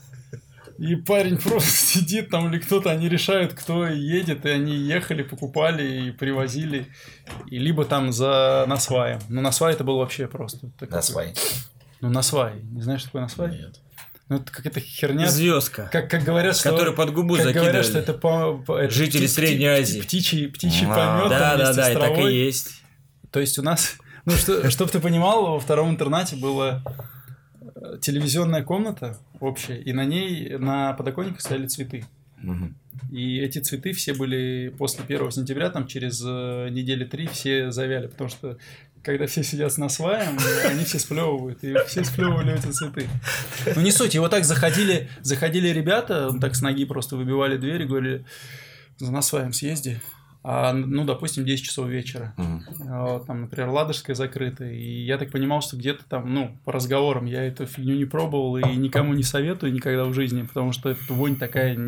И 0.79 0.97
парень 0.97 1.39
просто 1.39 1.71
сидит 1.71 2.31
там 2.31 2.53
или 2.53 2.59
кто-то, 2.59 2.91
они 2.91 3.09
решают, 3.09 3.53
кто 3.55 3.87
едет, 3.87 4.47
и 4.47 4.51
они 4.51 4.77
ехали, 4.77 5.23
покупали 5.23 6.09
и 6.09 6.11
привозили. 6.11 6.87
И 7.49 7.59
либо 7.59 7.85
там 7.85 8.13
за 8.13 8.65
насваем. 8.67 9.21
Ну, 9.29 9.41
насвай 9.41 9.75
это 9.75 9.85
был 9.85 9.99
вообще 9.99 10.27
просто. 10.27 10.71
Насвай. 10.81 11.35
Ну, 12.01 12.09
насвай. 12.11 12.63
Не 12.63 12.83
знаешь, 12.83 13.01
что 13.01 13.11
такое 13.11 13.23
насвай? 13.23 13.51
Нет. 13.53 13.81
Ну, 14.29 14.37
это 14.37 14.51
какая-то 14.51 14.81
херня. 14.81 15.29
Звездка. 15.29 15.89
Как, 15.93 16.11
как 16.11 16.25
говорят, 16.25 16.57
что... 16.57 16.71
Который 16.71 16.95
под 16.95 17.13
губу 17.13 17.35
как 17.35 17.45
закидывали. 17.45 17.69
говорят, 17.69 17.87
что 17.87 17.99
это 17.99 18.15
по... 18.15 18.57
по 18.57 18.79
это 18.79 18.93
Жители 18.93 19.27
пти, 19.27 19.29
Средней 19.29 19.67
Азии. 19.67 20.01
Птичий, 20.01 20.49
птичий 20.49 20.87
а, 20.89 21.19
помет. 21.19 21.31
Да, 21.31 21.57
да, 21.57 21.73
да, 21.75 21.93
и 21.93 21.95
так 21.95 22.19
и 22.19 22.33
есть. 22.33 22.83
То 23.31 23.41
есть 23.41 23.59
у 23.59 23.63
нас... 23.63 23.97
Ну, 24.25 24.35
что, 24.35 24.71
чтобы 24.71 24.89
ты 24.89 25.01
понимал, 25.01 25.55
во 25.55 25.59
втором 25.59 25.91
интернате 25.91 26.37
было 26.37 26.81
телевизионная 28.01 28.63
комната 28.63 29.19
общая, 29.41 29.81
и 29.81 29.93
на 29.93 30.05
ней 30.05 30.57
на 30.59 30.93
подоконниках 30.95 31.41
стояли 31.41 31.67
цветы. 31.67 32.05
И 33.11 33.39
эти 33.39 33.59
цветы 33.59 33.93
все 33.93 34.15
были 34.15 34.75
после 34.77 35.05
1 35.05 35.31
сентября, 35.31 35.71
там 35.71 35.87
через 35.87 36.23
э, 36.27 36.69
недели 36.71 37.05
три 37.05 37.27
все 37.27 37.71
завяли, 37.71 38.09
потому 38.09 38.31
что 38.31 38.59
когда 39.03 39.27
все 39.27 39.43
сидят 39.43 39.73
с 39.73 39.79
насваем, 39.79 40.39
они 40.69 40.85
все 40.85 40.99
сплевывают, 40.99 41.63
и 41.63 41.75
все 41.87 42.05
сплевывали 42.05 42.55
эти 42.57 42.71
цветы. 42.73 43.09
Ну 43.77 43.83
не 43.83 43.93
суть, 43.93 44.15
и 44.15 44.19
вот 44.19 44.31
так 44.31 44.45
заходили, 44.45 45.09
заходили 45.21 45.69
ребята, 45.69 46.33
так 46.41 46.55
с 46.55 46.63
ноги 46.63 46.85
просто 46.85 47.17
выбивали 47.17 47.57
дверь 47.57 47.83
и 47.83 47.87
говорили, 47.87 48.25
на 49.01 49.23
своем 49.23 49.53
съезде, 49.53 50.01
а, 50.45 50.73
ну, 50.73 51.05
допустим, 51.05 51.45
10 51.45 51.65
часов 51.65 51.89
вечера. 51.89 52.35
Мгм. 52.37 53.25
Там, 53.27 53.43
например, 53.43 53.69
Ладожская 53.71 54.17
закрыта. 54.17 54.65
И 54.65 55.05
я 55.05 55.19
так 55.19 55.31
понимал, 55.31 55.63
что 55.63 55.77
где-то 55.77 56.05
там, 56.09 56.33
ну, 56.35 56.59
по 56.65 56.73
разговорам 56.73 57.27
я 57.27 57.45
эту 57.45 57.67
фигню 57.67 57.95
не 57.97 58.05
пробовал 58.07 58.57
и 58.57 58.77
никому 58.77 59.15
не 59.15 59.23
советую 59.23 59.73
никогда 59.73 60.05
в 60.05 60.13
жизни, 60.13 60.43
потому 60.43 60.73
что 60.73 60.91
эта 60.91 61.13
вонь 61.13 61.37
такая... 61.37 61.79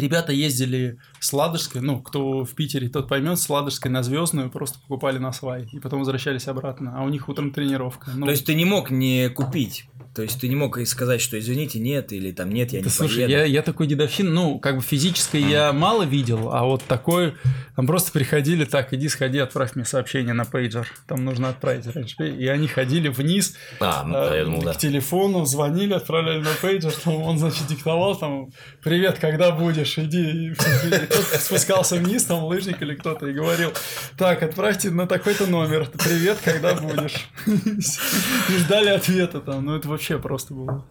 Ребята 0.00 0.32
ездили 0.32 0.98
с 1.20 1.32
Ладожской, 1.32 1.80
ну, 1.80 2.00
кто 2.00 2.44
в 2.44 2.54
Питере, 2.54 2.88
тот 2.88 3.08
поймет, 3.08 3.38
с 3.38 3.48
Ладожской 3.48 3.90
на 3.90 4.02
Звездную 4.02 4.50
просто 4.50 4.78
покупали 4.80 5.18
на 5.18 5.32
свай 5.32 5.68
и 5.72 5.78
потом 5.78 6.00
возвращались 6.00 6.48
обратно, 6.48 6.94
а 6.96 7.02
у 7.02 7.08
них 7.08 7.28
утром 7.28 7.50
тренировка. 7.50 8.10
Ну, 8.14 8.26
То 8.26 8.32
есть 8.32 8.46
ты 8.46 8.54
не 8.54 8.64
мог 8.64 8.90
не 8.90 9.28
купить. 9.28 9.86
То 10.14 10.22
есть 10.22 10.40
ты 10.40 10.46
не 10.46 10.54
мог 10.54 10.78
и 10.78 10.84
сказать, 10.84 11.20
что 11.20 11.36
извините, 11.38 11.80
нет, 11.80 12.12
или 12.12 12.30
там 12.30 12.50
нет, 12.50 12.72
я 12.72 12.78
Да 12.78 12.84
не 12.84 12.90
слушай, 12.90 13.24
поеду. 13.24 13.32
я, 13.32 13.44
я 13.44 13.62
такой 13.62 13.88
дедовщин, 13.88 14.32
ну, 14.32 14.60
как 14.60 14.76
бы 14.76 14.82
физической 14.82 15.42
я 15.42 15.72
мало 15.72 16.04
видел, 16.04 16.50
а 16.52 16.62
вот 16.62 16.84
такой, 16.84 17.34
там 17.74 17.88
просто 17.88 18.12
приходили, 18.12 18.64
так, 18.64 18.92
иди 18.92 19.08
сходи, 19.08 19.38
отправь 19.38 19.74
мне 19.74 19.84
сообщение 19.84 20.32
на 20.32 20.44
пейджер, 20.44 20.86
там 21.08 21.24
нужно 21.24 21.48
отправить 21.48 21.86
раньше, 21.92 22.28
и 22.28 22.46
они 22.46 22.68
ходили 22.68 23.08
вниз 23.08 23.56
А, 23.80 24.04
ну 24.04 24.12
да, 24.12 24.36
я 24.36 24.42
э, 24.42 24.44
думал, 24.44 24.62
да. 24.62 24.74
к 24.74 24.78
телефону, 24.78 25.44
звонили, 25.46 25.94
отправляли 25.94 26.42
на 26.42 26.54
пейджер, 26.62 26.92
там 26.92 27.14
он, 27.16 27.38
значит, 27.38 27.66
диктовал, 27.66 28.14
там, 28.16 28.50
привет, 28.84 29.18
когда 29.18 29.50
будешь, 29.84 29.98
иди, 29.98 30.48
и 30.52 31.06
тот 31.06 31.24
спускался 31.40 31.96
вниз, 31.96 32.24
там, 32.24 32.44
лыжник 32.44 32.80
или 32.82 32.94
кто-то, 32.94 33.26
и 33.26 33.32
говорил, 33.32 33.72
так, 34.16 34.42
отправьте 34.42 34.90
на 34.90 35.06
такой-то 35.06 35.46
номер, 35.46 35.88
привет, 35.92 36.38
когда 36.42 36.74
будешь, 36.74 37.28
и 37.46 38.56
ждали 38.58 38.88
ответа 38.90 39.40
там, 39.40 39.64
ну, 39.64 39.76
это 39.76 39.88
вообще 39.88 40.18
просто 40.18 40.54
было. 40.54 40.84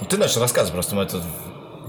Ну, 0.00 0.06
Ты 0.08 0.18
наш 0.18 0.36
рассказ 0.36 0.70
просто 0.70 0.96
мы 0.96 1.02
это 1.02 1.22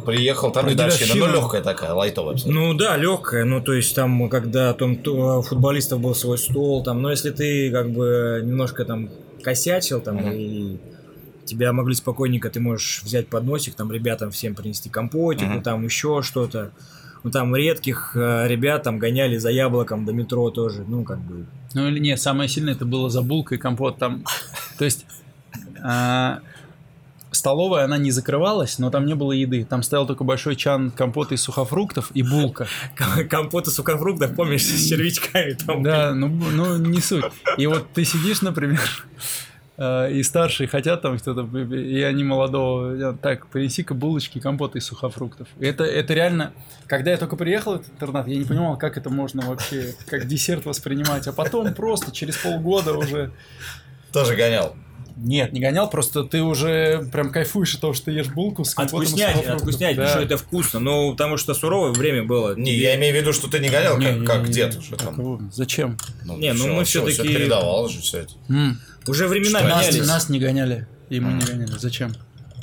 приехал, 0.05 0.51
там 0.51 0.65
Про 0.65 0.71
дедовщина, 0.71 1.25
ну 1.25 1.33
легкая 1.33 1.63
такая, 1.63 1.93
лайтовая 1.93 2.33
абсолютно. 2.35 2.61
Ну 2.61 2.73
да, 2.75 2.95
легкая, 2.95 3.43
ну 3.43 3.59
то 3.61 3.73
есть 3.73 3.95
там, 3.95 4.29
когда 4.29 4.73
там 4.73 4.97
то- 4.97 5.39
у 5.39 5.41
футболистов 5.41 5.99
был 5.99 6.13
свой 6.13 6.37
стол, 6.37 6.83
там, 6.83 7.01
но 7.01 7.09
если 7.09 7.31
ты 7.31 7.71
как 7.71 7.89
бы 7.91 8.41
немножко 8.43 8.85
там 8.85 9.09
косячил, 9.41 10.01
там, 10.01 10.17
Мгм. 10.17 10.31
и 10.33 10.77
тебя 11.45 11.71
могли 11.73 11.95
спокойненько, 11.95 12.49
ты 12.49 12.59
можешь 12.59 13.01
взять 13.03 13.27
подносик, 13.27 13.75
там, 13.75 13.91
ребятам 13.91 14.31
всем 14.31 14.55
принести 14.55 14.89
компотику, 14.89 15.53
Мгм. 15.53 15.61
там, 15.63 15.83
еще 15.85 16.21
что-то. 16.21 16.71
Ну 17.23 17.31
там 17.31 17.55
редких 17.55 18.11
э, 18.15 18.47
ребят 18.47 18.83
там 18.83 18.99
гоняли 18.99 19.37
за 19.37 19.49
яблоком 19.49 20.05
до 20.05 20.13
метро 20.13 20.51
тоже, 20.51 20.83
ну 20.87 21.03
как 21.03 21.19
бы. 21.19 21.45
Ну 21.73 21.87
или 21.87 21.97
нет, 21.99 22.21
самое 22.21 22.47
сильное 22.47 22.73
это 22.75 22.85
было 22.85 23.09
за 23.09 23.21
булкой 23.23 23.57
компот 23.57 23.97
там. 23.97 24.23
То 24.77 24.85
есть 24.85 25.07
а, 25.83 26.39
столовая, 27.31 27.85
она 27.85 27.97
не 27.97 28.11
закрывалась, 28.11 28.77
но 28.79 28.91
там 28.91 29.05
не 29.05 29.15
было 29.15 29.31
еды. 29.31 29.65
Там 29.65 29.81
стоял 29.83 30.05
только 30.05 30.23
большой 30.23 30.55
чан 30.55 30.91
компота 30.91 31.33
из 31.35 31.41
сухофруктов 31.41 32.11
и 32.13 32.21
булка. 32.21 32.67
Компот 33.29 33.67
из 33.67 33.73
сухофруктов, 33.73 34.35
помнишь, 34.35 34.63
с 34.63 34.87
червячками 34.87 35.53
там. 35.53 35.81
Да, 35.83 36.13
ну, 36.13 36.27
ну 36.27 36.77
не 36.77 37.01
суть. 37.01 37.25
И 37.57 37.65
вот 37.67 37.91
ты 37.93 38.05
сидишь, 38.05 38.41
например, 38.41 38.79
и 39.77 40.23
старшие 40.23 40.67
хотят 40.67 41.01
там 41.01 41.17
что-то, 41.17 41.41
и 41.57 42.01
они 42.01 42.23
молодого, 42.23 42.95
я, 42.95 43.11
так, 43.13 43.47
принеси-ка 43.47 43.93
булочки, 43.93 44.39
компота 44.39 44.77
из 44.77 44.85
сухофруктов. 44.85 45.49
Это, 45.59 45.83
это 45.83 46.13
реально, 46.13 46.53
когда 46.87 47.11
я 47.11 47.17
только 47.17 47.35
приехал 47.35 47.73
в 47.73 47.81
этот 47.81 47.91
интернат, 47.91 48.27
я 48.27 48.37
не 48.37 48.45
понимал, 48.45 48.77
как 48.77 48.97
это 48.97 49.09
можно 49.09 49.45
вообще, 49.45 49.93
как 50.07 50.27
десерт 50.27 50.65
воспринимать, 50.65 51.27
а 51.27 51.33
потом 51.33 51.73
просто 51.73 52.11
через 52.11 52.37
полгода 52.37 52.97
уже 52.97 53.31
Тоже 54.15 54.37
гонял. 54.37 54.77
Нет, 55.17 55.53
не 55.53 55.61
гонял, 55.61 55.89
просто 55.89 56.23
ты 56.23 56.41
уже 56.41 57.07
прям 57.11 57.31
кайфуешь 57.31 57.73
от 57.75 57.81
того, 57.81 57.93
что 57.93 58.05
ты 58.05 58.11
ешь 58.11 58.27
булку 58.27 58.65
с 58.65 58.71
От 58.71 58.75
компотом 58.75 59.03
из 59.03 59.09
вкуснятины, 59.09 59.29
от 59.31 59.35
сухофруктов. 59.45 59.61
вкуснятины, 59.69 60.03
Да. 60.03 60.09
что 60.09 60.19
это 60.19 60.37
вкусно. 60.37 60.79
Ну, 60.81 61.11
потому 61.11 61.37
что 61.37 61.53
суровое 61.53 61.91
время 61.91 62.23
было. 62.23 62.55
Не, 62.55 62.75
я 62.75 62.95
имею 62.97 63.15
в 63.15 63.17
виду, 63.21 63.31
что 63.31 63.49
ты 63.49 63.59
не 63.59 63.69
гонял, 63.69 63.97
Не, 63.97 64.05
как, 64.07 64.15
не, 64.19 64.25
как 64.25 64.47
не, 64.47 64.53
дед 64.53 64.73
не. 64.73 64.79
уже 64.79 64.95
там. 64.97 65.15
вот, 65.15 65.41
Зачем? 65.53 65.97
Не, 66.25 66.51
ну 66.53 66.67
мы 66.75 66.83
всё, 66.83 67.05
всё-таки- 67.05 67.29
всё 67.29 67.37
передавал 67.39 67.87
же 67.87 68.01
все 68.01 68.19
это. 68.19 68.33
М. 68.49 68.77
Уже 69.07 69.27
времена 69.27 69.59
Что, 69.59 69.67
Нас, 69.69 69.87
менялись. 69.87 70.07
нас 70.07 70.29
не 70.29 70.39
гоняли, 70.39 70.87
и 71.09 71.19
мы 71.19 71.33
не 71.33 71.45
гоняли. 71.45 71.71
Зачем? 71.79 72.13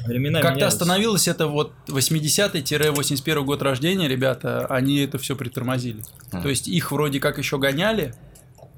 Времена 0.04 0.40
Как-то 0.40 0.56
менялись. 0.56 0.72
остановилось 0.74 1.28
это 1.28 1.46
вот 1.46 1.72
80-81 1.86 3.44
год 3.44 3.62
рождения, 3.62 4.08
ребята, 4.08 4.66
они 4.66 4.98
это 5.00 5.18
все 5.18 5.36
притормозили. 5.36 6.02
То 6.30 6.48
есть 6.48 6.68
их 6.68 6.92
вроде 6.92 7.20
как 7.20 7.38
еще 7.38 7.58
гоняли, 7.58 8.14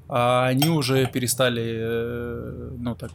а 0.07 0.45
они 0.47 0.69
уже 0.69 1.07
перестали, 1.07 1.63
э, 1.77 2.69
ну 2.77 2.95
так, 2.95 3.11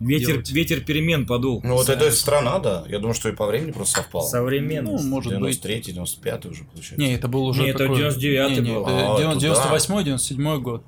Ветер, 0.00 0.32
делать. 0.32 0.50
ветер 0.50 0.80
перемен 0.80 1.26
подул. 1.26 1.60
Ну 1.62 1.74
вот 1.74 1.90
это 1.90 2.10
страна, 2.10 2.58
да. 2.58 2.84
Я 2.88 2.98
думаю, 2.98 3.14
что 3.14 3.28
и 3.28 3.32
по 3.32 3.46
времени 3.46 3.70
просто 3.70 4.00
совпало. 4.00 4.26
Современность. 4.26 5.04
ну, 5.04 5.10
может 5.10 5.38
быть. 5.38 5.60
93 5.60 5.92
95 5.92 6.46
уже 6.46 6.64
получается. 6.64 6.96
Не, 6.96 7.14
это 7.14 7.28
был 7.28 7.44
уже 7.44 7.62
Не, 7.62 7.68
это 7.68 7.78
такой... 7.80 8.00
99-й 8.00 8.54
Не, 8.54 8.60
не, 8.60 8.74
был. 8.74 8.82
это 8.86 9.16
А, 9.16 9.30
это 9.30 9.40
98 9.40 10.04
97 10.04 10.62
год. 10.62 10.84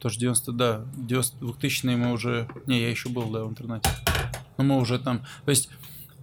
Тоже 0.00 0.18
90, 0.18 0.52
да, 0.52 0.84
90, 0.96 1.38
2000 1.38 1.86
мы 1.86 2.12
уже... 2.12 2.48
Не, 2.66 2.80
я 2.80 2.90
еще 2.90 3.08
был, 3.08 3.30
да, 3.30 3.44
в 3.44 3.50
интернате. 3.50 3.88
Но 4.58 4.64
мы 4.64 4.78
уже 4.78 4.98
там... 4.98 5.24
То 5.44 5.50
есть, 5.50 5.70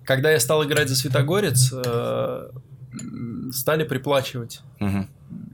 когда 0.03 0.31
я 0.31 0.39
стал 0.39 0.65
играть 0.65 0.89
за 0.89 0.97
Светогорец, 0.97 1.73
э, 1.73 2.49
стали 3.53 3.85
приплачивать. 3.85 4.61
Мгм. 4.79 5.09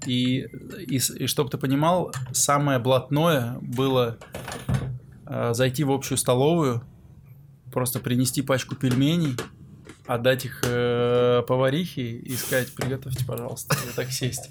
И, 0.08 0.48
и, 0.88 0.98
и 0.98 1.28
чтобы 1.28 1.52
ты 1.52 1.60
понимал, 1.60 2.12
самое 2.34 2.80
блатное 2.80 3.60
было 3.62 4.18
зайти 5.54 5.84
в 5.84 5.92
общую 5.92 6.18
столовую, 6.18 6.84
просто 7.72 8.00
принести 8.00 8.42
пачку 8.42 8.76
пельменей, 8.76 9.36
отдать 10.06 10.46
их 10.46 10.62
э, 10.66 11.44
поварихе 11.48 12.02
и 12.12 12.36
сказать, 12.36 12.74
приготовьте, 12.74 13.26
пожалуйста, 13.26 13.76
и 13.90 13.96
так 13.96 14.12
сесть. 14.12 14.50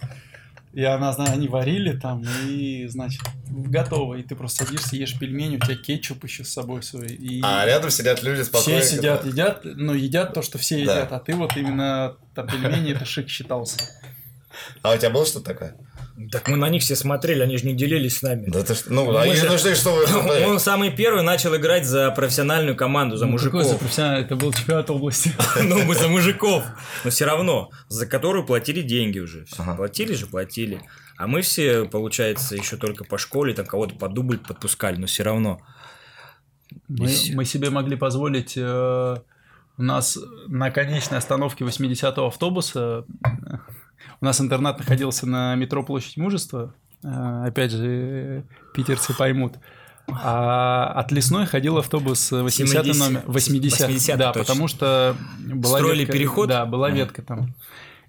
И 0.75 0.83
она, 0.85 1.15
зна- 1.15 1.33
они 1.33 1.49
варили 1.49 1.99
там, 1.99 2.23
и, 2.47 2.87
значит, 2.89 3.23
готово. 3.49 4.17
И 4.17 4.23
ты 4.23 4.37
просто 4.37 4.67
садишься, 4.67 4.95
ешь 4.97 5.19
пельмени, 5.19 5.57
у 5.57 5.61
тебя 5.61 5.75
кетчуп 5.77 6.23
еще 6.25 6.45
с 6.45 6.51
собой 6.53 6.83
свой. 6.83 7.07
И 7.09 7.41
А 7.43 7.65
рядом 7.65 7.89
сидят 7.91 8.23
люди 8.23 8.43
спокойно. 8.43 8.81
все 8.83 8.97
сидят, 8.97 9.25
едят, 9.25 9.63
ну, 9.65 9.95
едят 9.95 10.35
то, 10.35 10.43
что 10.43 10.59
все 10.59 10.85
Да. 10.85 10.99
едят, 10.99 11.13
а 11.13 11.19
ты 11.21 11.35
вот 11.35 11.57
именно 11.57 12.17
там 12.35 12.47
пельмени, 12.47 12.93
это 12.93 13.07
шик 13.07 13.31
считался. 13.31 13.79
А 14.83 14.93
у 14.93 14.99
тебя 14.99 15.09
было 15.09 15.25
что-то 15.25 15.47
такое? 15.47 15.77
Так 16.33 16.49
мы 16.49 16.57
на 16.57 16.69
них 16.71 16.83
все 16.83 16.97
смотрели, 16.97 17.43
они 17.43 17.59
же 17.59 17.67
не 17.67 17.75
делились 17.75 18.19
с 18.19 18.23
нами. 18.23 18.47
Да 18.49 18.63
ты 18.63 18.75
что? 18.75 18.93
Ну, 18.93 19.05
Мы 19.13 19.21
а 19.21 19.27
же- 19.35 19.45
я 19.45 19.51
нужно, 19.53 19.75
что 19.75 19.95
вы 19.95 20.07
смотрели? 20.07 20.45
Он 20.45 20.59
самый 20.59 20.91
первый 20.91 21.23
начал 21.23 21.55
играть 21.57 21.85
за 21.87 22.11
профессиональную 22.11 22.75
команду, 22.75 23.17
за 23.17 23.27
Ну, 23.27 23.37
какой 23.37 23.49
за 23.51 23.55
мужиков. 23.57 23.79
профессиональный? 23.81 24.25
Это 24.25 24.37
был 24.37 24.53
чемпионат 24.53 24.91
области. 24.91 25.33
Ну, 25.63 25.83
мы 25.85 25.95
за 25.95 26.09
мужиков. 26.09 26.65
Но 27.05 27.11
все 27.11 27.27
равно, 27.27 27.71
за 27.89 28.07
которую 28.07 28.47
платили 28.47 28.81
деньги 28.81 29.19
уже. 29.19 29.45
Ага. 29.59 29.75
Платили 29.77 30.15
же, 30.15 30.27
платили. 30.27 30.81
А 31.19 31.27
мы 31.27 31.43
все, 31.43 31.85
получается, 31.85 32.57
еще 32.57 32.77
только 32.77 33.05
по 33.05 33.19
школе, 33.19 33.53
там 33.55 33.67
кого-то 33.67 33.95
по 33.97 34.09
дубль 34.09 34.39
подпускали, 34.39 34.97
но 34.97 35.07
все 35.07 35.23
равно. 35.23 35.61
Мы, 36.89 37.11
мы 37.35 37.45
себе 37.45 37.71
могли 37.71 37.97
позволить... 37.97 38.55
э, 38.57 39.17
у 39.79 39.83
нас 39.83 40.19
на 40.49 40.71
конечной 40.71 41.19
остановке 41.19 41.65
80-го 41.65 42.27
автобуса... 42.27 43.05
У 44.21 44.25
нас 44.25 44.41
интернат 44.41 44.79
находился 44.79 45.27
на 45.27 45.55
метро 45.55 45.83
Площадь 45.83 46.17
Мужества. 46.17 46.75
э, 47.05 47.45
Опять 47.47 47.71
же, 47.73 48.45
питерцы 48.75 49.15
поймут. 49.15 49.55
А 50.09 50.93
от 50.93 51.11
Лесной 51.13 51.47
ходил 51.47 51.79
автобус 51.79 52.31
80 52.31 52.85
70. 52.85 52.99
номер. 52.99 53.23
80, 53.27 53.81
80, 53.89 54.17
да, 54.19 54.33
точно. 54.33 54.43
потому 54.45 54.69
что 54.69 55.17
была 55.39 55.79
Строили 55.79 56.01
ветка- 56.05 56.13
переход? 56.13 56.49
Да, 56.49 56.65
была 56.65 56.87
Ага. 56.89 56.97
ветка 56.97 57.23
там. 57.23 57.55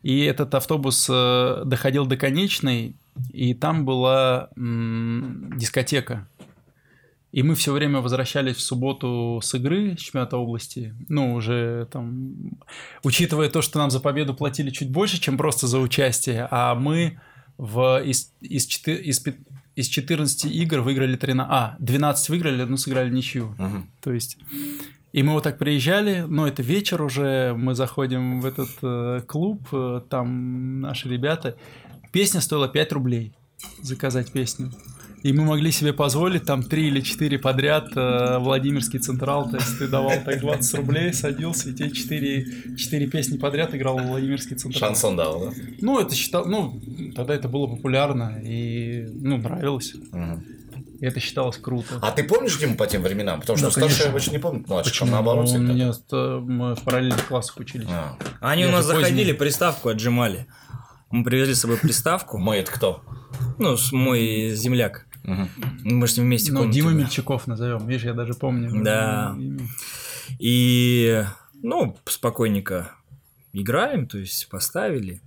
И 0.04 0.22
этот 0.24 0.54
автобус 0.54 1.08
э, 1.10 1.64
доходил 1.66 2.06
до 2.06 2.16
конечной, 2.16 2.96
и 3.34 3.54
там 3.56 3.84
была 3.84 4.50
м, 4.56 5.52
дискотека. 5.58 6.28
И 7.32 7.44
мы 7.44 7.56
все 7.56 7.74
время 7.74 8.00
возвращались 8.00 8.56
в 8.56 8.62
субботу 8.62 9.40
с 9.44 9.54
игры 9.54 9.96
с 9.98 10.02
чемпионата 10.02 10.38
области. 10.38 10.96
Ну, 11.10 11.34
уже 11.34 11.88
там... 11.92 12.36
Учитывая 13.04 13.50
то, 13.50 13.62
что 13.62 13.80
нам 13.80 13.92
за 13.92 14.00
победу 14.00 14.34
платили 14.34 14.70
чуть 14.70 14.90
больше, 14.90 15.20
чем 15.20 15.38
просто 15.38 15.68
за 15.68 15.80
участие, 15.80 16.48
а 16.50 16.74
мы 16.74 17.20
в, 17.58 18.02
из, 18.04 18.32
из, 18.40 18.66
четы- 18.66 19.02
из, 19.02 19.20
пи- 19.20 19.38
из 19.76 19.88
14 19.88 20.46
игр 20.46 20.80
выиграли 20.80 21.18
13... 21.18 21.52
А, 21.52 21.76
12 21.80 22.30
выиграли, 22.30 22.62
одну 22.62 22.78
сыграли 22.78 23.10
ничью. 23.10 23.56
Мгм. 23.58 23.90
То 24.02 24.14
есть... 24.14 24.38
И 25.14 25.24
мы 25.24 25.34
вот 25.34 25.44
так 25.44 25.58
приезжали, 25.58 26.26
но 26.28 26.48
это 26.48 26.62
вечер 26.62 27.02
уже, 27.02 27.54
мы 27.58 27.76
заходим 27.76 28.42
в 28.42 28.46
этот 28.46 28.70
э, 28.82 29.22
клуб, 29.26 29.68
э, 29.72 30.02
там 30.10 30.82
наши 30.82 31.10
ребята. 31.10 31.58
Песня 32.12 32.42
стоила 32.42 32.68
5 32.68 32.92
рублей, 32.92 33.34
заказать 33.82 34.32
песню. 34.32 34.72
И 35.24 35.34
мы 35.34 35.44
могли 35.46 35.72
себе 35.72 35.94
позволить 35.94 36.46
там 36.46 36.62
3 36.64 36.88
или 36.88 37.02
4 37.02 37.40
подряд 37.40 37.90
э, 37.96 38.38
Владимирский 38.38 39.00
Централ, 39.00 39.50
то 39.50 39.58
есть 39.58 39.80
ты 39.80 39.88
давал 39.88 40.14
так 40.24 40.40
20 40.40 40.76
рублей, 40.76 41.12
садился, 41.14 41.70
и 41.70 41.74
тебе 41.74 41.90
4, 41.92 42.76
4 42.78 43.08
песни 43.08 43.38
подряд 43.38 43.74
играл 43.74 43.98
Владимирский 43.98 44.56
Централ. 44.56 44.80
Шансон 44.80 45.16
дал, 45.18 45.40
да? 45.46 45.52
Ну, 45.82 46.00
это 46.00 46.14
считал, 46.16 46.46
ну, 46.46 46.80
тогда 47.16 47.34
это 47.34 47.48
было 47.48 47.68
популярно 47.68 48.40
и, 48.44 49.08
ну, 49.12 49.38
нравилось. 49.38 49.96
Мгм. 50.12 50.44
И 51.00 51.06
это 51.06 51.20
считалось 51.20 51.58
круто. 51.58 52.00
А 52.02 52.12
ты 52.12 52.24
помнишь 52.24 52.58
Диму 52.58 52.76
по 52.76 52.88
тем 52.88 53.02
временам? 53.04 53.40
Потому 53.40 53.58
что 53.58 53.68
Да, 53.68 53.72
старшие 53.72 54.10
обычно 54.10 54.32
не 54.32 54.40
помнят 54.40 54.68
младших, 54.68 54.94
Почему? 54.94 55.08
там 55.08 55.14
наоборот 55.16 55.50
Ну, 55.52 55.56
у 55.56 55.62
меня 55.62 55.94
ст- 55.94 56.12
мы 56.12 56.76
в 56.76 56.82
параллельных 56.84 57.28
классах 57.28 57.58
учились. 57.58 57.88
А. 57.90 58.18
Они 58.40 58.64
Я 58.64 58.70
у 58.70 58.72
нас 58.72 58.86
заходили, 58.86 59.32
приставку 59.32 59.90
отжимали. 59.90 60.48
Мы 61.12 61.24
привезли 61.24 61.54
с 61.54 61.62
собой 61.62 61.78
приставку. 61.78 62.38
Мы 62.38 62.56
это 62.58 62.72
кто? 62.72 63.02
Ну, 63.60 63.78
с 63.78 63.92
мой 63.92 64.52
земляк. 64.56 65.07
Мгм. 65.28 65.50
Мы 65.84 66.08
ним 66.18 66.26
вместе 66.26 66.52
Ну, 66.54 66.72
Дима 66.72 66.90
были. 66.90 67.00
Мельчаков 67.04 67.48
назовем. 67.48 67.86
Видишь, 67.86 68.06
я 68.06 68.14
даже 68.14 68.34
помню. 68.34 68.84
Да. 68.84 69.38
И, 70.40 71.24
ну, 71.62 71.98
спокойненько 72.06 72.92
играем, 73.54 74.08
то 74.08 74.18
есть 74.18 74.48
поставили. 74.50 75.22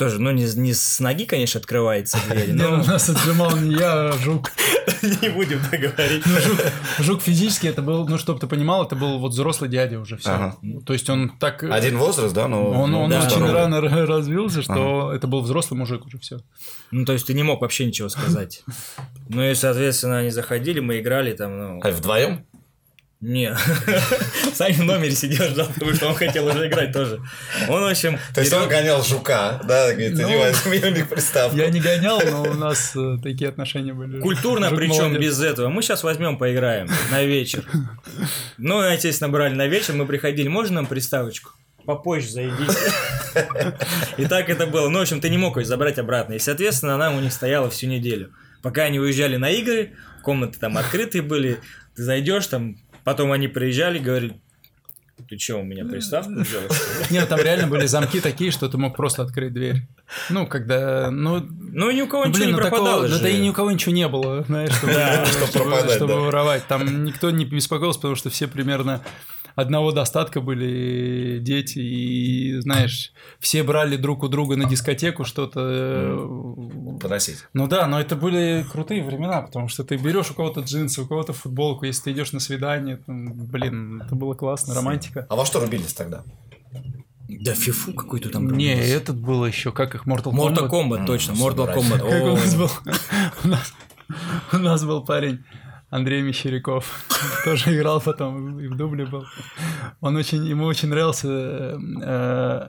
Тоже, 0.00 0.18
ну, 0.18 0.30
не, 0.30 0.44
не 0.56 0.72
с 0.72 0.98
ноги, 0.98 1.26
конечно, 1.26 1.60
открывается 1.60 2.16
дверь, 2.30 2.54
но 2.54 2.78
нас 2.78 3.10
отжимал 3.10 3.54
не 3.58 3.74
я, 3.74 4.08
а 4.08 4.12
Жук. 4.12 4.50
не 5.02 5.28
будем 5.28 5.60
так 5.70 5.78
говорить. 5.78 6.24
Ну, 6.24 6.40
Жук, 6.40 6.58
Жук 7.00 7.20
физически 7.20 7.66
это 7.66 7.82
был, 7.82 8.08
ну, 8.08 8.16
чтобы 8.16 8.40
ты 8.40 8.46
понимал, 8.46 8.86
это 8.86 8.96
был 8.96 9.18
вот 9.18 9.32
взрослый 9.32 9.68
дядя 9.68 10.00
уже 10.00 10.16
все. 10.16 10.30
Ага. 10.30 10.56
То 10.86 10.94
есть 10.94 11.10
он 11.10 11.36
так... 11.38 11.62
Один 11.64 11.98
возраст, 11.98 12.32
да? 12.32 12.48
Ну, 12.48 12.70
Он, 12.70 12.90
ну, 12.90 13.02
он 13.02 13.10
да, 13.10 13.26
очень 13.26 13.44
рано 13.44 13.82
развился, 13.82 14.62
что 14.62 15.12
это 15.12 15.26
был 15.26 15.42
взрослый 15.42 15.78
мужик 15.78 16.06
уже 16.06 16.18
все. 16.18 16.40
Ну, 16.90 17.04
то 17.04 17.12
есть 17.12 17.26
ты 17.26 17.34
не 17.34 17.42
мог 17.42 17.60
вообще 17.60 17.84
ничего 17.84 18.08
сказать. 18.08 18.62
Ну 19.32 19.48
и, 19.48 19.54
соответственно, 19.54 20.18
они 20.18 20.30
заходили, 20.30 20.80
мы 20.80 20.98
играли 20.98 21.32
там, 21.34 21.56
ну... 21.56 21.80
А 21.84 21.90
вдвоем? 21.92 22.44
Не. 23.20 23.54
Сами 24.54 24.72
в 24.72 24.84
номере 24.84 25.14
сидел, 25.14 25.44
ждал, 25.48 25.66
потому 25.74 25.92
что 25.94 26.08
он 26.08 26.14
хотел 26.14 26.46
уже 26.46 26.68
играть 26.68 26.90
тоже. 26.92 27.20
Он, 27.68 27.82
в 27.82 27.86
общем... 27.86 28.18
То 28.34 28.40
есть 28.40 28.52
он 28.52 28.66
гонял 28.66 29.02
жука, 29.04 29.60
да? 29.64 29.92
Говорит, 29.92 30.16
ты 30.16 30.22
Ну, 30.22 30.28
не 30.30 30.36
возьми 30.38 30.80
у 30.82 30.90
них 30.90 31.08
приставку. 31.08 31.54
Я 31.54 31.68
не 31.68 31.80
гонял, 31.80 32.18
но 32.24 32.42
у 32.42 32.54
нас 32.54 32.96
э, 32.96 33.18
такие 33.22 33.50
отношения 33.50 33.92
были. 33.92 34.20
Культурно, 34.20 34.70
причем 34.70 35.18
без 35.18 35.38
этого. 35.38 35.68
Мы 35.68 35.82
сейчас 35.82 36.02
возьмем, 36.02 36.38
поиграем 36.38 36.88
на 37.10 37.22
вечер. 37.22 37.64
Ну, 38.62 38.82
естественно, 38.82 39.30
брали 39.30 39.54
на 39.54 39.66
вечер, 39.66 39.94
мы 39.94 40.06
приходили. 40.06 40.48
Можно 40.48 40.76
нам 40.76 40.86
приставочку? 40.86 41.50
Попозже 41.86 42.28
зайдите. 42.28 42.78
И 44.18 44.26
так 44.26 44.50
это 44.50 44.66
было. 44.66 44.88
Ну, 44.88 44.98
в 44.98 45.02
общем, 45.02 45.20
ты 45.20 45.30
не 45.30 45.38
мог 45.38 45.56
ее 45.56 45.64
забрать 45.64 45.98
обратно. 45.98 46.34
И, 46.34 46.38
соответственно, 46.38 46.94
она 46.94 47.10
у 47.10 47.20
них 47.20 47.32
стояла 47.32 47.70
всю 47.70 47.86
неделю. 47.86 48.32
Пока 48.62 48.82
они 48.82 49.00
уезжали 49.00 49.36
на 49.36 49.50
игры, 49.50 49.92
комнаты 50.22 50.58
там 50.58 50.76
открытые 50.76 51.22
были, 51.22 51.58
ты 51.96 52.02
зайдешь 52.02 52.46
там, 52.48 52.76
потом 53.04 53.32
они 53.32 53.48
приезжали, 53.48 53.98
говорили, 53.98 54.40
ты 55.28 55.38
что, 55.38 55.56
у 55.56 55.64
меня 55.64 55.84
приставку 55.84 56.32
взял? 56.32 56.62
что 56.62 57.00
ли?» 57.00 57.06
Нет, 57.10 57.28
там 57.28 57.40
реально 57.40 57.66
были 57.66 57.86
замки 57.86 58.20
такие, 58.20 58.50
что 58.50 58.68
ты 58.68 58.78
мог 58.78 58.96
просто 58.96 59.22
открыть 59.22 59.52
дверь. 59.52 59.86
Ну, 60.30 60.46
когда, 60.46 61.10
ну, 61.10 61.40
Ну, 61.40 61.90
ни 61.90 62.02
у 62.02 62.08
кого 62.08 62.24
ну, 62.24 62.30
ничего 62.30 62.44
блин, 62.44 62.54
не 62.54 62.56
ну 62.56 62.62
такого, 62.62 62.80
пропадало 62.80 63.08
да, 63.08 63.14
же. 63.16 63.22
да 63.22 63.28
и 63.28 63.38
ни 63.38 63.48
у 63.48 63.52
кого 63.52 63.70
ничего 63.70 63.94
не 63.94 64.08
было, 64.08 64.44
знаешь, 64.44 64.72
чтобы, 64.72 64.94
Да, 64.94 65.24
чтобы 65.26 65.46
чтобы, 65.46 65.64
пропадать, 65.64 65.96
чтобы 65.96 66.12
да. 66.14 66.18
воровать. 66.20 66.66
Там 66.66 67.04
никто 67.04 67.30
не 67.30 67.44
беспокоился, 67.44 67.98
потому 68.00 68.16
что 68.16 68.30
все 68.30 68.48
примерно 68.48 69.02
одного 69.54 69.92
достатка 69.92 70.40
были 70.40 71.38
дети, 71.40 71.78
и, 71.78 72.60
знаешь, 72.60 73.12
все 73.38 73.62
брали 73.62 73.96
друг 73.96 74.22
у 74.22 74.28
друга 74.28 74.56
на 74.56 74.64
дискотеку 74.68 75.24
что-то. 75.24 75.60
э, 75.62 76.98
Поносить. 77.00 77.38
Ну 77.54 77.66
да, 77.68 77.86
но 77.86 78.00
это 78.00 78.16
были 78.16 78.64
крутые 78.70 79.02
времена, 79.02 79.42
потому 79.42 79.68
что 79.68 79.84
ты 79.84 79.96
берешь 79.96 80.30
у 80.30 80.34
кого-то 80.34 80.60
джинсы, 80.60 81.02
у 81.02 81.06
кого-то 81.06 81.32
футболку, 81.32 81.84
если 81.86 82.04
ты 82.04 82.12
идешь 82.12 82.32
на 82.32 82.40
свидание, 82.40 82.96
там, 83.06 83.32
блин, 83.46 84.02
это 84.02 84.14
было 84.14 84.34
классно, 84.34 84.74
романтика. 84.74 85.26
А 85.28 85.36
во 85.36 85.44
что 85.46 85.60
рубились 85.60 85.92
тогда? 85.92 86.22
Да 87.28 87.54
фифу 87.54 87.92
какой-то 87.94 88.28
там. 88.28 88.50
Не, 88.56 88.72
рубился. 88.74 88.96
этот 88.96 89.20
было 89.20 89.46
еще, 89.46 89.70
как 89.72 89.94
их 89.94 90.04
Mortal 90.06 90.32
Mortal 90.32 90.68
Kombat. 90.68 90.70
Kombat, 90.70 90.98
М, 90.98 91.06
точно. 91.06 91.32
Mortal. 91.32 91.74
Kombat. 91.76 91.98
Как 92.00 92.22
у 92.24 92.36
нас 92.36 92.54
был? 92.56 92.70
У 94.52 94.56
нас 94.58 94.84
был 94.84 95.04
парень 95.04 95.44
Андрей 95.90 96.22
Мещеряков. 96.22 97.04
Тоже 97.44 97.76
играл 97.76 98.00
потом 98.00 98.60
и 98.60 98.68
в 98.68 98.76
дубле 98.76 99.04
был. 99.06 99.24
Он 100.00 100.16
очень, 100.16 100.46
ему 100.46 100.64
очень 100.66 100.88
нравился... 100.88 101.78
э, 102.02 102.68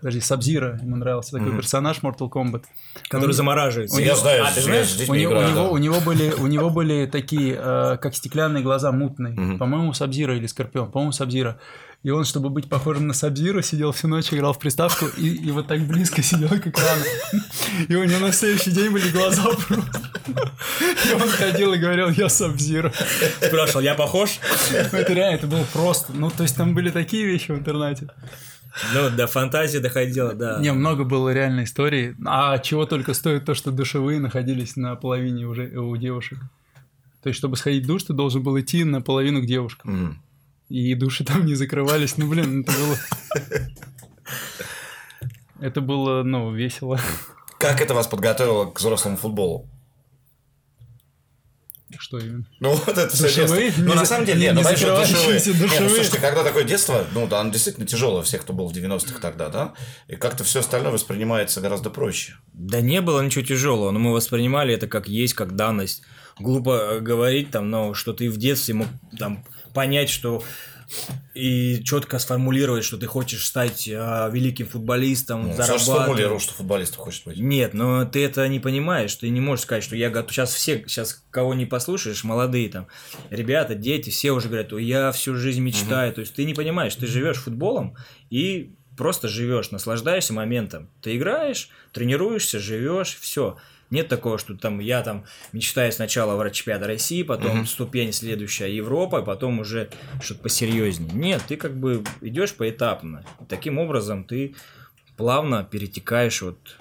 Подожди, 0.00 0.20
Сабзира 0.20 0.78
ему 0.80 0.94
нравился 0.94 1.32
такой 1.38 1.56
персонаж 1.56 1.98
Mortal 2.02 2.30
Kombat. 2.30 2.64
Который 3.08 3.32
замораживается. 3.32 4.00
Я 4.00 4.14
знаю, 4.14 4.44
А, 4.46 4.52
ты 4.52 4.60
знаешь? 4.60 4.96
У 5.08 5.14
него, 5.14 5.32
у, 5.32 5.34
играю, 5.34 5.50
него, 5.50 5.62
да. 5.64 5.68
у, 5.70 5.78
него 5.78 6.00
были, 6.00 6.30
у 6.30 6.46
него 6.46 6.70
были 6.70 7.06
такие, 7.06 7.58
э, 7.60 7.96
как 8.00 8.14
стеклянные 8.14 8.62
глаза, 8.62 8.92
мутные. 8.92 9.58
По-моему, 9.58 9.92
Сабзира 9.92 10.36
или 10.36 10.46
Скорпион. 10.46 10.92
По-моему, 10.92 11.10
Сабзира. 11.10 11.58
И 12.04 12.10
он, 12.10 12.24
чтобы 12.24 12.48
быть 12.48 12.68
похожим 12.68 13.08
на 13.08 13.14
Сабзира, 13.14 13.60
сидел 13.60 13.90
всю 13.90 14.06
ночь, 14.06 14.32
играл 14.32 14.52
в 14.52 14.58
приставку 14.58 15.06
и, 15.16 15.28
и 15.28 15.50
вот 15.50 15.66
так 15.66 15.80
близко 15.80 16.22
сидел 16.22 16.48
к 16.48 16.66
экрану. 16.66 17.02
И 17.88 17.94
у 17.96 18.04
него 18.04 18.20
на 18.20 18.32
следующий 18.32 18.70
день 18.70 18.90
были 18.90 19.10
глаза 19.10 19.44
просто. 19.66 20.10
И 21.08 21.12
он 21.14 21.28
ходил 21.28 21.72
и 21.72 21.78
говорил, 21.78 22.08
я 22.10 22.28
Сабзира. 22.28 22.92
Спрашивал, 23.40 23.80
я 23.80 23.94
похож? 23.94 24.38
Ну, 24.92 24.98
это 24.98 25.12
реально, 25.12 25.36
это 25.36 25.46
было 25.48 25.64
просто. 25.72 26.12
Ну, 26.12 26.30
то 26.30 26.44
есть 26.44 26.56
там 26.56 26.72
были 26.72 26.90
такие 26.90 27.26
вещи 27.26 27.50
в 27.50 27.56
интернете. 27.56 28.08
Ну, 28.94 29.10
до 29.10 29.26
фантазии 29.26 29.78
доходило, 29.78 30.34
да. 30.34 30.58
Не, 30.60 30.72
много 30.72 31.02
было 31.02 31.30
реальной 31.32 31.64
истории. 31.64 32.16
А 32.24 32.58
чего 32.58 32.86
только 32.86 33.12
стоит 33.12 33.44
то, 33.44 33.54
что 33.54 33.72
душевые 33.72 34.20
находились 34.20 34.76
на 34.76 34.94
половине 34.94 35.46
уже 35.46 35.66
у 35.76 35.96
девушек. 35.96 36.38
То 37.22 37.28
есть, 37.28 37.38
чтобы 37.38 37.56
сходить 37.56 37.84
в 37.84 37.86
душ, 37.88 38.04
ты 38.04 38.12
должен 38.12 38.42
был 38.42 38.58
идти 38.60 38.84
наполовину 38.84 39.42
к 39.42 39.46
девушкам. 39.46 39.90
М. 39.94 40.22
И 40.68 40.94
души 40.94 41.24
там 41.24 41.46
не 41.46 41.54
закрывались. 41.54 42.16
Ну, 42.18 42.28
блин, 42.28 42.62
это 42.62 42.72
было... 42.72 42.98
Это 45.60 45.80
было, 45.80 46.22
ну, 46.22 46.54
весело. 46.54 47.00
Как 47.58 47.80
это 47.80 47.94
вас 47.94 48.06
подготовило 48.06 48.66
к 48.66 48.78
взрослому 48.78 49.16
футболу? 49.16 49.68
Что 51.98 52.18
именно? 52.18 52.44
Ну, 52.60 52.74
вот 52.74 52.96
это 52.96 53.08
все 53.08 53.24
Душевые? 53.24 53.64
детство. 53.66 53.82
Ну, 53.82 53.88
Не 53.88 53.94
на 53.96 54.04
самом 54.04 54.26
деле, 54.26 54.38
не- 54.38 54.44
нет, 54.44 54.52
ну, 54.54 54.58
не 54.60 54.62
знаешь, 54.62 54.80
вот 54.82 55.06
закрывающиеся 55.08 55.46
душевые. 55.52 55.56
Нет, 55.56 55.60
ну, 55.60 55.66
душевые. 55.68 55.90
слушайте, 55.94 56.20
когда 56.20 56.44
такое 56.44 56.64
детство, 56.64 57.04
ну, 57.12 57.26
да, 57.26 57.40
оно 57.40 57.50
действительно 57.50 57.86
тяжелое 57.86 58.20
у 58.20 58.22
всех, 58.22 58.42
кто 58.42 58.52
был 58.52 58.68
в 58.68 58.72
90-х 58.72 59.18
тогда, 59.20 59.48
да? 59.48 59.72
И 60.06 60.14
как-то 60.14 60.44
все 60.44 60.60
остальное 60.60 60.92
воспринимается 60.92 61.60
гораздо 61.60 61.88
проще. 61.90 62.34
Да 62.52 62.80
не 62.82 63.00
было 63.00 63.20
ничего 63.22 63.42
тяжелого, 63.44 63.90
но 63.90 63.98
мы 63.98 64.12
воспринимали 64.12 64.74
это 64.74 64.86
как 64.86 65.08
есть, 65.08 65.34
как 65.34 65.56
данность. 65.56 66.02
Глупо 66.38 66.70
э, 66.70 67.00
говорить 67.00 67.50
там, 67.50 67.68
но 67.70 67.94
что 67.94 68.12
ты 68.12 68.30
в 68.30 68.36
детстве 68.36 68.74
мог 68.74 68.86
там 69.18 69.44
понять, 69.78 70.10
что 70.10 70.42
и 71.34 71.84
четко 71.84 72.18
сформулировать, 72.18 72.82
что 72.82 72.96
ты 72.96 73.06
хочешь 73.06 73.46
стать 73.46 73.88
а, 73.92 74.28
великим 74.28 74.66
футболистом, 74.66 75.42
Ну, 75.42 75.48
Саша 75.50 75.78
зарабатывать. 75.78 75.82
сформулировал, 75.82 76.40
что 76.40 76.54
футболистом 76.54 77.04
хочет 77.04 77.24
быть. 77.26 77.38
Нет, 77.38 77.74
но 77.74 78.04
ты 78.04 78.24
это 78.24 78.48
не 78.48 78.58
понимаешь, 78.58 79.14
ты 79.14 79.28
не 79.28 79.40
можешь 79.40 79.62
сказать, 79.66 79.84
что 79.84 79.94
я 79.94 80.10
готов. 80.10 80.32
Сейчас 80.32 80.52
все, 80.52 80.82
сейчас 80.88 81.22
кого 81.30 81.54
не 81.54 81.64
послушаешь, 81.64 82.24
молодые 82.24 82.68
там, 82.70 82.88
ребята, 83.30 83.76
дети, 83.76 84.10
все 84.10 84.32
уже 84.32 84.48
говорят, 84.48 84.72
«Ой, 84.72 84.84
я 84.84 85.12
всю 85.12 85.36
жизнь 85.36 85.60
мечтаю. 85.60 86.12
То 86.12 86.22
есть 86.22 86.34
ты 86.34 86.44
не 86.44 86.54
понимаешь, 86.54 86.96
ты 86.96 87.06
живешь 87.06 87.36
футболом 87.36 87.94
и 88.30 88.74
просто 88.96 89.28
живешь, 89.28 89.70
наслаждаешься 89.70 90.32
моментом. 90.32 90.90
Ты 91.02 91.16
играешь, 91.16 91.68
тренируешься, 91.92 92.58
живешь, 92.58 93.16
все. 93.20 93.58
Нет 93.90 94.08
такого, 94.08 94.38
что 94.38 94.54
там 94.56 94.80
я 94.80 95.02
там 95.02 95.24
мечтаю 95.52 95.90
сначала 95.92 96.36
в 96.36 96.50
чемпионат 96.50 96.86
России, 96.86 97.22
потом 97.22 97.58
Мгм. 97.58 97.66
ступень 97.66 98.12
следующая 98.12 98.74
Европа, 98.74 99.22
потом 99.22 99.60
уже 99.60 99.90
что-то 100.20 100.40
посерьезнее. 100.42 101.10
Нет, 101.12 101.42
ты 101.48 101.56
как 101.56 101.74
бы 101.78 102.04
идешь 102.20 102.54
поэтапно. 102.54 103.24
Таким 103.48 103.78
образом 103.78 104.24
ты 104.24 104.54
плавно 105.16 105.64
перетекаешь 105.64 106.42
вот 106.42 106.76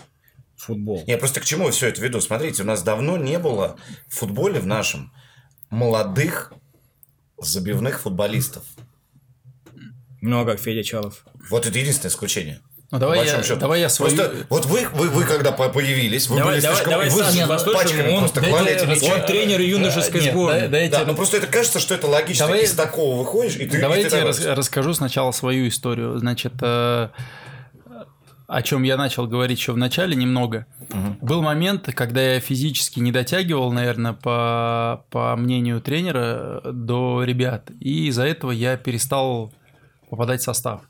в 0.55 0.63
футбол. 0.63 1.03
Я 1.07 1.17
просто 1.17 1.39
к 1.39 1.45
чему 1.45 1.69
все 1.71 1.87
это 1.87 2.01
веду? 2.01 2.19
Смотрите, 2.19 2.63
у 2.63 2.65
нас 2.65 2.83
давно 2.83 3.17
не 3.17 3.39
было 3.39 3.77
в 4.07 4.15
футболе 4.15 4.59
в 4.59 4.67
нашем 4.67 5.13
молодых 5.69 6.51
забивных 7.37 8.01
футболистов. 8.01 8.63
Ну 10.21 10.41
а 10.41 10.45
как 10.45 10.59
Федя 10.59 10.83
Чалов? 10.83 11.25
Вот 11.49 11.65
это 11.67 11.77
единственное 11.77 12.09
исключение. 12.11 12.59
Ну, 12.89 12.99
давай 12.99 13.25
я, 13.25 13.43
счету. 13.43 13.59
давай 13.59 13.81
я 13.81 13.89
свою... 13.89 14.15
Просто 14.15 14.45
вот 14.49 14.65
вы, 14.65 14.87
вы, 14.93 15.09
вы 15.09 15.25
когда 15.25 15.51
по- 15.51 15.67
появились, 15.67 16.27
вы 16.29 16.37
Давай- 16.37 16.53
были 16.53 16.61
давай- 16.61 16.75
слишком... 16.77 16.91
давай 16.91 17.09
вы 17.09 17.19
Сашу 17.21 17.31
с 17.33 17.47
послушаем, 17.47 17.77
пачками 17.77 18.11
он- 18.13 18.19
просто 18.19 18.41
клали 18.41 18.71
эти 18.71 18.85
мячи. 18.85 19.11
Он 19.11 19.25
тренер 19.25 19.59
юношеской 19.59 20.21
Нет, 20.21 20.31
сборной. 20.33 20.67
дайте 20.69 20.91
Да, 20.97 21.03
ну 21.05 21.13
просто 21.13 21.35
это 21.37 21.47
кажется, 21.47 21.79
что 21.81 21.95
это 21.95 22.07
логично. 22.07 22.45
Давай- 22.45 22.63
Из 22.63 22.71
такого 22.73 23.17
выходишь, 23.19 23.57
и 23.57 23.65
ты... 23.65 23.81
Давайте 23.81 24.15
я 24.15 24.23
рас- 24.23 24.45
расскажу 24.45 24.93
сначала 24.93 25.31
свою 25.31 25.67
историю. 25.67 26.17
Значит, 26.17 26.53
э, 26.61 27.09
о 28.47 28.61
чем 28.61 28.83
я 28.83 28.95
начал 28.95 29.27
говорить 29.27 29.59
еще 29.59 29.73
в 29.73 29.77
начале 29.77 30.15
немного. 30.15 30.65
Мгм. 30.89 31.17
Был 31.21 31.41
момент, 31.41 31.89
когда 31.93 32.21
я 32.35 32.39
физически 32.39 33.01
не 33.01 33.11
дотягивал, 33.11 33.73
наверное, 33.73 34.13
по, 34.13 35.03
по 35.09 35.35
мнению 35.35 35.81
тренера, 35.81 36.61
э, 36.63 36.71
до 36.71 37.23
ребят. 37.25 37.69
И 37.81 38.07
из-за 38.07 38.23
этого 38.23 38.51
я 38.51 38.77
перестал 38.77 39.51
попадать 40.09 40.39
в 40.39 40.43
состав. 40.45 40.81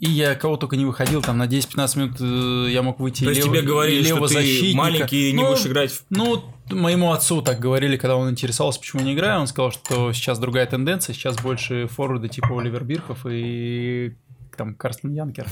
И 0.00 0.10
я 0.10 0.34
кого 0.34 0.56
только 0.56 0.76
не 0.76 0.84
выходил, 0.84 1.22
там 1.22 1.38
на 1.38 1.46
10-15 1.46 1.98
минут 1.98 2.16
э, 2.20 2.70
я 2.70 2.82
мог 2.82 3.00
выйти 3.00 3.24
То 3.24 3.30
есть 3.30 3.42
лево- 3.42 3.50
тебе 3.50 3.62
говорили, 3.62 4.02
что 4.04 4.26
ты 4.26 4.72
маленький 4.74 5.30
и 5.30 5.32
не 5.32 5.42
Ну, 5.42 5.50
будешь 5.50 5.66
играть 5.66 5.90
в... 5.92 6.04
ну, 6.10 6.44
моему 6.70 7.12
отцу 7.12 7.42
так 7.42 7.58
говорили, 7.58 7.96
когда 7.96 8.16
он 8.16 8.30
интересовался, 8.30 8.80
почему 8.80 9.02
не 9.02 9.14
играю. 9.14 9.40
Он 9.40 9.46
сказал, 9.46 9.72
что 9.72 10.12
сейчас 10.12 10.38
другая 10.38 10.66
тенденция, 10.66 11.14
сейчас 11.14 11.36
больше 11.36 11.86
форварды 11.88 12.28
типа 12.28 12.60
Оливер 12.60 12.84
Бирхов 12.84 13.26
и 13.28 14.14
там 14.56 14.74
Карстен 14.74 15.12
Янкер. 15.14 15.46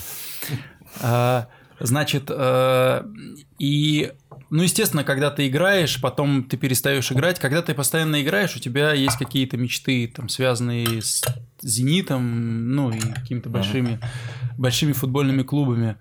А, 1.00 1.48
Значит, 1.78 2.24
э, 2.30 3.02
и, 3.58 4.12
ну, 4.48 4.62
естественно, 4.62 5.04
когда 5.04 5.30
ты 5.30 5.46
играешь, 5.46 6.00
потом 6.00 6.44
ты 6.44 6.56
перестаешь 6.56 7.12
играть. 7.12 7.38
Когда 7.38 7.60
ты 7.60 7.74
постоянно 7.74 8.22
играешь, 8.22 8.56
у 8.56 8.60
тебя 8.60 8.92
есть 8.94 9.18
какие-то 9.18 9.58
мечты, 9.58 10.10
там, 10.14 10.28
связанные 10.30 11.02
с 11.02 11.22
«Зенитом», 11.66 12.74
ну, 12.74 12.90
и 12.90 12.98
какими-то 13.00 13.50
большими, 13.50 14.00
большими 14.56 14.92
футбольными 14.92 15.42
клубами. 15.42 15.96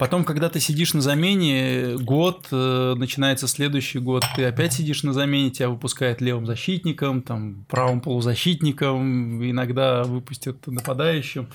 Потом, 0.00 0.24
когда 0.24 0.48
ты 0.48 0.60
сидишь 0.60 0.94
на 0.94 1.02
замене, 1.02 1.96
год, 1.98 2.46
э, 2.50 2.94
начинается 2.96 3.46
следующий 3.46 3.98
год, 3.98 4.24
ты 4.34 4.46
опять 4.46 4.72
сидишь 4.72 5.02
на 5.02 5.12
замене, 5.12 5.50
тебя 5.50 5.68
выпускают 5.68 6.22
левым 6.22 6.46
защитником, 6.46 7.20
там, 7.20 7.66
правым 7.68 8.00
полузащитником, 8.00 9.44
иногда 9.44 10.04
выпустят 10.04 10.66
нападающим. 10.66 11.50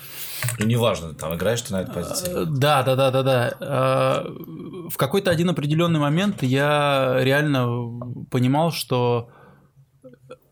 И 0.60 0.64
неважно, 0.64 1.12
там 1.12 1.34
играешь 1.34 1.62
ты 1.62 1.72
на 1.72 1.80
этой 1.80 1.94
позиции. 1.94 2.42
Э, 2.42 2.44
Да, 2.46 2.84
да, 2.84 2.94
да, 2.94 3.10
да, 3.10 3.22
да. 3.24 3.56
А, 3.60 4.32
В 4.90 4.96
какой-то 4.96 5.32
один 5.32 5.50
определенный 5.50 5.98
момент 5.98 6.44
я 6.44 7.16
реально 7.22 7.66
понимал, 8.30 8.70
что 8.70 9.28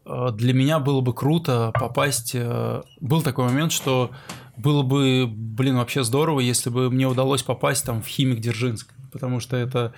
для 0.04 0.52
меня 0.52 0.78
было 0.78 1.00
бы 1.00 1.14
круто 1.14 1.72
попасть. 1.78 2.32
э, 2.34 2.82
Был 3.00 3.22
такой 3.22 3.44
момент, 3.46 3.72
что 3.72 4.10
было 4.56 4.82
бы, 4.82 5.26
блин, 5.26 5.76
вообще 5.76 6.04
здорово, 6.04 6.40
если 6.40 6.70
бы 6.70 6.90
мне 6.90 7.06
удалось 7.06 7.42
попасть 7.42 7.84
там 7.84 8.02
в 8.02 8.06
Химик 8.06 8.40
Дзержинск, 8.40 8.92
потому 9.12 9.40
что 9.40 9.56
это 9.56 9.92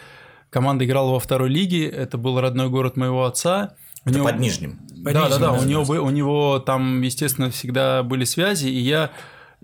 команда 0.50 0.84
играла 0.84 1.10
во 1.12 1.18
второй 1.20 1.48
лиге, 1.50 1.88
это 1.88 2.18
был 2.18 2.40
родной 2.40 2.68
город 2.68 2.96
моего 2.96 3.24
отца. 3.24 3.74
У 4.04 4.10
Это 4.10 4.18
него- 4.18 4.28
под 4.28 4.38
Нижним. 4.38 4.78
По 5.04 5.12
да, 5.12 5.28
да, 5.28 5.28
Нижнему, 5.28 5.40
да, 5.40 5.52
у 5.52 5.64
него, 5.64 5.94
у 6.04 6.10
него 6.10 6.58
там, 6.60 7.02
естественно, 7.02 7.50
всегда 7.50 8.02
были 8.02 8.24
связи, 8.24 8.68
и 8.68 8.78
я, 8.78 9.10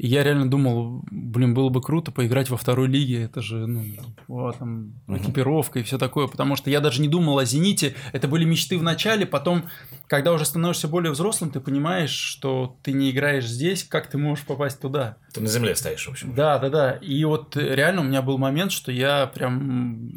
и 0.02 0.08
я 0.08 0.24
реально 0.24 0.50
думал, 0.50 1.04
блин, 1.12 1.54
было 1.54 1.68
бы 1.68 1.80
круто 1.80 2.10
поиграть 2.10 2.50
во 2.50 2.56
второй 2.56 2.88
лиге, 2.88 3.22
это 3.22 3.40
же, 3.40 3.68
ну, 3.68 3.84
вот, 4.26 4.58
там, 4.58 4.94
экипировка 5.06 5.78
и 5.78 5.84
все 5.84 5.96
такое, 5.96 6.26
потому 6.26 6.56
что 6.56 6.70
я 6.70 6.80
даже 6.80 7.00
не 7.00 7.06
думал 7.06 7.38
о 7.38 7.44
«Зените», 7.44 7.94
это 8.10 8.26
были 8.26 8.44
мечты 8.44 8.76
в 8.76 8.82
начале, 8.82 9.26
потом, 9.26 9.62
когда 10.08 10.32
уже 10.32 10.44
становишься 10.44 10.88
более 10.88 11.12
взрослым, 11.12 11.52
ты 11.52 11.60
понимаешь, 11.60 12.10
что 12.10 12.76
ты 12.82 12.92
не 12.92 13.12
играешь 13.12 13.46
здесь, 13.46 13.84
как 13.84 14.08
ты 14.08 14.18
можешь 14.18 14.44
попасть 14.44 14.80
туда. 14.80 15.18
Ты 15.32 15.40
на 15.40 15.46
земле 15.46 15.76
стоишь, 15.76 16.04
в 16.04 16.10
общем. 16.10 16.34
Да, 16.34 16.58
да, 16.58 16.68
да. 16.68 16.92
И 16.94 17.22
вот 17.22 17.56
э, 17.56 17.76
реально 17.76 18.00
у 18.00 18.04
меня 18.04 18.22
был 18.22 18.38
момент, 18.38 18.72
что 18.72 18.90
я 18.90 19.28
прям 19.28 20.10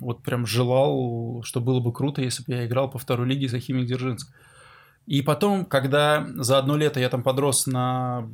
вот 0.00 0.22
прям 0.22 0.44
желал, 0.44 1.42
что 1.44 1.62
было 1.62 1.80
бы 1.80 1.94
круто, 1.94 2.20
если 2.20 2.44
бы 2.44 2.52
я 2.52 2.66
играл 2.66 2.90
по 2.90 2.98
второй 2.98 3.26
лиге 3.26 3.48
за 3.48 3.58
Химик 3.58 3.86
Дзержинск. 3.86 4.30
И 5.06 5.22
потом, 5.22 5.64
когда 5.64 6.26
за 6.34 6.58
одно 6.58 6.76
лето 6.76 7.00
я 7.00 7.08
там 7.08 7.22
подрос 7.22 7.66
на 7.66 8.28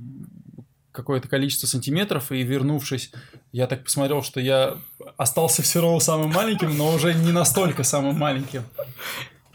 какое-то 0.93 1.29
количество 1.29 1.67
сантиметров, 1.67 2.33
и 2.33 2.43
вернувшись, 2.43 3.13
я 3.53 3.67
так 3.67 3.85
посмотрел, 3.85 4.23
что 4.23 4.41
я 4.41 4.77
остался 5.17 5.63
все 5.63 5.81
равно 5.81 6.01
самым 6.01 6.31
маленьким, 6.31 6.77
но 6.77 6.93
уже 6.95 7.15
не 7.15 7.33
настолько 7.33 7.83
самым 7.85 8.17
маленьким. 8.17 8.63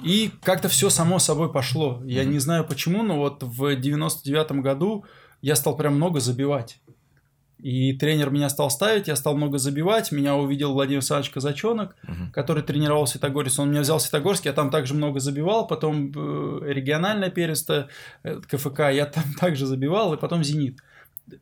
И 0.03 0.31
как-то 0.43 0.67
все 0.69 0.89
само 0.89 1.19
собой 1.19 1.51
пошло. 1.51 2.01
Я 2.05 2.25
не 2.25 2.39
знаю 2.39 2.65
почему, 2.65 3.01
но 3.03 3.17
вот 3.17 3.43
в 3.43 3.75
99 3.75 4.51
году 4.61 5.05
я 5.41 5.55
стал 5.55 5.75
прям 5.77 5.95
много 5.95 6.19
забивать. 6.19 6.79
И 7.57 7.93
тренер 7.93 8.29
меня 8.29 8.49
стал 8.49 8.69
ставить, 8.69 9.07
я 9.07 9.15
стал 9.15 9.35
много 9.35 9.57
забивать. 9.57 10.11
Меня 10.11 10.35
увидел 10.35 10.73
Владимир 10.73 10.97
Александрович 10.99 11.31
Казачонок, 11.31 11.95
Мгм. 12.03 12.31
который 12.31 12.61
тренировал 12.61 13.07
Светогорец. 13.07 13.57
Он 13.57 13.71
меня 13.71 13.81
взял 13.81 13.97
в 13.97 14.01
Светогорск, 14.01 14.45
я 14.45 14.53
там 14.53 14.69
также 14.69 14.93
много 14.93 15.19
забивал. 15.19 15.65
Потом 15.65 16.11
э, 16.15 16.71
региональное 16.73 17.29
первенство 17.31 17.87
э, 18.23 18.39
КФК, 18.47 18.79
я 18.91 19.05
там 19.05 19.23
также 19.39 19.65
забивал. 19.65 20.13
И 20.13 20.17
потом 20.17 20.43
«Зенит». 20.43 20.79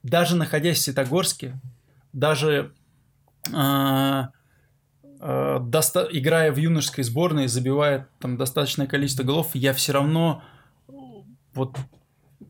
Даже 0.03 0.36
находясь 0.36 0.77
в 0.77 0.81
Светогорске, 0.81 1.59
даже 2.13 2.73
а, 3.51 4.29
а, 5.19 5.59
доста- 5.59 6.07
играя 6.11 6.51
в 6.51 6.57
юношеской 6.57 7.03
сборной, 7.03 7.47
забивая 7.47 8.07
там 8.19 8.38
достаточное 8.38 8.88
количество 8.88 9.23
голов, 9.23 9.55
я 9.55 9.73
все 9.73 9.93
равно 9.93 10.43
вот 11.53 11.77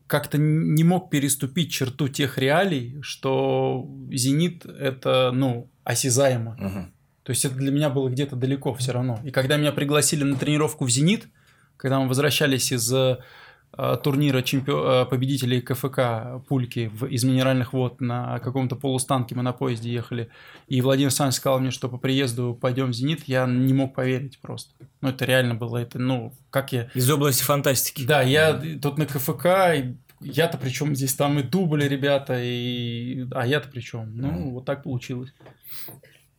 как-то 0.06 0.38
не 0.38 0.84
мог 0.84 1.10
переступить 1.10 1.72
черту 1.72 2.08
тех 2.08 2.38
реалий, 2.38 2.98
что 3.02 3.88
«Зенит»— 4.10 4.66
это, 4.66 5.30
ну, 5.32 5.68
осязаемо. 5.82 6.56
Мгм. 6.58 6.92
То 7.22 7.30
есть 7.30 7.44
это 7.44 7.54
для 7.54 7.72
меня 7.72 7.88
было 7.88 8.08
где-то 8.10 8.36
далеко 8.36 8.74
все 8.74 8.92
равно. 8.92 9.18
И 9.24 9.30
когда 9.30 9.56
меня 9.56 9.72
пригласили 9.72 10.24
на 10.24 10.36
тренировку 10.36 10.84
в 10.84 10.90
«Зенит», 10.90 11.28
когда 11.76 11.98
мы 12.00 12.08
возвращались 12.08 12.70
из 12.70 12.92
э, 12.92 13.18
турнира 14.02 14.40
чемпио- 14.42 15.02
э, 15.02 15.06
победителей 15.06 15.60
КФК 15.60 16.40
Пульки 16.48 16.90
в- 16.94 17.06
из 17.06 17.24
Минеральных 17.24 17.72
вод 17.72 18.00
на 18.00 18.38
каком-то 18.38 18.76
полустанке 18.76 19.34
мы 19.34 19.42
на 19.42 19.52
поезде 19.52 19.90
ехали, 19.92 20.28
и 20.68 20.80
Владимир 20.80 21.08
Александрович 21.08 21.36
сказал 21.36 21.60
мне, 21.60 21.70
что 21.70 21.88
по 21.88 21.98
приезду 21.98 22.56
пойдем 22.60 22.90
в 22.90 22.94
«Зенит», 22.94 23.24
я 23.26 23.46
не 23.46 23.72
мог 23.72 23.94
поверить 23.94 24.38
просто. 24.40 24.72
Ну, 25.00 25.08
это 25.08 25.24
реально 25.24 25.54
было, 25.54 25.78
это, 25.78 25.98
ну, 25.98 26.32
как 26.50 26.72
я... 26.72 26.88
Из 26.94 27.10
области 27.10 27.42
фантастики. 27.42 28.04
Да, 28.04 28.22
я 28.22 28.60
тут 28.80 28.98
на 28.98 29.06
КФК, 29.06 29.46
я-то 30.20 30.56
при 30.58 30.70
чем 30.70 30.94
здесь 30.94 31.14
там 31.14 31.38
и 31.38 31.42
дубли, 31.42 31.84
ребята, 31.88 32.38
и... 32.40 33.26
а 33.32 33.46
я-то 33.46 33.68
при 33.68 33.80
чем? 33.80 34.16
Ну, 34.16 34.28
Мгм. 34.28 34.50
вот 34.54 34.64
так 34.64 34.82
получилось. 34.84 35.32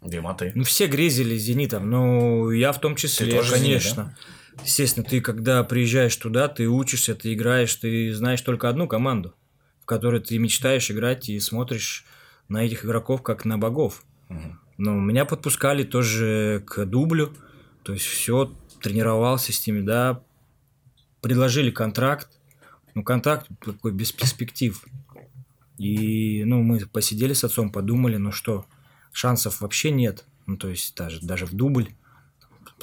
Дима, 0.02 0.32
а 0.32 0.34
ты? 0.36 0.52
Ну, 0.56 0.64
все 0.64 0.88
грезили 0.88 1.36
«Зенитом», 1.36 1.90
ну, 1.90 2.52
я 2.52 2.72
в 2.72 2.80
том 2.80 2.96
числе, 2.96 3.26
Ты 3.26 3.32
тоже 3.38 3.58
«Зенит», 3.58 3.82
конечно. 3.82 4.16
Естественно, 4.64 5.06
ты 5.06 5.22
когда 5.22 5.64
приезжаешь 5.64 6.16
туда, 6.16 6.48
ты 6.48 6.68
учишься, 6.68 7.16
ты 7.16 7.34
играешь, 7.34 7.74
ты 7.76 8.14
знаешь 8.14 8.42
только 8.42 8.70
одну 8.70 8.88
команду, 8.88 9.36
в 9.82 9.86
которой 9.86 10.22
ты 10.22 10.38
мечтаешь 10.40 10.90
играть 10.90 11.30
и 11.30 11.40
смотришь 11.40 12.06
на 12.48 12.64
этих 12.66 12.86
игроков 12.86 13.22
как 13.22 13.46
на 13.46 13.58
богов. 13.58 14.04
Но 14.78 14.94
меня 14.94 15.26
подпускали 15.26 15.84
тоже 15.84 16.64
к 16.66 16.86
дублю, 16.86 17.34
то 17.84 17.94
есть 17.94 18.06
все, 18.06 18.54
тренировался 18.82 19.54
с 19.54 19.66
ними, 19.66 19.82
да, 19.82 20.24
предложили 21.22 21.72
контракт, 21.72 22.30
ну, 22.94 23.04
контракт 23.04 23.48
такой 23.64 23.92
без 23.92 24.12
перспектив. 24.12 24.84
И, 25.78 26.44
ну, 26.46 26.62
мы 26.62 26.80
посидели 26.86 27.34
с 27.34 27.44
отцом, 27.44 27.72
подумали, 27.72 28.18
ну 28.18 28.32
что, 28.32 28.66
шансов 29.12 29.62
вообще 29.62 29.92
нет, 29.92 30.26
ну, 30.46 30.58
то 30.58 30.70
есть 30.70 30.96
даже, 30.96 31.20
даже 31.22 31.46
в 31.46 31.54
дубль, 31.54 31.90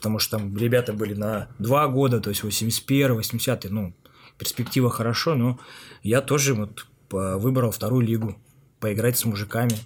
потому 0.02 0.18
что 0.18 0.38
там 0.38 0.56
ребята 0.56 0.92
были 0.92 1.14
на 1.14 1.46
два 1.60 1.86
года, 1.86 2.20
то 2.20 2.30
есть 2.30 2.42
81 2.42 3.14
80 3.14 3.70
ну, 3.70 3.94
перспектива 4.36 4.90
хорошо, 4.90 5.36
но 5.36 5.60
я 6.02 6.20
тоже 6.20 6.54
вот 6.54 6.88
по- 7.08 7.38
выбрал 7.38 7.70
вторую 7.70 8.04
лигу, 8.04 8.36
поиграть 8.80 9.16
с 9.16 9.24
мужиками. 9.24 9.76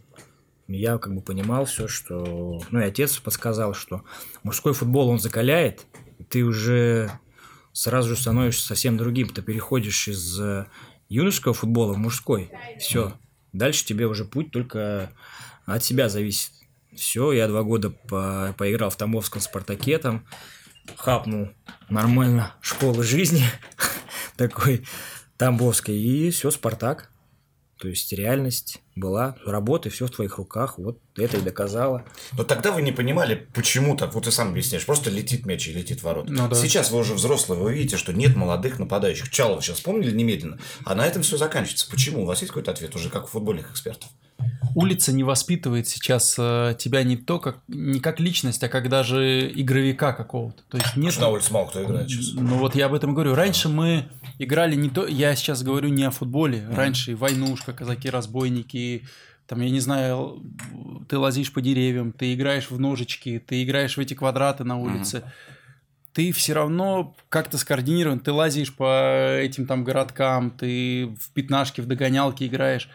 Я 0.69 0.97
как 0.97 1.15
бы 1.15 1.21
понимал 1.21 1.67
все, 1.67 1.87
что... 1.87 2.63
Ну, 2.71 2.81
и 2.81 2.85
отец 2.85 3.19
подсказал, 3.19 3.75
что 3.75 4.05
мужской 4.43 4.73
футбол, 4.73 5.11
он 5.11 5.19
закаляет, 5.19 5.85
и 6.19 6.25
ты 6.25 6.45
уже 6.45 7.11
сразу 7.75 8.09
же 8.09 8.17
становишься 8.17 8.67
совсем 8.67 8.97
другим. 8.97 9.29
Ты 9.29 9.43
переходишь 9.43 10.09
из 10.09 10.41
э, 10.41 10.65
юношеского 11.11 11.53
футбола 11.53 11.93
в 11.93 11.99
мужской. 11.99 12.51
Все. 12.79 13.13
Дальше 13.53 13.85
тебе 13.85 14.07
уже 14.07 14.25
путь 14.25 14.51
только 14.51 15.13
от 15.67 15.85
себя 15.85 16.09
зависит. 16.09 16.53
Все, 16.97 17.33
я 17.33 17.47
два 17.49 17.63
года 17.63 17.91
по- 17.91 18.55
поиграл 18.57 18.91
в 18.91 18.97
Тамбовском 18.97 19.41
Спартаке, 19.41 19.99
там 19.99 20.27
хапнул 20.97 21.51
нормально 21.89 22.55
школы 22.61 23.03
жизни 23.05 23.45
такой 24.37 24.87
Тамбовской, 25.37 25.97
и 25.97 26.31
все, 26.31 26.51
Спартак. 26.51 27.11
То 27.79 27.89
есть 27.89 28.11
реальность 28.15 28.81
была, 28.95 29.37
работа, 29.45 29.91
все 29.91 30.07
в 30.07 30.11
твоих 30.11 30.39
руках, 30.39 30.79
вот 30.79 30.99
это 31.15 31.37
и 31.37 31.43
доказала. 31.43 32.07
Но 32.33 32.43
тогда 32.43 32.73
вы 32.73 32.81
не 32.81 32.91
понимали, 32.91 33.47
почему 33.53 33.99
так. 33.99 34.15
Вот 34.15 34.25
ты 34.25 34.31
сам 34.31 34.49
объясняешь. 34.49 34.87
Просто 34.87 35.11
летит 35.11 35.45
мяч 35.45 35.69
и 35.69 35.75
летит 35.75 36.01
в 36.01 36.05
ворот. 36.05 36.27
Ну 36.31 36.49
да. 36.49 36.55
Сейчас 36.57 36.91
вы 36.91 37.01
уже 37.01 37.13
взрослые, 37.13 37.61
вы 37.61 37.75
видите, 37.75 37.99
что 37.99 38.15
нет 38.15 38.35
молодых 38.35 38.79
нападающих. 38.79 39.29
Чалова 39.29 39.61
сейчас 39.61 39.77
вспомнили 39.77 40.11
немедленно. 40.17 40.59
А 40.87 40.95
на 40.95 41.07
этом 41.07 41.21
все 41.21 41.37
заканчивается. 41.37 41.91
Почему? 41.91 42.23
У 42.23 42.25
вас 42.25 42.41
есть 42.41 42.49
какой-то 42.49 42.71
ответ 42.71 42.97
уже 42.97 43.11
как 43.11 43.25
у 43.25 43.27
футбольных 43.27 43.71
экспертов? 43.71 44.09
Улица 44.77 45.11
не 45.11 45.25
воспитывает 45.25 45.89
сейчас 45.89 46.35
э, 46.39 46.77
тебя 46.79 47.03
не 47.03 47.17
то, 47.17 47.39
как 47.39 47.61
не 47.67 47.99
как 47.99 48.21
личность, 48.21 48.63
а 48.63 48.69
как 48.69 48.91
даже 48.91 49.51
игровика 49.51 50.13
какого-то. 50.13 50.63
То 50.69 50.77
есть 50.77 50.97
нет. 50.97 51.19
На 51.19 51.31
улице 51.31 51.51
мало 51.51 51.67
кто 51.67 51.83
играет 51.83 52.11
сейчас. 52.11 52.35
Ну 52.35 52.59
вот 52.59 52.75
я 52.75 52.85
об 52.85 52.93
этом 52.93 53.15
говорю. 53.15 53.35
Раньше 53.35 53.71
мы 53.71 54.07
играли 54.39 54.77
не 54.77 54.91
то. 54.91 55.07
Я 55.07 55.35
сейчас 55.35 55.63
говорю 55.63 55.89
не 55.89 56.05
о 56.05 56.11
футболе. 56.11 56.69
Раньше 56.71 57.17
войнушка, 57.17 57.73
казаки-разбойники. 57.73 59.05
Там, 59.47 59.63
я 59.63 59.71
не 59.71 59.81
знаю, 59.81 60.43
ты 61.09 61.17
лазишь 61.17 61.55
по 61.55 61.63
деревьям, 61.63 62.13
ты 62.13 62.35
играешь 62.35 62.71
в 62.71 62.79
ножички, 62.79 63.39
ты 63.39 63.63
играешь 63.63 63.97
в 63.97 64.01
эти 64.01 64.13
квадраты 64.13 64.65
на 64.65 64.77
улице. 64.77 65.23
Ты 66.13 66.33
все 66.33 66.53
равно 66.53 67.17
как-то 67.31 67.57
скоординирован, 67.57 68.21
ты 68.21 68.31
лазишь 68.31 68.75
по 68.75 69.39
этим 69.39 69.67
там 69.67 69.85
городкам, 69.85 70.51
ты 70.51 71.15
в 71.19 71.31
пятнашке, 71.33 71.81
в 71.81 71.87
догонялке 71.87 72.47
играешь. 72.47 72.91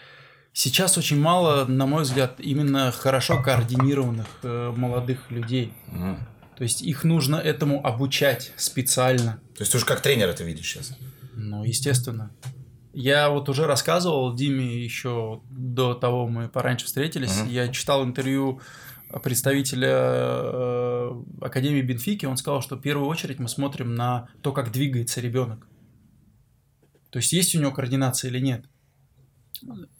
Сейчас 0.53 0.97
очень 0.97 1.19
мало, 1.19 1.65
на 1.65 1.85
мой 1.85 2.03
взгляд, 2.03 2.39
именно 2.39 2.91
хорошо 2.91 3.41
координированных 3.41 4.27
э, 4.43 4.73
молодых 4.75 5.31
людей. 5.31 5.73
Мгм. 5.87 6.27
То 6.57 6.63
есть 6.63 6.81
их 6.81 7.03
нужно 7.03 7.37
этому 7.37 7.85
обучать 7.85 8.51
специально. 8.57 9.39
То 9.55 9.61
есть 9.61 9.71
ты 9.71 9.77
уже 9.77 9.85
как 9.85 10.01
тренер 10.01 10.27
это 10.27 10.43
видишь 10.43 10.67
сейчас. 10.69 10.97
Ну, 11.33 11.63
естественно. 11.63 12.31
Я 12.93 13.29
вот 13.29 13.47
уже 13.47 13.65
рассказывал 13.65 14.35
Диме 14.35 14.83
еще 14.83 15.41
до 15.49 15.93
того, 15.93 16.27
мы 16.27 16.49
пораньше 16.49 16.85
встретились. 16.85 17.35
Мгм. 17.39 17.49
Я 17.49 17.67
читал 17.69 18.03
интервью 18.03 18.61
представителя 19.23 19.89
э, 19.93 21.23
Академии 21.41 21.81
Бенфики. 21.81 22.25
Он 22.25 22.35
сказал, 22.37 22.61
что 22.61 22.75
в 22.75 22.81
первую 22.81 23.07
очередь 23.07 23.39
мы 23.39 23.47
смотрим 23.47 23.95
на 23.95 24.27
то, 24.41 24.51
как 24.51 24.71
двигается 24.71 25.21
ребенок. 25.21 25.67
То 27.09 27.19
есть 27.19 27.31
есть 27.33 27.55
у 27.55 27.59
него 27.59 27.71
координация 27.71 28.29
или 28.29 28.39
нет. 28.39 28.65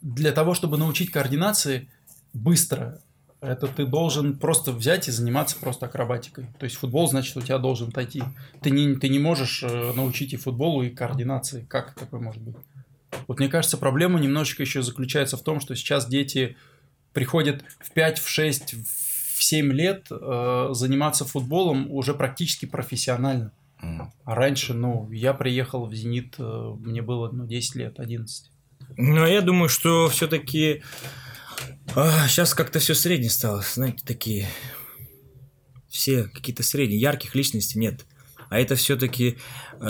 Для 0.01 0.32
того, 0.32 0.53
чтобы 0.53 0.78
научить 0.78 1.12
координации 1.12 1.89
быстро, 2.34 3.01
это 3.41 3.68
ты 3.68 3.86
должен 3.86 4.38
просто 4.38 4.72
взять 4.72 5.07
и 5.07 5.12
заниматься 5.12 5.57
просто 5.59 5.88
акробатикой. 5.88 6.47
То 6.59 6.66
есть 6.66 6.76
футбол, 6.76 7.07
значит, 7.07 7.36
у 7.38 7.41
тебя 7.41 7.57
должен 7.57 7.89
отойти. 7.89 8.24
Ты 8.62 8.70
не, 8.70 8.95
ты 8.95 9.09
не 9.09 9.20
можешь 9.20 9.64
э, 9.64 9.93
научить 9.93 10.34
и 10.34 10.38
футболу, 10.38 10.84
и 10.84 10.89
координации. 10.89 11.66
Как 11.68 11.95
такое 11.95 12.22
может 12.22 12.41
быть? 12.41 12.55
Вот 13.28 13.39
мне 13.39 13.49
кажется, 13.49 13.78
проблема 13.78 14.20
немножечко 14.20 14.62
еще 14.62 14.84
заключается 14.84 15.38
в 15.38 15.43
том, 15.43 15.59
что 15.59 15.76
сейчас 15.76 16.07
дети 16.07 16.55
приходят 17.14 17.64
в 17.80 17.91
5, 17.91 18.20
в 18.20 18.30
6, 18.30 18.74
в 18.74 19.43
7 19.43 19.72
лет 19.74 20.07
э, 20.12 20.70
заниматься 20.72 21.26
футболом 21.26 21.91
уже 21.91 22.14
практически 22.14 22.66
профессионально. 22.66 23.51
А 23.82 24.36
раньше, 24.36 24.76
ну, 24.76 25.09
я 25.12 25.34
приехал 25.34 25.88
в 25.88 25.95
«Зенит», 25.95 26.36
э, 26.38 26.76
мне 26.80 27.01
было, 27.01 27.32
ну, 27.32 27.47
10 27.47 27.76
лет, 27.76 27.99
11. 27.99 28.51
Но 28.97 29.27
я 29.27 29.41
думаю, 29.41 29.69
что 29.69 30.09
все-таки 30.09 30.83
сейчас 32.27 32.53
как-то 32.53 32.79
все 32.79 32.93
среднее 32.93 33.29
стало. 33.29 33.63
Знаете, 33.73 34.03
такие 34.05 34.47
все 35.89 36.23
какие-то 36.23 36.63
средние, 36.63 36.99
ярких 36.99 37.35
личностей 37.35 37.79
нет. 37.79 38.05
А 38.49 38.59
это 38.59 38.75
все-таки 38.75 39.37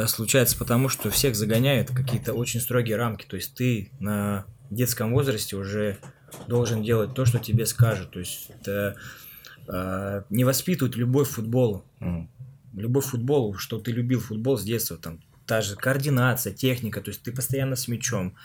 случается 0.07 0.57
потому, 0.57 0.87
что 0.89 1.09
всех 1.09 1.35
загоняют 1.35 1.89
какие-то 1.89 2.33
очень 2.33 2.59
строгие 2.59 2.95
рамки. 2.95 3.25
То 3.25 3.35
есть 3.35 3.55
ты 3.55 3.91
на 3.99 4.45
детском 4.69 5.13
возрасте 5.13 5.55
уже 5.55 5.97
должен 6.47 6.83
делать 6.83 7.13
то, 7.13 7.25
что 7.25 7.39
тебе 7.39 7.65
скажут. 7.65 8.11
То 8.11 8.19
есть 8.19 8.49
это 8.49 8.95
э, 9.67 10.23
не 10.29 10.43
воспитывают 10.43 10.95
любовь 10.95 11.29
к 11.29 11.33
футболу. 11.33 11.85
М. 11.99 12.29
Любовь 12.73 13.05
к 13.05 13.09
футболу, 13.09 13.55
что 13.55 13.79
ты 13.79 13.91
любил 13.91 14.19
футбол 14.19 14.57
с 14.57 14.63
детства, 14.63 14.97
там 14.97 15.19
та 15.45 15.61
же 15.61 15.75
координация, 15.75 16.53
техника, 16.53 17.01
то 17.01 17.09
есть 17.09 17.23
ты 17.23 17.33
постоянно 17.33 17.75
с 17.75 17.87
мячом 17.89 18.35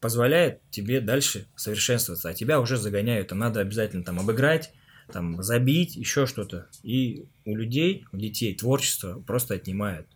позволяет 0.00 0.60
тебе 0.70 1.00
дальше 1.00 1.46
совершенствоваться, 1.56 2.28
а 2.28 2.34
тебя 2.34 2.60
уже 2.60 2.76
загоняют, 2.76 3.28
там 3.28 3.38
надо 3.38 3.60
обязательно 3.60 4.02
там 4.02 4.18
обыграть, 4.18 4.72
там 5.12 5.42
забить, 5.42 5.96
еще 5.96 6.26
что-то. 6.26 6.68
И 6.82 7.26
у 7.44 7.54
людей, 7.54 8.06
у 8.12 8.16
детей 8.16 8.54
творчество 8.54 9.20
просто 9.20 9.54
отнимает. 9.54 10.06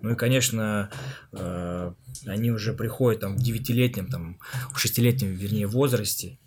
Ну 0.00 0.10
и, 0.10 0.16
конечно, 0.16 0.90
э, 1.32 1.92
они 2.26 2.50
уже 2.50 2.74
приходят 2.74 3.20
там 3.20 3.36
в 3.36 3.42
девятилетнем, 3.42 4.08
там, 4.08 4.38
в 4.72 4.78
шестилетнем, 4.78 5.32
вернее, 5.32 5.66
возрасте, 5.66 6.38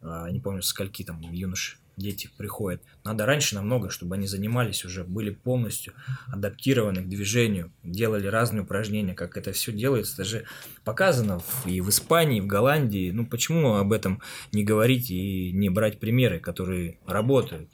э, 0.00 0.26
не 0.30 0.40
помню, 0.40 0.62
скольки 0.62 1.04
там 1.04 1.20
юноши, 1.20 1.76
дети 2.02 2.28
приходят. 2.36 2.82
Надо 3.04 3.24
раньше 3.26 3.54
намного, 3.54 3.88
чтобы 3.90 4.16
они 4.16 4.26
занимались 4.26 4.84
уже, 4.84 5.04
были 5.04 5.30
полностью 5.30 5.94
адаптированы 6.26 7.02
к 7.02 7.08
движению, 7.08 7.72
делали 7.82 8.26
разные 8.26 8.62
упражнения, 8.62 9.14
как 9.14 9.36
это 9.36 9.52
все 9.52 9.72
делается. 9.72 10.14
Это 10.14 10.24
же 10.24 10.44
показано 10.84 11.38
в- 11.38 11.66
и 11.66 11.80
в 11.80 11.88
Испании, 11.88 12.38
и 12.38 12.40
в 12.40 12.46
Голландии. 12.46 13.10
Ну 13.10 13.26
почему 13.26 13.76
об 13.76 13.92
этом 13.92 14.20
не 14.52 14.64
говорить 14.64 15.10
и 15.10 15.52
не 15.52 15.68
брать 15.70 16.00
примеры, 16.00 16.40
которые 16.40 16.98
работают? 17.06 17.70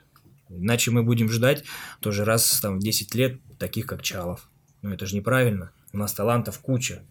Иначе 0.51 0.91
мы 0.91 1.03
будем 1.03 1.29
ждать 1.31 1.65
тоже 2.01 2.25
раз 2.25 2.61
там 2.61 2.79
в 2.79 2.83
10 2.83 3.15
лет 3.15 3.41
таких, 3.59 3.87
как 3.87 4.03
Чалов. 4.03 4.49
Ну 4.83 4.91
это 4.93 5.07
же 5.07 5.17
неправильно. 5.17 5.73
У 5.93 5.99
нас 5.99 6.13
талантов 6.13 6.59
куча. 6.61 7.03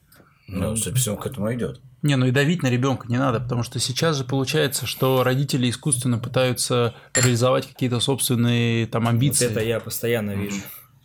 Ну, 0.47 0.75
собственно, 0.77 1.17
к 1.17 1.25
этому 1.25 1.53
идет. 1.53 1.81
Не, 2.03 2.15
ну 2.15 2.27
и 2.27 2.31
давить 2.31 2.61
на 2.63 2.67
ребенка 2.69 3.07
не 3.09 3.17
надо, 3.17 3.39
потому 3.39 3.63
что 3.63 3.79
сейчас 3.79 4.17
же 4.17 4.23
получается, 4.23 4.85
что 4.85 5.23
родители 5.23 5.69
искусственно 5.69 6.19
пытаются 6.19 6.93
реализовать 7.15 7.67
какие-то 7.67 7.99
собственные 7.99 8.85
там 8.87 9.03
Вот 9.03 9.09
амбиции. 9.09 9.47
это 9.49 9.61
я 9.61 9.79
постоянно 9.79 10.31
вижу. 10.31 10.57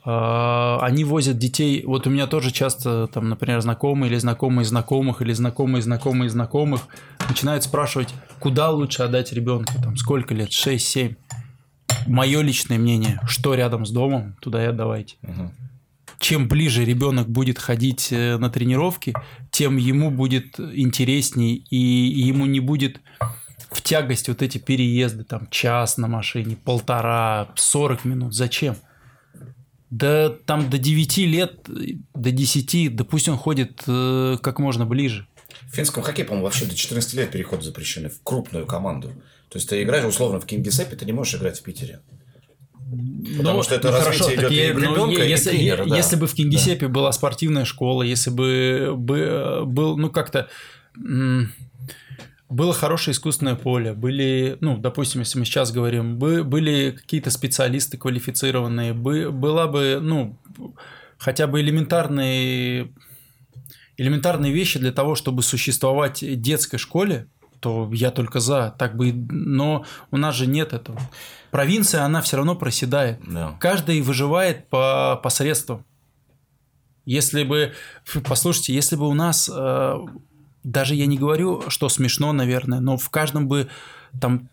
А, 0.04 0.78
Они 0.82 1.04
возят 1.04 1.38
детей. 1.38 1.82
Вот 1.86 2.06
у 2.06 2.10
меня 2.10 2.26
тоже 2.26 2.50
часто, 2.50 3.06
там, 3.06 3.28
например, 3.28 3.60
знакомые 3.60 4.10
или 4.10 4.18
знакомые 4.18 4.64
знакомых 4.66 5.22
или 5.22 5.32
знакомые 5.32 5.80
знакомые 5.82 6.28
знакомых 6.28 6.82
начинают 7.28 7.64
спрашивать, 7.64 8.12
куда 8.38 8.70
лучше 8.70 9.02
отдать 9.02 9.32
ребенка, 9.32 9.72
там, 9.82 9.96
сколько 9.96 10.34
лет, 10.34 10.50
6-7. 10.50 11.16
Мое 12.06 12.40
личное 12.42 12.78
мнение, 12.78 13.20
что 13.26 13.54
рядом 13.54 13.86
с 13.86 13.90
домом, 13.90 14.36
туда 14.40 14.62
и 14.62 14.66
отдавайте. 14.66 15.16
Мгм. 15.22 15.52
Чем 16.18 16.48
ближе 16.48 16.84
ребенок 16.84 17.28
будет 17.28 17.58
ходить 17.58 18.08
э, 18.12 18.36
на 18.38 18.50
тренировки, 18.50 19.14
тем 19.52 19.76
ему 19.76 20.10
будет 20.10 20.58
интересней, 20.58 21.64
и 21.70 21.76
ему 21.76 22.46
не 22.46 22.58
будет 22.58 23.00
в 23.70 23.82
тягость 23.82 24.28
вот 24.28 24.42
эти 24.42 24.58
переезды, 24.58 25.24
там, 25.24 25.46
час 25.50 25.98
на 25.98 26.08
машине, 26.08 26.56
полтора, 26.56 27.50
40 27.54 28.04
минут. 28.06 28.34
Зачем? 28.34 28.76
Да 29.90 30.30
там 30.30 30.70
до 30.70 30.78
9 30.78 31.18
лет, 31.18 31.68
до 32.14 32.30
10, 32.30 32.96
да 32.96 33.04
пусть 33.04 33.28
он 33.28 33.36
ходит 33.36 33.82
э, 33.86 34.38
как 34.42 34.58
можно 34.58 34.86
ближе. 34.86 35.26
В 35.70 35.74
финском 35.74 36.02
хоккее, 36.02 36.24
по-моему, 36.24 36.46
вообще 36.46 36.64
до 36.64 36.74
14 36.74 37.12
лет 37.14 37.30
переход 37.30 37.62
запрещены 37.62 38.08
в 38.08 38.22
крупную 38.22 38.66
команду. 38.66 39.08
То 39.50 39.58
есть 39.58 39.68
ты 39.68 39.82
играешь 39.82 40.06
условно 40.06 40.40
в 40.40 40.46
Кингисеппе, 40.46 40.96
ты 40.96 41.04
не 41.04 41.12
можешь 41.12 41.34
играть 41.34 41.60
в 41.60 41.62
Питере. 41.62 42.00
Потому 43.38 43.58
Ну, 43.58 43.62
что 43.62 43.74
это 43.74 43.90
ну, 43.90 43.96
развитие 43.96 44.18
хорошо, 44.22 44.34
идет 44.34 44.50
и 44.50 44.54
я- 44.54 44.74
ну, 44.74 44.80
ребенка, 44.80 45.24
и 45.24 45.28
если, 45.28 45.50
тренера, 45.50 45.84
да. 45.86 45.96
если 45.96 46.16
бы 46.16 46.26
в 46.26 46.34
Кингисеппе 46.34 46.88
была 46.88 47.10
спортивная 47.12 47.64
школа, 47.64 48.02
если 48.02 48.30
бы, 48.30 48.94
бы 48.96 49.62
был, 49.64 49.96
ну 49.96 50.10
как-то 50.10 50.48
было 52.48 52.74
хорошее 52.74 53.14
искусственное 53.14 53.54
поле, 53.54 53.94
были, 53.94 54.58
ну, 54.60 54.76
допустим, 54.76 55.20
если 55.20 55.38
мы 55.38 55.44
сейчас 55.46 55.72
говорим, 55.72 56.18
бы, 56.18 56.44
были 56.44 56.90
какие-то 56.90 57.30
специалисты 57.30 57.96
квалифицированные, 57.96 58.92
бы, 58.92 59.30
была 59.30 59.66
бы, 59.68 60.00
ну, 60.02 60.38
хотя 61.16 61.46
бы 61.46 61.60
элементарные, 61.62 62.92
элементарные 63.96 64.52
вещи 64.52 64.78
для 64.78 64.92
того, 64.92 65.14
чтобы 65.14 65.42
существовать 65.42 66.18
детской 66.42 66.76
школе, 66.76 67.26
то 67.62 67.88
я 67.92 68.10
только 68.10 68.40
за, 68.40 68.74
так 68.76 68.96
бы, 68.96 69.12
но 69.12 69.84
у 70.10 70.16
нас 70.16 70.34
же 70.34 70.48
нет 70.48 70.72
этого. 70.72 70.98
Провинция, 71.52 72.02
она 72.02 72.20
все 72.20 72.36
равно 72.36 72.56
проседает. 72.56 73.20
Да. 73.24 73.56
Каждый 73.60 74.00
выживает 74.00 74.68
по 74.68 75.20
посредствам. 75.22 75.84
Если 77.04 77.44
бы, 77.44 77.72
послушайте, 78.24 78.74
если 78.74 78.96
бы 78.96 79.08
у 79.08 79.14
нас, 79.14 79.48
э, 79.52 79.94
даже 80.64 80.96
я 80.96 81.06
не 81.06 81.16
говорю, 81.16 81.62
что 81.68 81.88
смешно, 81.88 82.32
наверное, 82.32 82.80
но 82.80 82.96
в 82.96 83.10
каждом 83.10 83.46
бы 83.46 83.68
там 84.20 84.48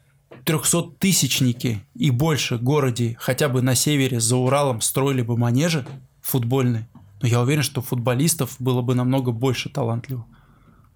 300-тысячники 0.46 1.80
и 1.96 2.12
больше 2.12 2.60
городе, 2.60 3.18
хотя 3.20 3.50
бы 3.50 3.64
на 3.64 3.74
севере, 3.74 4.20
за 4.20 4.36
Уралом, 4.36 4.82
строили 4.82 5.24
бы 5.24 5.36
манежи 5.36 5.84
футбольные, 6.22 6.88
но 7.24 7.28
я 7.28 7.42
уверен, 7.42 7.64
что 7.64 7.82
футболистов 7.82 8.56
было 8.60 8.84
бы 8.84 8.94
намного 8.94 9.32
больше 9.32 9.70
талантливых. 9.70 10.26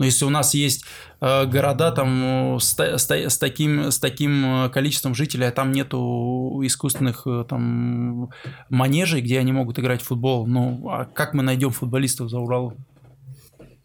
Но 0.03 0.07
если 0.07 0.25
у 0.25 0.29
нас 0.29 0.53
есть 0.53 0.83
э, 1.21 1.45
города 1.45 1.89
там 1.93 2.57
с, 2.59 2.77
с 2.77 3.09
с 3.09 3.37
таким, 3.37 3.89
с 3.89 3.99
таким 3.99 4.65
э, 4.65 4.69
количеством 4.69 5.15
жителей, 5.15 5.47
а 5.47 5.51
там 5.51 5.71
нету 5.71 6.59
искусственных 6.61 7.25
э, 7.25 7.45
там 7.47 8.29
манежей, 8.67 9.21
где 9.21 9.39
они 9.39 9.53
могут 9.53 9.79
играть 9.79 10.01
в 10.01 10.05
футбол, 10.05 10.45
ну 10.45 10.89
а 10.89 11.05
как 11.05 11.33
мы 11.33 11.41
найдем 11.41 11.71
футболистов 11.71 12.29
за 12.29 12.39
Уралом? 12.39 12.85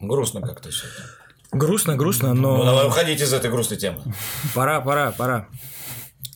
Грустно 0.00 0.40
как-то 0.40 0.70
все. 0.70 0.86
Грустно, 1.52 1.94
грустно, 1.94 2.34
Ну, 2.34 2.64
давай 2.64 2.82
но 2.82 2.88
уходить 2.88 3.20
из 3.20 3.32
этой 3.32 3.48
грустной 3.48 3.78
темы. 3.78 3.98
пора, 4.56 4.80
пора, 4.80 5.12
пора. 5.12 5.46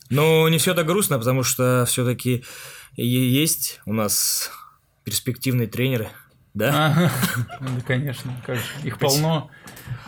Но 0.09 0.47
не 0.47 0.59
все 0.59 0.73
так 0.73 0.85
грустно, 0.85 1.17
потому 1.17 1.43
что 1.43 1.83
все-таки 1.89 2.45
есть 2.95 3.81
у 3.85 3.91
нас 3.91 4.49
перспективные 5.03 5.67
тренеры, 5.67 6.07
да? 6.53 6.87
Ага. 6.87 7.11
Да, 7.59 7.67
конечно, 7.85 8.31
как 8.45 8.57
же. 8.57 8.63
их 8.83 8.99
полно. 8.99 9.49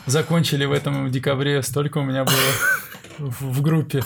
Закончили 0.06 0.66
в 0.66 0.72
этом 0.72 1.12
декабре, 1.12 1.62
столько 1.64 1.98
у 2.00 2.04
меня 2.04 2.26
было 2.26 2.36
в, 3.18 3.42
в 3.42 3.62
группе. 3.62 4.04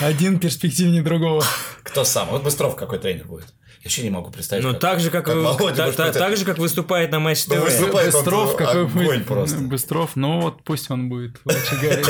Один 0.00 0.38
перспективнее 0.38 1.02
другого. 1.02 1.42
Кто 1.82 2.04
сам? 2.04 2.28
Вот 2.28 2.42
Быстров 2.42 2.76
какой 2.76 2.98
тренер 2.98 3.26
будет. 3.26 3.46
Я 3.82 3.84
вообще 3.84 4.02
не 4.02 4.10
могу 4.10 4.30
представить. 4.30 4.62
Ну 4.62 4.72
как- 4.72 4.80
так 4.80 5.00
же, 5.00 5.10
как, 5.10 5.24
как 5.24 5.36
Володя 5.36 5.74
та- 5.76 5.82
может 5.84 5.96
та- 5.96 6.06
быть, 6.08 6.18
так 6.18 6.36
же, 6.36 6.44
как 6.44 6.58
выступает 6.58 7.10
на 7.12 7.18
Матч 7.18 7.44
ТВ. 7.44 7.56
выступает. 7.64 8.14
он 8.14 8.20
Быстров, 8.20 8.56
какой 8.56 8.82
огонь 8.82 8.92
будет. 9.06 9.26
просто. 9.26 9.56
Быстров, 9.58 10.10
ну 10.16 10.40
вот 10.42 10.62
пусть 10.64 10.90
он 10.90 11.08
будет 11.08 11.40
лучше 11.46 11.76
Гарри, 11.80 12.02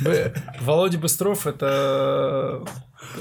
Володя 0.60 0.98
Быстров 0.98 1.46
это 1.48 2.62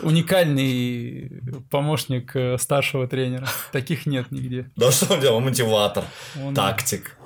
уникальный 0.01 1.31
помощник 1.69 2.35
э, 2.35 2.57
старшего 2.57 3.07
тренера. 3.07 3.47
Таких 3.71 4.05
нет 4.05 4.31
нигде. 4.31 4.69
Да 4.75 4.91
что 4.91 5.13
он 5.13 5.19
делал? 5.21 5.39
Мотиватор, 5.39 6.03
Он- 6.41 6.53
тактик. 6.53 7.17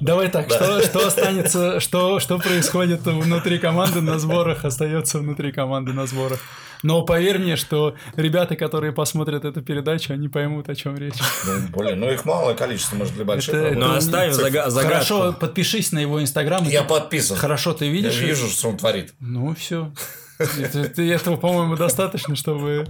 Давай 0.00 0.28
так, 0.30 0.50
что, 0.50 0.82
что 0.82 1.06
останется, 1.06 1.80
что, 1.80 2.18
что 2.20 2.38
происходит 2.38 3.02
внутри 3.04 3.58
команды 3.58 4.00
на 4.00 4.18
сборах, 4.18 4.64
остается 4.64 5.18
внутри 5.18 5.52
команды 5.52 5.92
на 5.92 6.06
сборах. 6.06 6.40
Но 6.82 7.02
поверь 7.02 7.38
мне, 7.38 7.56
что 7.56 7.94
ребята, 8.16 8.56
которые 8.56 8.92
посмотрят 8.92 9.44
эту 9.44 9.60
передачу, 9.60 10.14
они 10.14 10.28
поймут, 10.28 10.70
о 10.70 10.74
чем 10.74 10.96
речь. 10.96 11.12
Ну, 11.44 11.68
блин, 11.78 12.00
ну 12.00 12.10
их 12.10 12.24
малое 12.24 12.54
количество, 12.54 12.96
может, 12.96 13.12
для 13.14 13.26
больших. 13.26 13.54
Это-. 13.54 13.78
Ну, 13.78 13.94
оставим 13.94 14.32
зага- 14.32 14.70
загадку. 14.70 14.80
Хорошо, 14.94 15.32
подпишись 15.38 15.92
на 15.92 15.98
его 15.98 16.22
инстаграм. 16.22 16.64
Я 16.64 16.80
ты- 16.82 16.88
подписан. 16.88 17.36
Хорошо, 17.36 17.74
ты 17.74 17.84
Я 17.84 17.90
видишь? 17.90 18.18
вижу, 18.18 18.48
что 18.48 18.70
он 18.70 18.78
творит. 18.78 19.12
Ну, 19.20 19.54
все. 19.54 19.92
Этого, 20.40 21.36
по-моему, 21.36 21.76
достаточно, 21.76 22.34
чтобы 22.36 22.86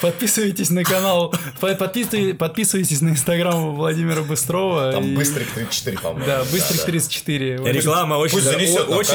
подписывайтесь 0.00 0.70
на 0.70 0.84
канал, 0.84 1.34
по- 1.60 1.74
подписывай- 1.74 2.34
подписывайтесь 2.34 3.00
на 3.00 3.10
инстаграм 3.10 3.74
Владимира 3.74 4.22
Быстрова. 4.22 4.92
Там 4.92 5.14
Быстрик 5.14 5.48
34, 5.52 5.98
по-моему. 5.98 6.26
Да, 6.26 6.44
Быстрик 6.50 6.82
34. 6.82 7.58
Вот 7.58 7.68
Реклама 7.68 8.14
очень, 8.14 8.40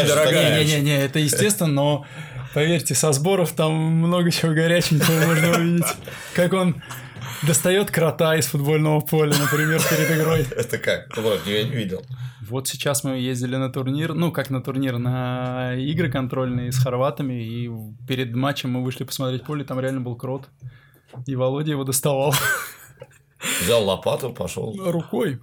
дорогая. 0.07 0.63
Не-не-не, 0.63 0.97
это 1.05 1.19
естественно, 1.19 1.71
но 1.71 2.05
поверьте, 2.53 2.95
со 2.95 3.11
сборов 3.13 3.51
там 3.53 3.73
много 3.73 4.31
чего 4.31 4.53
горяченького 4.53 5.25
можно 5.25 5.51
увидеть. 5.57 5.87
Как 6.33 6.53
он 6.53 6.81
достает 7.43 7.91
крота 7.91 8.35
из 8.35 8.47
футбольного 8.47 8.99
поля, 8.99 9.35
например, 9.37 9.81
перед 9.89 10.11
игрой. 10.19 10.45
Это 10.55 10.77
как? 10.77 11.15
Ладно, 11.15 11.49
я 11.49 11.63
не 11.63 11.71
видел. 11.75 12.03
Вот 12.49 12.67
сейчас 12.67 13.03
мы 13.03 13.17
ездили 13.17 13.55
на 13.55 13.69
турнир, 13.69 14.13
ну 14.13 14.31
как 14.31 14.49
на 14.49 14.61
турнир, 14.61 14.97
на 14.97 15.75
игры 15.75 16.09
контрольные 16.09 16.71
с 16.71 16.77
хорватами, 16.77 17.43
и 17.43 17.71
перед 18.07 18.33
матчем 18.35 18.71
мы 18.71 18.83
вышли 18.83 19.03
посмотреть 19.03 19.43
поле, 19.43 19.63
там 19.63 19.79
реально 19.79 20.01
был 20.01 20.15
крот. 20.15 20.47
И 21.25 21.35
Володя 21.35 21.71
его 21.71 21.83
доставал 21.83 22.33
Взял 23.61 23.83
лопату, 23.83 24.31
пошел 24.31 24.75
рукой. 24.91 25.39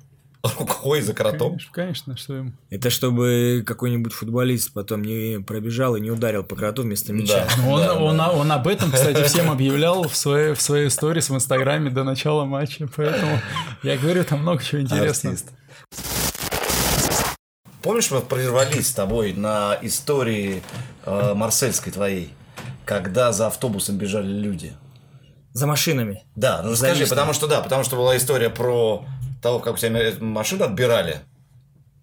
рукой 0.59 1.00
за 1.00 1.14
кротом. 1.14 1.52
Конечно, 1.52 1.72
конечно, 1.72 2.16
что 2.16 2.38
им. 2.38 2.59
Это 2.70 2.90
чтобы 2.90 3.62
какой-нибудь 3.66 4.12
футболист 4.12 4.72
потом 4.72 5.02
не 5.02 5.40
пробежал 5.40 5.96
и 5.96 6.00
не 6.00 6.11
ударил 6.11 6.42
по 6.42 6.57
кроту 6.57 6.82
вместо 6.82 7.12
мяча. 7.12 7.46
Да. 7.57 7.68
Он, 7.68 7.80
да, 7.80 7.94
он, 7.94 8.16
да. 8.16 8.30
он 8.30 8.52
об 8.52 8.66
этом, 8.66 8.90
кстати, 8.90 9.22
всем 9.26 9.50
объявлял 9.50 10.09
в 10.09 10.16
своей, 10.16 10.55
в 10.55 10.61
своей 10.61 10.90
сторис 10.90 11.30
в 11.30 11.34
Инстаграме 11.34 11.90
до 11.90 12.05
начала 12.05 12.44
матча, 12.44 12.88
поэтому 12.94 13.38
я 13.82 13.96
говорю, 13.96 14.24
там 14.24 14.40
много 14.40 14.62
чего 14.62 14.80
интересного. 14.80 15.34
Артист. 15.34 16.23
Помнишь, 17.85 18.11
мы 18.11 18.22
прервались 18.22 18.89
с 18.89 18.93
тобой 18.95 19.35
на 19.35 19.76
истории 19.82 20.62
э, 21.05 21.35
марсельской 21.35 21.93
твоей, 21.93 22.32
когда 22.87 23.30
за 23.30 23.49
автобусом 23.49 23.99
бежали 23.99 24.26
люди? 24.26 24.72
За 25.53 25.66
машинами. 25.66 26.24
Да, 26.35 26.62
ну 26.62 26.70
расскажи, 26.72 26.95
Зависно. 26.95 27.14
потому 27.14 27.32
что 27.35 27.47
да, 27.47 27.61
потому 27.61 27.85
что 27.85 27.97
была 27.97 28.16
история 28.16 28.49
про 28.49 29.05
того, 29.43 29.59
как 29.61 29.74
у 29.74 29.76
тебя 29.76 30.12
машину 30.18 30.64
отбирали 30.64 31.20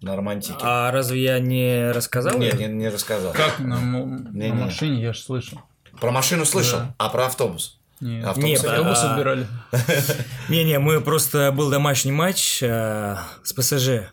на 0.00 0.14
романтике. 0.14 0.54
А 0.62 0.92
разве 0.92 1.20
я 1.24 1.40
не 1.40 1.90
рассказал? 1.90 2.38
Нет, 2.38 2.54
не, 2.60 2.66
не 2.66 2.88
рассказал. 2.88 3.32
Как 3.32 3.58
на, 3.58 3.74
Не-не. 3.80 4.48
на 4.52 4.64
машине, 4.66 5.02
я 5.02 5.12
же 5.12 5.20
слышу. 5.20 5.60
Про 6.00 6.12
машину 6.12 6.44
слышал, 6.44 6.78
Да. 6.78 6.94
а 6.98 7.08
про 7.08 7.26
автобус? 7.26 7.80
Нет. 8.00 8.24
Автобус 8.24 8.44
Не, 8.48 8.54
это- 8.54 8.70
Автобус 8.72 8.98
а- 9.02 9.12
отбирали. 9.14 9.46
Не-не, 10.48 10.78
мы 10.78 11.00
просто 11.00 11.50
был 11.50 11.70
домашний 11.70 12.12
матч 12.12 12.62
э, 12.62 13.16
с 13.42 13.52
ПСЖ. 13.52 14.12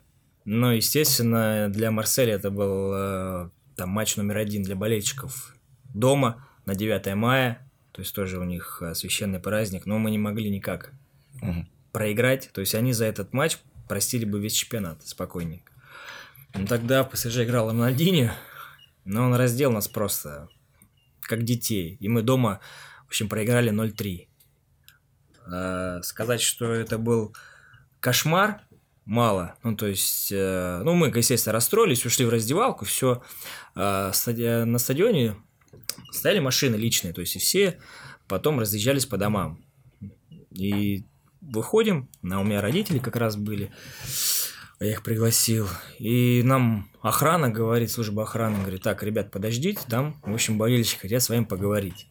Ну, 0.52 0.72
естественно, 0.72 1.70
для 1.70 1.92
Марселя 1.92 2.34
это 2.34 2.50
был 2.50 2.92
э, 2.92 3.50
там 3.76 3.90
матч 3.90 4.16
номер 4.16 4.38
один 4.38 4.64
для 4.64 4.76
болельщиков. 4.76 5.56
Дома 5.94 6.44
на 6.66 6.74
9 6.74 7.14
мая, 7.14 7.70
то 7.92 8.02
есть 8.02 8.16
тоже 8.16 8.40
у 8.40 8.44
них 8.44 8.82
э, 8.82 8.96
священный 8.96 9.40
праздник, 9.40 9.86
но 9.86 10.00
мы 10.00 10.10
не 10.10 10.18
могли 10.18 10.50
никак 10.50 10.92
Мгм. 11.40 11.70
проиграть. 11.92 12.50
То 12.52 12.62
есть 12.62 12.74
они 12.74 12.94
за 12.94 13.06
этот 13.06 13.32
матч 13.32 13.60
простили 13.88 14.26
бы 14.26 14.40
весь 14.40 14.54
чемпионат 14.54 15.06
спокойненько. 15.06 15.72
Ну, 16.56 16.66
тогда 16.66 17.04
ПСЖ 17.04 17.42
играл 17.42 17.70
Рональдинho, 17.70 18.32
но 19.06 19.26
он 19.26 19.36
раздел 19.36 19.72
нас 19.72 19.88
просто 19.88 20.50
как 21.22 21.44
детей. 21.44 21.96
И 22.00 22.10
мы 22.10 22.24
дома, 22.24 22.60
в 23.04 23.10
общем, 23.10 23.30
проиграли 23.30 23.72
0-3. 23.72 24.28
А, 25.46 26.02
сказать, 26.02 26.42
что 26.42 26.74
это 26.74 26.98
был 26.98 27.36
кошмар, 28.00 28.64
мало. 29.10 29.56
Ну, 29.64 29.76
то 29.76 29.88
есть, 29.88 30.32
э, 30.32 30.82
ну, 30.84 30.94
мы, 30.94 31.08
естественно, 31.08 31.54
расстроились, 31.54 32.06
ушли 32.06 32.26
в 32.26 32.30
раздевалку, 32.30 32.86
все. 32.86 33.24
на 33.74 34.14
стадионе 34.14 35.36
стояли 36.12 36.40
машины 36.40 36.76
личные, 36.76 37.14
то 37.14 37.22
есть, 37.22 37.36
и 37.36 37.40
все 37.40 37.80
потом 38.28 38.60
разъезжались 38.60 39.08
по 39.08 39.18
домам. 39.18 39.64
И 40.52 41.06
выходим, 41.42 42.08
на 42.22 42.40
у 42.40 42.44
меня 42.44 42.62
родители 42.62 43.00
как 43.00 43.16
раз 43.16 43.36
были, 43.36 43.72
я 44.80 44.92
их 44.92 45.02
пригласил, 45.02 45.68
и 45.98 46.42
нам 46.44 46.90
охрана 47.02 47.50
говорит, 47.50 47.92
служба 47.92 48.24
охраны 48.24 48.60
говорит, 48.62 48.84
так, 48.84 49.02
ребят, 49.02 49.32
подождите, 49.32 49.82
там, 49.90 50.20
в 50.24 50.34
общем, 50.34 50.58
болельщики 50.58 51.00
хотят 51.00 51.24
с 51.24 51.30
вами 51.30 51.46
поговорить. 51.46 52.08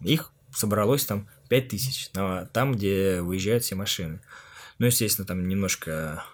Их 0.00 0.32
собралось 0.54 1.04
там 1.04 1.28
5000, 1.48 2.10
на- 2.14 2.46
там, 2.46 2.72
где 2.72 3.20
выезжают 3.20 3.64
все 3.64 3.74
машины. 3.74 4.20
Ну, 4.78 4.86
естественно, 4.86 5.26
там 5.26 5.46
немножко 5.48 6.24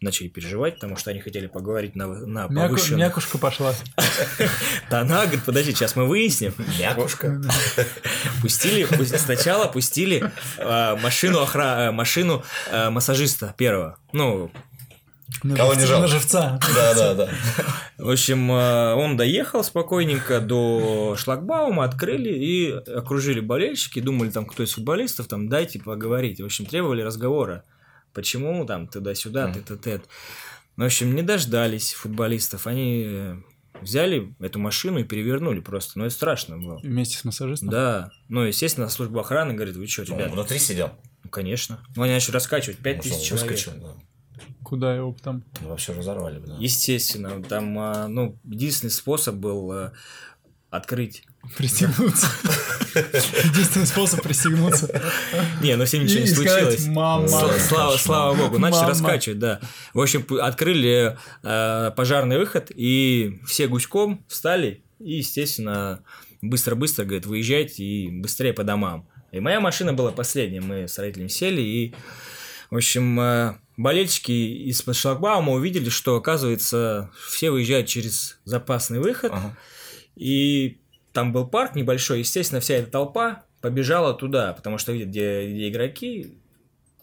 начали 0.00 0.28
переживать, 0.28 0.74
потому 0.74 0.96
что 0.96 1.10
они 1.10 1.20
хотели 1.20 1.48
поговорить 1.48 1.96
на, 1.96 2.06
на 2.06 2.46
Мяку- 2.46 2.54
повышенных 2.68 2.98
Мякушка 3.00 3.38
пошла. 3.38 3.74
тонах. 4.90 5.24
Говорит, 5.24 5.44
подожди, 5.44 5.72
сейчас 5.72 5.96
мы 5.96 6.06
выясним. 6.06 6.54
Мякушка. 6.78 7.40
Пустили, 8.42 8.84
пу- 8.84 9.04
сначала 9.18 9.66
пустили 9.66 10.30
э, 10.58 10.96
машину 11.02 11.44
э, 11.52 11.90
машину 11.90 12.44
э, 12.70 12.90
массажиста 12.90 13.54
первого. 13.58 13.98
Ну, 14.12 14.52
На 15.42 15.54
Кого 15.56 15.74
не 15.74 15.80
живца- 15.82 15.86
жалко? 15.86 16.00
На 16.02 16.06
живца. 16.08 16.60
Да, 16.74 16.94
да, 16.94 17.14
да. 17.14 17.28
в 17.98 18.08
общем, 18.10 18.50
э, 18.50 18.94
он 18.94 19.16
доехал 19.16 19.62
спокойненько 19.62 20.40
до 20.40 21.16
шлагбаума, 21.18 21.84
открыли 21.84 22.30
и 22.30 22.70
окружили 22.72 23.40
болельщики, 23.40 24.00
думали 24.00 24.30
там, 24.30 24.46
кто 24.46 24.62
из 24.62 24.72
футболистов, 24.72 25.26
там, 25.28 25.48
дайте 25.48 25.78
поговорить. 25.80 26.40
В 26.40 26.44
общем, 26.44 26.66
требовали 26.66 27.02
разговора. 27.02 27.64
Почему 28.14 28.64
там 28.64 28.88
туда-сюда, 28.88 29.52
тет-тет. 29.52 30.04
В 30.76 30.82
общем, 30.82 31.14
не 31.14 31.22
дождались 31.22 31.92
футболистов. 31.92 32.66
Они 32.66 33.34
взяли 33.82 34.34
эту 34.40 34.58
машину 34.58 34.98
и 35.00 35.04
перевернули 35.04 35.60
просто. 35.60 35.98
Ну, 35.98 36.06
это 36.06 36.14
страшно 36.14 36.56
было. 36.58 36.78
Вместе 36.82 37.16
с 37.18 37.24
массажистом. 37.24 37.68
Да, 37.68 38.10
ну, 38.28 38.42
естественно, 38.42 38.88
служба 38.88 39.20
охраны 39.20 39.54
говорит, 39.54 39.76
вы 39.76 39.86
что, 39.86 40.04
Ну, 40.08 40.16
ребят, 40.16 40.32
внутри 40.32 40.58
сидел. 40.58 40.90
ну, 41.22 41.30
конечно. 41.30 41.80
Ну, 41.94 42.02
они 42.02 42.12
начали 42.14 42.32
раскачивать, 42.32 42.78
5000 42.78 43.12
Ну, 43.18 43.24
человек. 43.24 43.50
выскочил, 43.50 43.72
да. 43.80 43.94
Куда 44.62 44.94
его 44.94 45.14
там? 45.22 45.42
Ну, 45.60 45.68
вообще 45.68 45.92
разорвали 45.92 46.38
бы, 46.38 46.46
да. 46.46 46.56
Естественно, 46.58 47.42
там, 47.42 47.78
а, 47.78 48.08
ну, 48.08 48.38
единственный 48.44 48.90
способ 48.90 49.36
был 49.36 49.70
а, 49.72 49.92
открыть. 50.70 51.24
Пристегнуться. 51.56 52.26
Единственный 52.94 53.86
способ 53.86 54.22
пристегнуться. 54.22 55.02
Не, 55.62 55.76
ну, 55.76 55.86
с 55.86 55.92
ним 55.92 56.04
ничего 56.04 56.20
не 56.20 56.26
случилось. 56.26 56.86
«Мама». 56.86 57.26
Сла- 57.26 57.58
Слава, 57.58 57.96
слава 57.96 58.34
богу, 58.34 58.58
начали 58.58 58.86
раскачивать, 58.88 59.38
да. 59.38 59.60
В 59.94 60.00
общем, 60.00 60.26
открыли 60.40 61.16
а, 61.42 61.90
пожарный 61.92 62.38
выход, 62.38 62.70
и 62.74 63.40
все 63.46 63.68
гуськом 63.68 64.24
встали, 64.28 64.82
и, 64.98 65.14
естественно, 65.16 66.02
быстро-быстро, 66.42 67.04
говорит, 67.04 67.26
выезжайте 67.26 67.82
и 67.84 68.10
быстрее 68.10 68.52
по 68.52 68.64
домам. 68.64 69.08
И 69.32 69.40
моя 69.40 69.60
машина 69.60 69.92
была 69.92 70.10
последняя, 70.10 70.60
мы 70.60 70.88
с 70.88 70.98
родителями 70.98 71.28
сели, 71.28 71.60
и, 71.60 71.94
в 72.70 72.76
общем, 72.76 73.20
э, 73.20 73.54
болельщики 73.78 74.32
из-под 74.68 74.96
шлагбаума 74.96 75.52
увидели, 75.52 75.88
что, 75.88 76.16
оказывается, 76.16 77.10
все 77.28 77.50
выезжают 77.50 77.86
через 77.86 78.38
запасный 78.44 78.98
выход, 78.98 79.30
Ага. 79.32 79.56
и 80.16 80.80
там 81.12 81.32
был 81.32 81.46
парк 81.46 81.74
небольшой, 81.76 82.18
естественно, 82.18 82.60
вся 82.60 82.74
эта 82.74 82.90
толпа 82.90 83.44
побежала 83.60 84.12
туда, 84.14 84.52
потому 84.52 84.78
что 84.78 84.92
видят, 84.92 85.08
где, 85.08 85.50
где 85.50 85.68
игроки, 85.68 86.34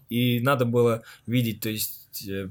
и 0.09 0.41
надо 0.41 0.65
было 0.65 1.03
видеть, 1.25 1.61
то 1.61 1.69
есть 1.69 2.27
э, 2.27 2.49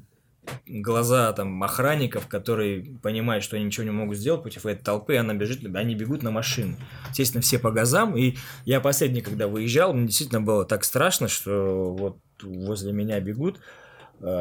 глаза 0.66 1.30
там 1.34 1.62
охранников, 1.62 2.26
которые 2.26 2.98
понимают, 3.02 3.44
что 3.44 3.56
они 3.56 3.66
ничего 3.66 3.84
не 3.84 3.90
могут 3.90 4.16
сделать 4.16 4.42
против 4.42 4.64
этой 4.64 4.82
толпы, 4.82 5.14
и 5.14 5.18
она 5.18 5.34
бежит, 5.34 5.64
они 5.76 5.94
бегут 5.94 6.22
на 6.22 6.30
машину. 6.30 6.76
Естественно, 7.10 7.42
все 7.42 7.58
по 7.58 7.70
газам, 7.70 8.16
и 8.16 8.36
я 8.64 8.80
последний, 8.80 9.20
когда 9.20 9.48
выезжал, 9.48 9.92
мне 9.92 10.06
действительно 10.06 10.40
было 10.40 10.64
так 10.64 10.82
страшно, 10.82 11.28
что 11.28 11.94
вот 11.94 12.18
возле 12.42 12.92
меня 12.92 13.20
бегут 13.20 13.60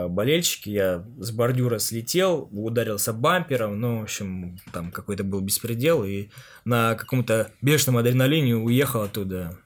болельщики, 0.07 0.69
я 0.69 1.05
с 1.17 1.31
бордюра 1.31 1.79
слетел, 1.79 2.47
ударился 2.51 3.11
бампером, 3.11 3.79
ну, 3.79 3.99
в 3.99 4.03
общем, 4.03 4.57
там 4.71 4.91
какой-то 4.91 5.23
был 5.23 5.41
беспредел, 5.41 6.03
и 6.03 6.29
на 6.63 6.95
каком-то 6.95 7.51
бешеном 7.61 7.97
адреналине 7.97 8.55
уехал 8.55 9.01
оттуда. 9.01 9.57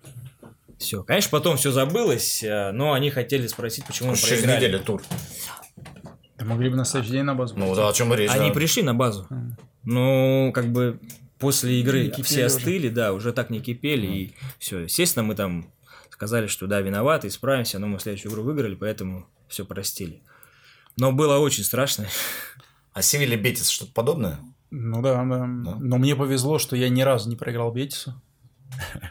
Все. 0.80 1.04
Конечно, 1.04 1.30
потом 1.32 1.58
все 1.58 1.72
забылось, 1.72 2.44
э, 2.44 2.72
но 2.72 2.94
они 2.94 3.10
хотели 3.10 3.48
спросить, 3.48 3.86
почему 3.86 4.12
мы 4.12 4.16
Через 4.16 4.40
проиграли. 4.40 4.58
неделю 4.58 4.80
тур. 4.80 5.04
Да 6.38 6.46
могли 6.46 6.70
бы 6.70 6.76
на 6.76 6.86
следующий 6.86 7.14
день 7.14 7.24
на 7.24 7.34
базу. 7.34 7.56
Ну 7.58 7.74
да, 7.76 7.90
о 7.90 7.94
чем 7.94 8.14
речь. 8.14 8.30
Они 8.32 8.50
да. 8.50 8.54
пришли 8.54 8.84
на 8.84 8.94
базу. 8.94 9.28
Ну, 9.84 10.52
как 10.54 10.72
бы 10.72 11.00
после 11.40 11.80
игры 11.80 12.12
все 12.24 12.46
уже. 12.46 12.46
остыли, 12.46 12.90
да, 12.90 13.14
уже 13.14 13.34
так 13.34 13.50
не 13.50 13.60
кипели, 13.60 14.08
и 14.08 14.36
все. 14.60 14.82
Естественно, 14.82 15.24
мы 15.24 15.34
там 15.34 15.72
Сказали, 16.18 16.48
что 16.48 16.66
да, 16.66 16.82
виноваты, 16.82 17.28
исправимся, 17.28 17.78
но 17.78 17.86
мы 17.86 18.00
следующую 18.00 18.32
игру 18.32 18.42
выиграли, 18.42 18.74
поэтому 18.74 19.28
все 19.48 19.66
простили. 19.66 20.24
Но 20.98 21.12
было 21.12 21.38
очень 21.38 21.64
страшно. 21.64 22.08
А 22.92 23.04
Севилья 23.04 23.38
Бетис 23.38 23.70
что-то 23.70 23.92
подобное? 23.94 24.40
Ну 24.72 25.04
да, 25.04 25.24
да, 25.24 25.46
Но 25.46 25.98
мне 26.00 26.16
повезло, 26.16 26.58
что 26.58 26.76
я 26.76 26.90
ни 26.90 27.04
разу 27.04 27.30
не 27.30 27.36
проиграл 27.36 27.72
Бетису. 27.72 28.20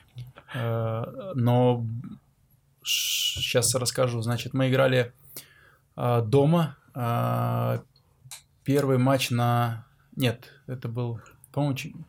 Э, 0.54 1.32
но 1.34 1.84
сейчас 2.82 3.74
расскажу. 3.74 4.22
Значит, 4.22 4.54
мы 4.54 4.70
играли 4.70 5.12
э, 5.96 6.22
дома. 6.22 6.78
Э, 6.94 7.80
первый 8.64 8.96
матч 8.96 9.30
на... 9.30 9.86
Нет, 10.14 10.52
это 10.66 10.88
был, 10.88 11.20
по-моему, 11.52 12.06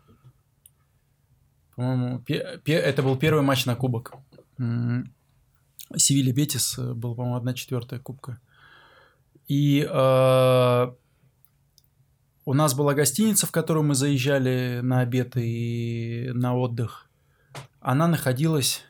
по-моему, 1.76 2.24
это 2.66 3.04
был 3.04 3.18
первый 3.18 3.44
матч 3.44 3.66
на 3.66 3.76
кубок. 3.76 4.14
Севилья 4.58 6.34
Бетис 6.34 6.78
был, 6.78 7.16
по-моему, 7.16 7.38
одна 7.38 7.54
четвертая 7.54 8.00
кубка. 8.00 8.40
И 9.48 9.88
э, 9.90 10.92
у 12.46 12.54
нас 12.54 12.74
была 12.74 12.94
гостиница, 12.94 13.48
в 13.48 13.52
которую 13.52 13.86
мы 13.86 13.96
заезжали 13.96 14.82
на 14.84 15.00
обед 15.00 15.38
и 15.38 16.30
на 16.34 16.56
отдых. 16.56 17.10
Она 17.80 18.08
находилась, 18.08 18.84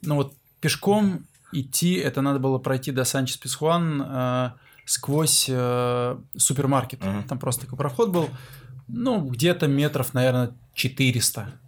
ну 0.00 0.16
вот 0.16 0.34
пешком 0.60 1.26
идти, 1.52 1.94
это 1.94 2.22
надо 2.22 2.38
было 2.38 2.58
пройти 2.58 2.92
до 2.92 3.04
Санчес 3.04 3.36
Писхуан 3.36 4.02
э, 4.02 4.50
сквозь 4.86 5.46
э, 5.48 6.18
супермаркет. 6.36 7.00
Uh-huh. 7.00 7.26
Там 7.28 7.38
просто 7.38 7.62
такой 7.62 7.76
проход 7.76 8.10
был, 8.10 8.30
ну 8.88 9.28
где-то 9.28 9.68
метров, 9.68 10.14
наверное, 10.14 10.54
400 10.74 11.60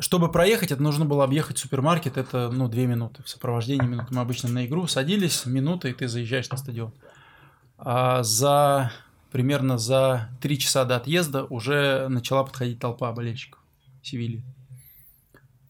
чтобы 0.00 0.30
проехать, 0.30 0.72
это 0.72 0.82
нужно 0.82 1.04
было 1.04 1.24
объехать 1.24 1.58
супермаркет, 1.58 2.16
это, 2.16 2.50
ну, 2.50 2.68
две 2.68 2.86
минуты. 2.86 3.22
В 3.22 3.28
сопровождении 3.28 3.86
минуты. 3.86 4.14
Мы 4.14 4.20
обычно 4.20 4.48
на 4.48 4.66
игру 4.66 4.86
садились, 4.86 5.46
минута, 5.46 5.88
и 5.88 5.92
ты 5.92 6.08
заезжаешь 6.08 6.50
на 6.50 6.56
стадион. 6.56 6.92
А 7.78 8.22
за 8.22 8.92
примерно 9.30 9.78
за 9.78 10.30
три 10.40 10.58
часа 10.58 10.84
до 10.84 10.94
отъезда 10.94 11.44
уже 11.44 12.06
начала 12.08 12.44
подходить 12.44 12.78
толпа 12.78 13.10
болельщиков 13.12 13.60
Севильи. 14.00 14.44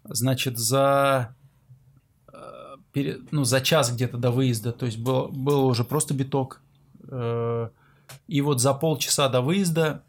Значит, 0.05 0.59
за, 0.59 1.35
э, 2.31 3.16
ну, 3.31 3.45
за 3.45 3.61
час 3.62 3.91
где-то 3.91 4.18
до 4.18 4.31
выезда, 4.31 4.72
то 4.72 4.85
есть 4.85 4.99
был, 4.99 5.29
был 5.29 5.66
уже 5.66 5.83
просто 5.83 6.12
биток. 6.12 6.61
Э, 7.09 7.70
и 8.27 8.41
вот 8.43 8.61
за 8.61 8.75
полчаса 8.75 9.31
до 9.31 9.41
выезда 9.41 10.05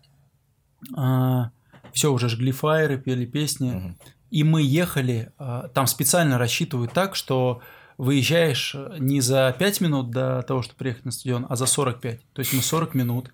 а, 0.93 1.51
все, 1.96 2.12
уже 2.12 2.28
жгли 2.28 2.52
фаеры, 2.52 2.98
пели 2.98 3.26
песни. 3.26 3.72
Угу. 3.72 3.96
И 4.32 4.43
мы 4.43 4.62
ехали, 4.62 5.32
а, 5.38 5.70
там 5.70 5.88
специально 5.88 6.38
рассчитывают 6.38 6.91
так, 6.91 7.16
что 7.16 7.62
выезжаешь 7.98 8.76
не 9.00 9.22
за 9.22 9.56
5 9.58 9.82
минут 9.82 10.12
до 10.12 10.43
того, 10.43 10.62
чтобы 10.62 10.78
приехать 10.78 11.06
на 11.06 11.12
стадион, 11.12 11.46
а 11.50 11.56
за 11.56 11.66
45. 11.66 12.20
То 12.34 12.39
есть 12.41 12.54
мы 12.54 12.62
40 12.62 12.96
минут 12.96 13.34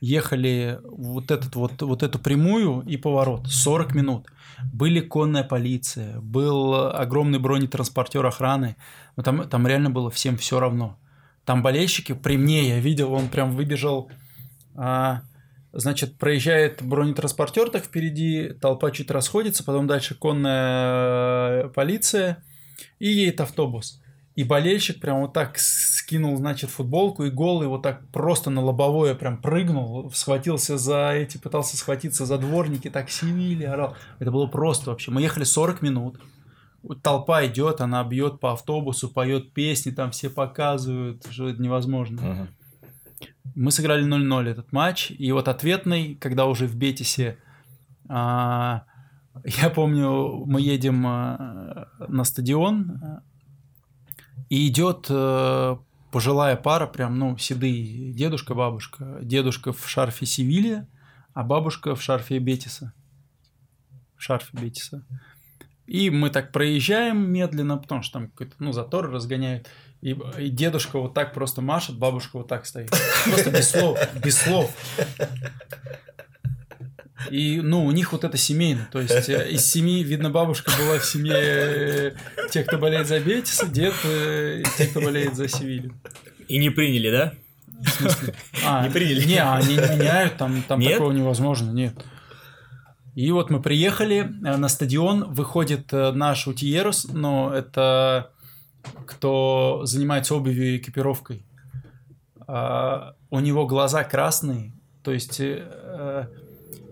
ехали 0.00 0.80
вот, 0.82 1.30
этот, 1.30 1.54
вот, 1.56 1.82
вот 1.82 2.02
эту 2.02 2.18
прямую 2.18 2.80
и 2.80 2.96
поворот. 2.96 3.48
40 3.48 3.94
минут. 3.94 4.28
Были 4.72 5.00
конная 5.00 5.44
полиция, 5.44 6.18
был 6.20 6.74
огромный 6.74 7.38
бронетранспортер 7.38 8.24
охраны. 8.24 8.76
Но 9.16 9.22
там, 9.22 9.46
там 9.46 9.66
реально 9.66 9.90
было 9.90 10.10
всем 10.10 10.38
все 10.38 10.58
равно. 10.58 10.98
Там 11.44 11.62
болельщики, 11.62 12.14
при 12.14 12.38
мне 12.38 12.70
я 12.70 12.80
видел, 12.80 13.12
он 13.12 13.28
прям 13.28 13.54
выбежал... 13.54 14.10
А, 14.74 15.20
Значит, 15.76 16.18
проезжает 16.18 16.82
бронетранспортер 16.82 17.68
так 17.68 17.84
впереди, 17.84 18.50
толпа 18.60 18.92
чуть 18.92 19.10
расходится, 19.10 19.64
потом 19.64 19.88
дальше 19.88 20.14
конная 20.14 21.64
э, 21.64 21.68
полиция 21.70 22.44
и 23.00 23.08
едет 23.08 23.40
автобус. 23.40 24.00
И 24.36 24.44
болельщик 24.44 25.00
прям 25.00 25.22
вот 25.22 25.32
так 25.32 25.58
скинул, 25.58 26.36
значит, 26.36 26.70
футболку 26.70 27.24
и 27.24 27.30
голый 27.30 27.66
вот 27.66 27.82
так 27.82 28.06
просто 28.10 28.50
на 28.50 28.60
лобовое 28.60 29.16
прям 29.16 29.42
прыгнул, 29.42 30.12
схватился 30.12 30.78
за 30.78 31.12
эти, 31.12 31.38
пытался 31.38 31.76
схватиться 31.76 32.24
за 32.24 32.38
дворники, 32.38 32.88
так 32.88 33.10
сивили, 33.10 33.64
орал. 33.64 33.96
Это 34.20 34.30
было 34.30 34.46
просто 34.46 34.90
вообще. 34.90 35.10
Мы 35.10 35.22
ехали 35.22 35.42
40 35.42 35.82
минут. 35.82 36.20
Толпа 37.02 37.46
идет, 37.46 37.80
она 37.80 38.04
бьет 38.04 38.38
по 38.38 38.52
автобусу, 38.52 39.08
поет 39.08 39.52
песни, 39.52 39.90
там 39.90 40.12
все 40.12 40.30
показывают, 40.30 41.26
что 41.30 41.48
это 41.48 41.60
невозможно. 41.60 42.20
Uh-huh. 42.20 42.48
Мы 43.54 43.70
сыграли 43.70 44.04
0-0 44.04 44.48
этот 44.48 44.72
матч, 44.72 45.10
и 45.10 45.30
вот 45.32 45.48
ответный, 45.48 46.14
когда 46.16 46.46
уже 46.46 46.66
в 46.66 46.76
Бетисе, 46.76 47.38
а, 48.08 48.84
я 49.44 49.70
помню, 49.70 50.44
мы 50.46 50.60
едем 50.60 51.06
а, 51.06 51.88
на 52.08 52.24
стадион, 52.24 53.22
и 54.48 54.68
идет 54.68 55.06
а, 55.10 55.78
пожилая 56.10 56.56
пара, 56.56 56.86
прям, 56.86 57.18
ну, 57.18 57.36
седые, 57.38 58.12
дедушка, 58.12 58.54
бабушка. 58.54 59.18
Дедушка 59.20 59.72
в 59.72 59.88
шарфе 59.88 60.26
Севилья, 60.26 60.86
а 61.32 61.42
бабушка 61.42 61.96
в 61.96 62.02
шарфе 62.02 62.38
Бетиса. 62.38 62.92
В 64.16 64.22
шарфе 64.22 64.56
Бетиса. 64.56 65.04
И 65.86 66.10
мы 66.10 66.30
так 66.30 66.52
проезжаем 66.52 67.30
медленно, 67.30 67.76
потому 67.76 68.02
что 68.02 68.20
там 68.20 68.30
какой-то, 68.30 68.54
ну, 68.58 68.72
затор 68.72 69.10
разгоняет. 69.10 69.68
И, 70.04 70.14
и 70.38 70.50
дедушка 70.50 70.98
вот 70.98 71.14
так 71.14 71.32
просто 71.32 71.62
машет, 71.62 71.96
бабушка 71.96 72.36
вот 72.36 72.46
так 72.46 72.66
стоит. 72.66 72.90
Просто 73.24 73.50
без 73.50 73.70
слов, 73.70 73.98
без 74.22 74.36
слов. 74.36 74.70
И, 77.30 77.62
ну, 77.62 77.86
у 77.86 77.90
них 77.90 78.12
вот 78.12 78.22
это 78.22 78.36
семейно. 78.36 78.86
То 78.92 79.00
есть 79.00 79.30
э, 79.30 79.50
из 79.50 79.64
семьи, 79.64 80.02
видно, 80.02 80.28
бабушка 80.28 80.70
была 80.78 80.98
в 80.98 81.06
семье 81.06 81.34
э, 81.34 82.14
тех, 82.50 82.66
кто 82.66 82.76
болеет 82.76 83.06
за 83.06 83.18
Бетиса, 83.18 83.66
дед 83.66 83.94
э, 84.04 84.62
тех, 84.76 84.90
кто 84.90 85.00
болеет 85.00 85.36
за 85.36 85.48
Севилью. 85.48 85.98
И 86.48 86.58
не 86.58 86.68
приняли, 86.68 87.10
да? 87.10 87.32
В 87.66 87.88
смысле? 87.88 88.34
А, 88.66 88.86
не 88.86 88.92
приняли? 88.92 89.24
Не, 89.24 89.42
они 89.42 89.74
не 89.74 89.96
меняют, 89.96 90.36
там, 90.36 90.62
там 90.68 90.80
нет? 90.80 90.98
такого 90.98 91.12
невозможно, 91.12 91.70
нет. 91.70 91.94
И 93.14 93.30
вот 93.30 93.48
мы 93.48 93.62
приехали 93.62 94.30
на 94.42 94.68
стадион, 94.68 95.32
выходит 95.32 95.92
наш 95.92 96.46
Утиерус, 96.46 97.06
но 97.10 97.54
это 97.54 98.33
кто 99.06 99.82
занимается 99.84 100.34
обувью 100.34 100.74
и 100.74 100.76
экипировкой, 100.78 101.44
а, 102.46 103.14
у 103.30 103.40
него 103.40 103.66
глаза 103.66 104.04
красные, 104.04 104.72
то 105.02 105.12
есть 105.12 105.38
э, 105.40 106.28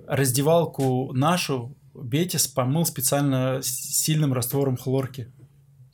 раздевалку 0.06 1.12
нашу 1.12 1.74
Бетис 1.94 2.46
помыл 2.48 2.84
специально 2.84 3.60
сильным 3.62 4.32
раствором 4.32 4.76
хлорки 4.76 5.32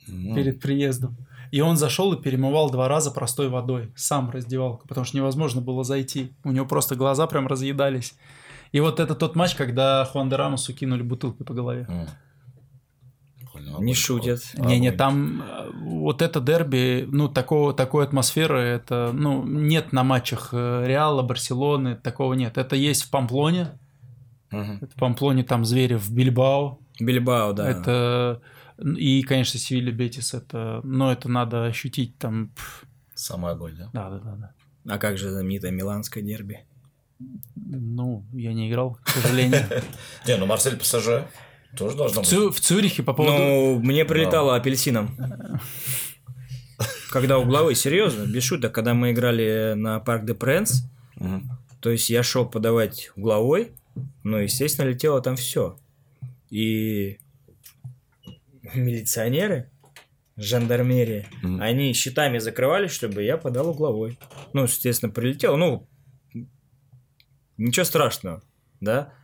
mm. 0.09 0.35
перед 0.35 0.61
приездом. 0.61 1.17
И 1.51 1.61
он 1.61 1.77
зашел 1.77 2.13
и 2.13 2.23
перемывал 2.23 2.71
два 2.71 2.89
раза 2.89 3.11
простой 3.11 3.49
водой, 3.49 3.93
сам 3.97 4.31
раздевалку, 4.31 4.87
потому 4.87 5.05
что 5.05 5.17
невозможно 5.17 5.61
было 5.61 5.83
зайти. 5.83 6.35
У 6.45 6.51
него 6.51 6.67
просто 6.67 6.95
глаза 6.95 7.27
прям 7.27 7.47
разъедались. 7.47 8.15
И 8.71 8.81
вот 8.81 9.01
это 9.01 9.15
тот 9.15 9.35
матч, 9.35 9.55
когда 9.55 10.05
Хуан 10.05 10.29
де 10.29 10.37
Рамосу 10.37 10.75
кинули 10.75 11.03
бутылкой 11.03 11.47
по 11.47 11.55
голове. 11.55 11.87
Mm. 11.89 12.09
Не 13.79 13.95
шутят. 13.95 14.41
Не-не, 14.55 14.93
там 14.93 15.43
э, 15.43 15.71
вот 15.83 16.23
это 16.23 16.41
дерби, 16.41 17.07
ну, 17.11 17.29
такого, 17.29 17.73
такой 17.73 18.05
атмосферы, 18.05 18.61
это, 18.61 19.11
ну, 19.13 19.45
нет 19.45 19.93
на 19.93 20.05
матчах 20.05 20.51
э, 20.53 20.85
Реала, 20.87 21.23
Барселоны, 21.23 21.97
такого 21.97 22.35
нет. 22.35 22.59
Это 22.59 22.77
есть 22.77 23.05
в 23.05 23.11
Памплоне. 23.11 23.79
Угу. 24.53 24.73
Это 24.81 24.91
в 24.95 24.99
Памплоне 24.99 25.45
там 25.45 25.65
звери 25.65 25.95
в 25.95 26.11
Бильбао. 26.11 26.79
Бильбао, 27.01 27.53
да. 27.53 27.69
Это 27.69 28.41
и, 28.79 29.23
конечно, 29.23 29.59
Севилья 29.59 29.93
Бетис, 29.93 30.35
это, 30.35 30.81
но 30.85 31.11
это 31.11 31.29
надо 31.29 31.65
ощутить 31.65 32.17
там. 32.19 32.53
Самый 33.15 33.53
огонь, 33.53 33.75
да? 33.77 33.91
Да, 33.93 34.11
да, 34.11 34.19
да, 34.19 34.37
да. 34.37 34.53
А 34.95 34.99
как 34.99 35.19
же 35.19 35.31
знаменитое 35.31 35.73
миланское 35.73 36.23
дерби? 36.23 36.65
Ну, 37.57 38.25
я 38.33 38.53
не 38.53 38.71
играл, 38.71 38.99
к 39.03 39.09
сожалению. 39.09 39.67
Не, 40.27 40.37
ну 40.37 40.47
Марсель 40.47 40.77
ПСЖ. 40.77 41.27
Тоже 41.77 41.97
должно 41.97 42.23
в, 42.23 42.31
быть. 42.31 42.57
в 42.57 42.61
Цюрихе 42.61 43.03
по 43.03 43.13
поводу... 43.13 43.37
Ну, 43.37 43.79
мне 43.81 44.05
прилетало 44.05 44.57
апельсином. 44.57 45.17
Когда 47.11 47.39
угловой, 47.39 47.75
серьезно, 47.75 48.25
без 48.25 48.45
шуток, 48.45 48.75
когда 48.75 48.95
мы 48.95 49.13
играли 49.13 49.73
на 49.75 49.99
Парк 49.99 50.25
де 50.25 50.35
Пренс, 50.35 50.85
то 51.81 51.91
есть 51.91 52.11
я 52.11 52.23
шел 52.23 52.47
подавать 52.47 53.11
угловой, 53.17 53.73
ну, 54.25 54.37
естественно, 54.39 54.87
летело 54.87 55.21
там 55.23 55.37
все. 55.37 55.79
И 56.51 57.19
милиционеры, 58.75 59.71
жандармерия, 60.37 61.27
mm 61.43 61.63
они 61.63 61.95
щитами 61.95 62.39
закрывались, 62.39 62.93
чтобы 62.93 63.23
я 63.23 63.39
подал 63.39 63.71
угловой. 63.71 64.19
Ну, 64.53 64.65
естественно, 64.65 65.11
прилетел. 65.11 65.57
Ну, 65.57 65.89
ничего 67.57 67.85
страшного, 67.85 68.43
да 68.81 69.15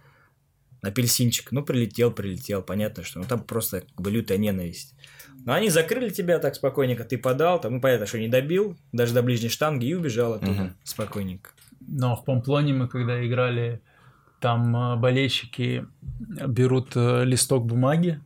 апельсинчик, 0.84 1.52
ну, 1.52 1.62
прилетел, 1.64 2.10
прилетел, 2.10 2.62
понятно, 2.62 3.02
что 3.02 3.20
ну, 3.20 3.26
там 3.26 3.42
просто 3.42 3.80
как 3.80 4.00
бы 4.00 4.10
лютая 4.10 4.38
ненависть. 4.38 4.94
Но 5.44 5.52
они 5.52 5.68
закрыли 5.68 6.08
тебя 6.08 6.38
так 6.38 6.54
спокойненько, 6.54 7.04
ты 7.04 7.18
подал, 7.18 7.60
там, 7.60 7.74
ну, 7.74 7.80
понятно, 7.80 8.06
что 8.06 8.18
не 8.18 8.28
добил, 8.28 8.76
даже 8.92 9.12
до 9.12 9.22
ближней 9.22 9.50
штанги 9.50 9.86
и 9.86 9.94
убежал 9.94 10.34
оттуда 10.34 10.62
угу. 10.62 10.70
спокойненько. 10.84 11.50
Но 11.86 12.16
в 12.16 12.24
Памплоне 12.24 12.72
мы 12.72 12.88
когда 12.88 13.24
играли, 13.26 13.82
там 14.40 14.74
э, 14.76 14.96
болельщики 14.96 15.86
берут 16.08 16.92
э, 16.96 17.24
листок 17.24 17.66
бумаги 17.66 18.20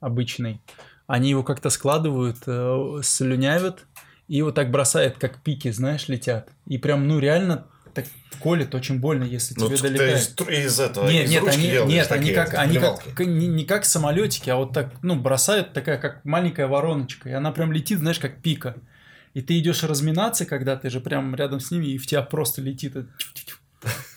обычный, 0.00 0.60
они 1.06 1.30
его 1.30 1.42
как-то 1.42 1.70
складывают, 1.70 2.38
э, 2.46 3.00
слюнявят, 3.02 3.86
и 4.28 4.42
вот 4.42 4.54
так 4.54 4.70
бросает, 4.70 5.18
как 5.18 5.42
пики, 5.42 5.70
знаешь, 5.70 6.08
летят. 6.08 6.50
И 6.66 6.78
прям, 6.78 7.06
ну, 7.06 7.18
реально 7.18 7.66
так 7.94 8.06
колет 8.40 8.74
очень 8.74 8.98
больно, 8.98 9.24
если 9.24 9.54
Ну, 9.56 9.66
тебе 9.66 9.76
ты 9.76 9.82
долетает. 9.82 10.18
из, 10.18 10.48
из 10.48 10.80
этого, 10.80 11.08
Нет, 11.08 11.26
из 11.26 11.30
нет, 11.30 11.42
ручки 11.42 11.58
они, 11.58 11.70
делаешь 11.70 11.92
нет, 11.92 12.12
они 12.12 12.20
такие 12.20 12.34
как, 12.34 12.54
они 12.54 12.78
как, 12.78 13.20
не, 13.20 13.46
не 13.46 13.64
как 13.64 13.84
самолетики, 13.84 14.50
а 14.50 14.56
вот 14.56 14.72
так, 14.72 14.90
ну, 15.02 15.16
бросают 15.16 15.72
такая, 15.72 15.98
как 15.98 16.24
маленькая 16.24 16.66
вороночка, 16.66 17.28
и 17.28 17.32
она 17.32 17.52
прям 17.52 17.72
летит, 17.72 17.98
знаешь, 17.98 18.18
как 18.18 18.40
пика. 18.40 18.76
И 19.34 19.40
ты 19.40 19.58
идешь 19.58 19.82
разминаться, 19.82 20.44
когда 20.44 20.76
ты 20.76 20.90
же 20.90 21.00
прям 21.00 21.34
рядом 21.34 21.60
с 21.60 21.70
ними, 21.70 21.86
и 21.86 21.98
в 21.98 22.06
тебя 22.06 22.22
просто 22.22 22.60
летит, 22.60 22.94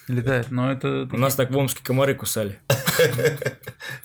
летает. 0.08 0.52
Но 0.52 0.72
это, 0.72 1.08
У 1.12 1.18
нас 1.18 1.36
так 1.36 1.52
в 1.52 1.58
Омске 1.58 1.84
комары 1.84 2.16
кусали. 2.16 2.60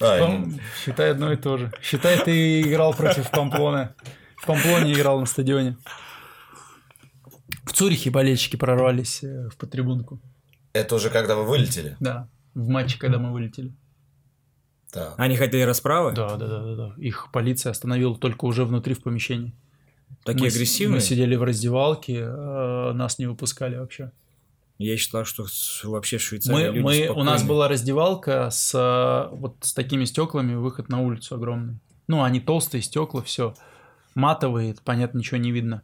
А, 0.01 0.45
считай 0.85 1.13
одно 1.13 1.33
и 1.33 1.37
то 1.37 1.57
же. 1.57 1.73
Считай, 1.83 2.23
ты 2.25 2.63
играл 2.63 2.93
против 2.93 3.31
Памплоны. 3.31 3.91
В 4.37 4.47
Памплоне 4.47 4.93
играл 4.93 5.21
на 5.21 5.27
стадионе. 5.27 5.77
В 7.65 7.73
Цюрихе 7.73 8.11
болельщики 8.11 8.57
прорвались 8.57 9.23
э, 9.23 9.49
в 9.49 9.57
подтрибунку. 9.57 10.21
Это 10.73 10.95
уже 10.95 11.11
когда 11.11 11.37
вы 11.37 11.45
вылетели? 11.45 11.97
Да, 12.01 12.29
в 12.55 12.69
матче, 12.69 12.99
когда 12.99 13.19
мы 13.19 13.33
вылетели. 13.33 13.73
Так. 14.93 15.15
Они 15.19 15.37
хотели 15.37 15.63
расправы? 15.63 16.13
Да, 16.13 16.37
да, 16.37 16.47
да, 16.49 16.63
да, 16.63 16.75
да. 16.75 16.95
Их 16.99 17.29
полиция 17.33 17.71
остановила 17.71 18.17
только 18.17 18.45
уже 18.45 18.65
внутри 18.65 18.95
в 18.95 19.03
помещении. 19.03 19.53
Такие 20.25 20.45
Мы 20.45 20.51
с- 20.51 20.55
агрессивные? 20.57 20.95
Мы 20.97 21.01
сидели 21.01 21.37
в 21.37 21.43
раздевалке, 21.45 22.19
э, 22.23 22.93
нас 22.93 23.19
не 23.19 23.27
выпускали 23.27 23.77
вообще. 23.77 24.11
Я 24.79 24.97
считал, 24.97 25.25
что 25.25 25.47
вообще 25.85 26.19
в 26.19 26.23
Швейцарии 26.23 26.71
Мы, 26.71 26.75
люди 26.93 27.09
мы, 27.09 27.21
у 27.21 27.23
нас 27.23 27.43
была 27.45 27.69
раздевалка 27.69 28.49
с 28.51 28.75
э, 28.75 29.35
вот 29.37 29.57
с 29.61 29.75
такими 29.75 30.05
стеклами, 30.07 30.55
выход 30.55 30.89
на 30.89 31.01
улицу 31.01 31.35
огромный. 31.37 31.79
Ну, 32.09 32.23
они 32.23 32.41
толстые 32.41 32.83
стекла, 32.83 33.23
все. 33.23 33.55
Матовые, 34.15 34.75
понятно, 34.85 35.19
ничего 35.19 35.39
не 35.39 35.53
видно. 35.53 35.83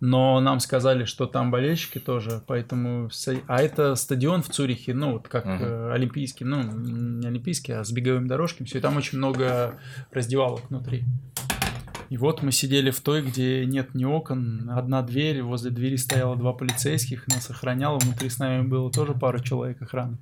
Но 0.00 0.38
нам 0.40 0.60
сказали, 0.60 1.04
что 1.04 1.26
там 1.26 1.50
болельщики 1.50 1.98
тоже, 1.98 2.40
поэтому... 2.46 3.10
А 3.48 3.60
это 3.60 3.96
стадион 3.96 4.42
в 4.42 4.48
Цюрихе, 4.48 4.94
ну, 4.94 5.14
вот 5.14 5.26
как 5.28 5.44
Мгм. 5.44 5.64
э, 5.64 5.92
олимпийский, 5.92 6.44
ну, 6.44 6.62
не 6.62 7.26
олимпийский, 7.26 7.72
а 7.72 7.84
с 7.84 7.90
беговыми 7.90 8.28
дорожками, 8.28 8.66
все, 8.66 8.78
и 8.78 8.80
там 8.80 8.96
очень 8.96 9.18
много 9.18 9.74
раздевалок 10.12 10.68
внутри. 10.70 11.04
И 12.10 12.16
вот 12.16 12.42
мы 12.42 12.52
сидели 12.52 12.90
в 12.90 13.00
той, 13.00 13.22
где 13.22 13.66
нет 13.66 13.94
ни 13.94 14.04
окон, 14.04 14.70
одна 14.70 15.02
дверь, 15.02 15.42
возле 15.42 15.70
двери 15.70 15.96
стояло 15.96 16.36
два 16.36 16.52
полицейских, 16.52 17.26
нас 17.26 17.50
охраняло, 17.50 17.98
внутри 17.98 18.30
с 18.30 18.38
нами 18.38 18.62
было 18.66 18.90
тоже 18.90 19.14
пару 19.14 19.40
человек 19.40 19.82
охраны. 19.82 20.16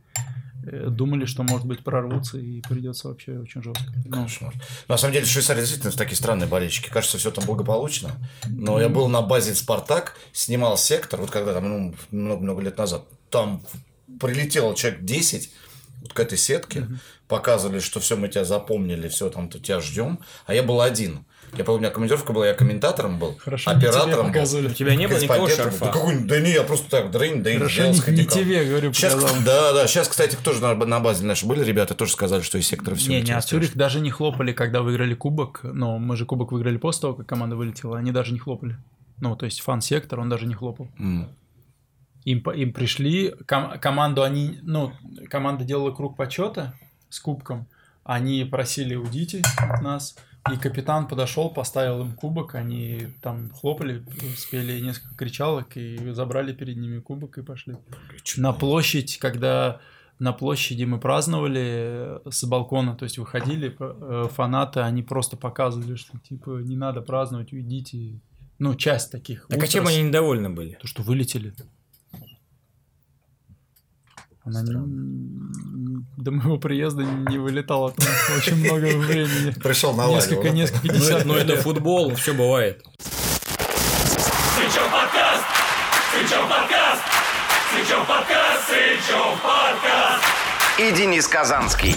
Э, 0.66 0.88
Думали, 0.90 1.26
что, 1.26 1.42
может 1.42 1.66
быть, 1.66 1.84
прорвутся 1.84 2.38
и 2.38 2.60
придется 2.62 3.08
вообще 3.08 3.38
очень 3.38 3.62
жестко. 3.62 3.84
Ну, 4.04 4.24
Кошмар. 4.24 4.54
На 4.88 4.96
самом 4.96 5.14
деле, 5.14 5.26
Швейцария 5.26 5.60
действительно 5.60 5.92
такие 5.92 6.16
странные 6.16 6.48
болельщики. 6.48 6.88
Кажется, 6.88 7.18
все 7.18 7.30
там 7.30 7.44
благополучно. 7.44 8.10
Но 8.46 8.80
я 8.80 8.88
был 8.88 9.08
на 9.08 9.22
базе 9.22 9.54
Спартак, 9.54 10.16
снимал 10.32 10.76
сектор, 10.76 11.20
вот 11.20 11.30
когда 11.30 11.54
там, 11.54 11.68
ну, 11.68 11.94
много-много 12.10 12.62
лет 12.62 12.78
назад. 12.78 13.04
Там 13.30 13.64
прилетело 14.20 14.74
человек 14.74 15.02
10 15.04 15.50
вот 16.02 16.12
к 16.12 16.20
этой 16.20 16.38
сетке, 16.38 16.86
показывали, 17.28 17.80
что 17.80 18.00
все, 18.00 18.16
мы 18.16 18.28
тебя 18.28 18.44
запомнили, 18.44 19.08
все, 19.08 19.30
там, 19.30 19.48
то 19.48 19.58
тебя 19.58 19.80
ждем. 19.80 20.20
А 20.46 20.54
я 20.54 20.62
был 20.62 20.80
один. 20.80 21.24
Я 21.56 21.64
помню, 21.64 21.78
у 21.78 21.80
меня 21.82 21.90
командировка 21.90 22.32
была, 22.32 22.46
я 22.48 22.54
комментатором 22.54 23.18
был, 23.18 23.36
Хорошо, 23.38 23.72
не 23.72 23.80
тебе 23.80 23.88
оператором 23.90 24.32
был. 24.32 24.40
У 24.42 24.70
тебя 24.70 24.94
не 24.94 25.06
было 25.08 25.18
никакого 25.18 25.48
шарфа? 25.50 25.84
Да, 25.86 25.92
какой, 25.92 26.24
да 26.24 26.40
не, 26.40 26.52
я 26.52 26.62
просто 26.62 26.90
так, 26.90 27.10
дрынь, 27.10 27.42
да 27.42 27.50
и 27.50 27.58
Хорошо, 27.58 27.82
не, 27.86 28.16
не 28.16 28.24
тебе, 28.26 28.64
говорю, 28.64 28.92
Сейчас, 28.92 29.14
да, 29.44 29.72
да, 29.72 29.86
сейчас, 29.86 30.08
кстати, 30.08 30.36
тоже 30.42 30.60
на, 30.60 30.74
на 30.74 31.00
базе 31.00 31.24
наши 31.24 31.46
были 31.46 31.64
ребята, 31.64 31.94
тоже 31.94 32.12
сказали, 32.12 32.42
что 32.42 32.58
из 32.58 32.66
сектора 32.66 32.94
все 32.94 33.10
Не, 33.10 33.22
не, 33.22 33.32
а 33.32 33.40
Цюрих 33.40 33.76
даже 33.76 34.00
не 34.00 34.10
хлопали, 34.10 34.52
когда 34.52 34.82
выиграли 34.82 35.14
кубок. 35.14 35.60
Но 35.62 35.98
мы 35.98 36.16
же 36.16 36.26
кубок 36.26 36.52
выиграли 36.52 36.76
после 36.76 37.02
того, 37.02 37.14
как 37.14 37.26
команда 37.26 37.56
вылетела. 37.56 37.98
Они 37.98 38.12
даже 38.12 38.32
не 38.32 38.38
хлопали. 38.38 38.76
Ну, 39.20 39.34
то 39.36 39.46
есть 39.46 39.60
фан-сектор, 39.60 40.20
он 40.20 40.28
даже 40.28 40.46
не 40.46 40.54
хлопал. 40.54 40.88
Им, 42.24 42.42
по- 42.42 42.50
им 42.50 42.72
пришли, 42.72 43.34
ком- 43.46 43.78
команду 43.78 44.22
они, 44.24 44.58
ну, 44.62 44.92
команда 45.30 45.64
делала 45.64 45.92
круг 45.92 46.16
почета 46.16 46.74
с 47.08 47.20
кубком, 47.20 47.68
они 48.02 48.44
просили 48.44 48.96
уйдите 48.96 49.42
от 49.58 49.80
нас, 49.80 50.16
и 50.52 50.56
капитан 50.56 51.06
подошел, 51.08 51.50
поставил 51.50 52.00
им 52.02 52.12
кубок, 52.12 52.54
они 52.54 53.08
там 53.22 53.50
хлопали, 53.50 54.04
спели 54.36 54.80
несколько 54.80 55.14
кричалок 55.16 55.76
и 55.76 55.98
забрали 56.12 56.52
перед 56.52 56.76
ними 56.76 57.00
кубок 57.00 57.38
и 57.38 57.42
пошли. 57.42 57.76
На 58.36 58.52
площадь, 58.52 59.18
когда 59.18 59.80
на 60.18 60.32
площади 60.32 60.84
мы 60.84 60.98
праздновали 60.98 61.64
э, 61.64 62.20
с 62.30 62.44
балкона, 62.44 62.94
то 62.94 63.04
есть 63.04 63.18
выходили 63.18 63.76
э, 63.78 64.28
фанаты, 64.32 64.80
они 64.80 65.02
просто 65.02 65.36
показывали, 65.36 65.96
что 65.96 66.18
типа 66.18 66.62
не 66.62 66.76
надо 66.76 67.02
праздновать, 67.02 67.52
уйдите. 67.52 68.20
Ну, 68.58 68.74
часть 68.74 69.12
таких. 69.12 69.46
Так 69.48 69.62
а 69.62 69.66
чем 69.66 69.84
ультрас. 69.84 69.98
они 69.98 70.08
недовольны 70.08 70.48
были? 70.48 70.78
То, 70.80 70.86
что 70.86 71.02
вылетели. 71.02 71.52
Она 74.46 74.62
не- 74.62 76.06
до 76.16 76.30
моего 76.30 76.56
приезда 76.58 77.02
не 77.02 77.38
вылетала 77.38 77.90
там 77.92 78.06
очень 78.36 78.56
много 78.56 78.96
времени. 78.96 79.50
Пришел 79.62 79.92
на 79.94 80.06
Несколько, 80.06 80.38
лагерь, 80.38 80.52
несколько 80.54 80.86
Ну, 80.86 80.92
десятков 80.94 81.18
это, 81.20 81.28
ну, 81.28 81.34
это 81.34 81.56
футбол, 81.56 82.14
все 82.14 82.32
бывает. 82.32 82.82
Сычев 82.98 84.88
подкаст! 84.90 85.44
Сычев 86.12 86.48
подкаст! 86.48 87.02
Сычев 87.72 88.06
подкаст! 88.06 88.68
Сычев 88.68 89.42
подкаст! 89.42 90.24
и 90.78 90.92
Денис 90.92 91.26
Казанский. 91.26 91.96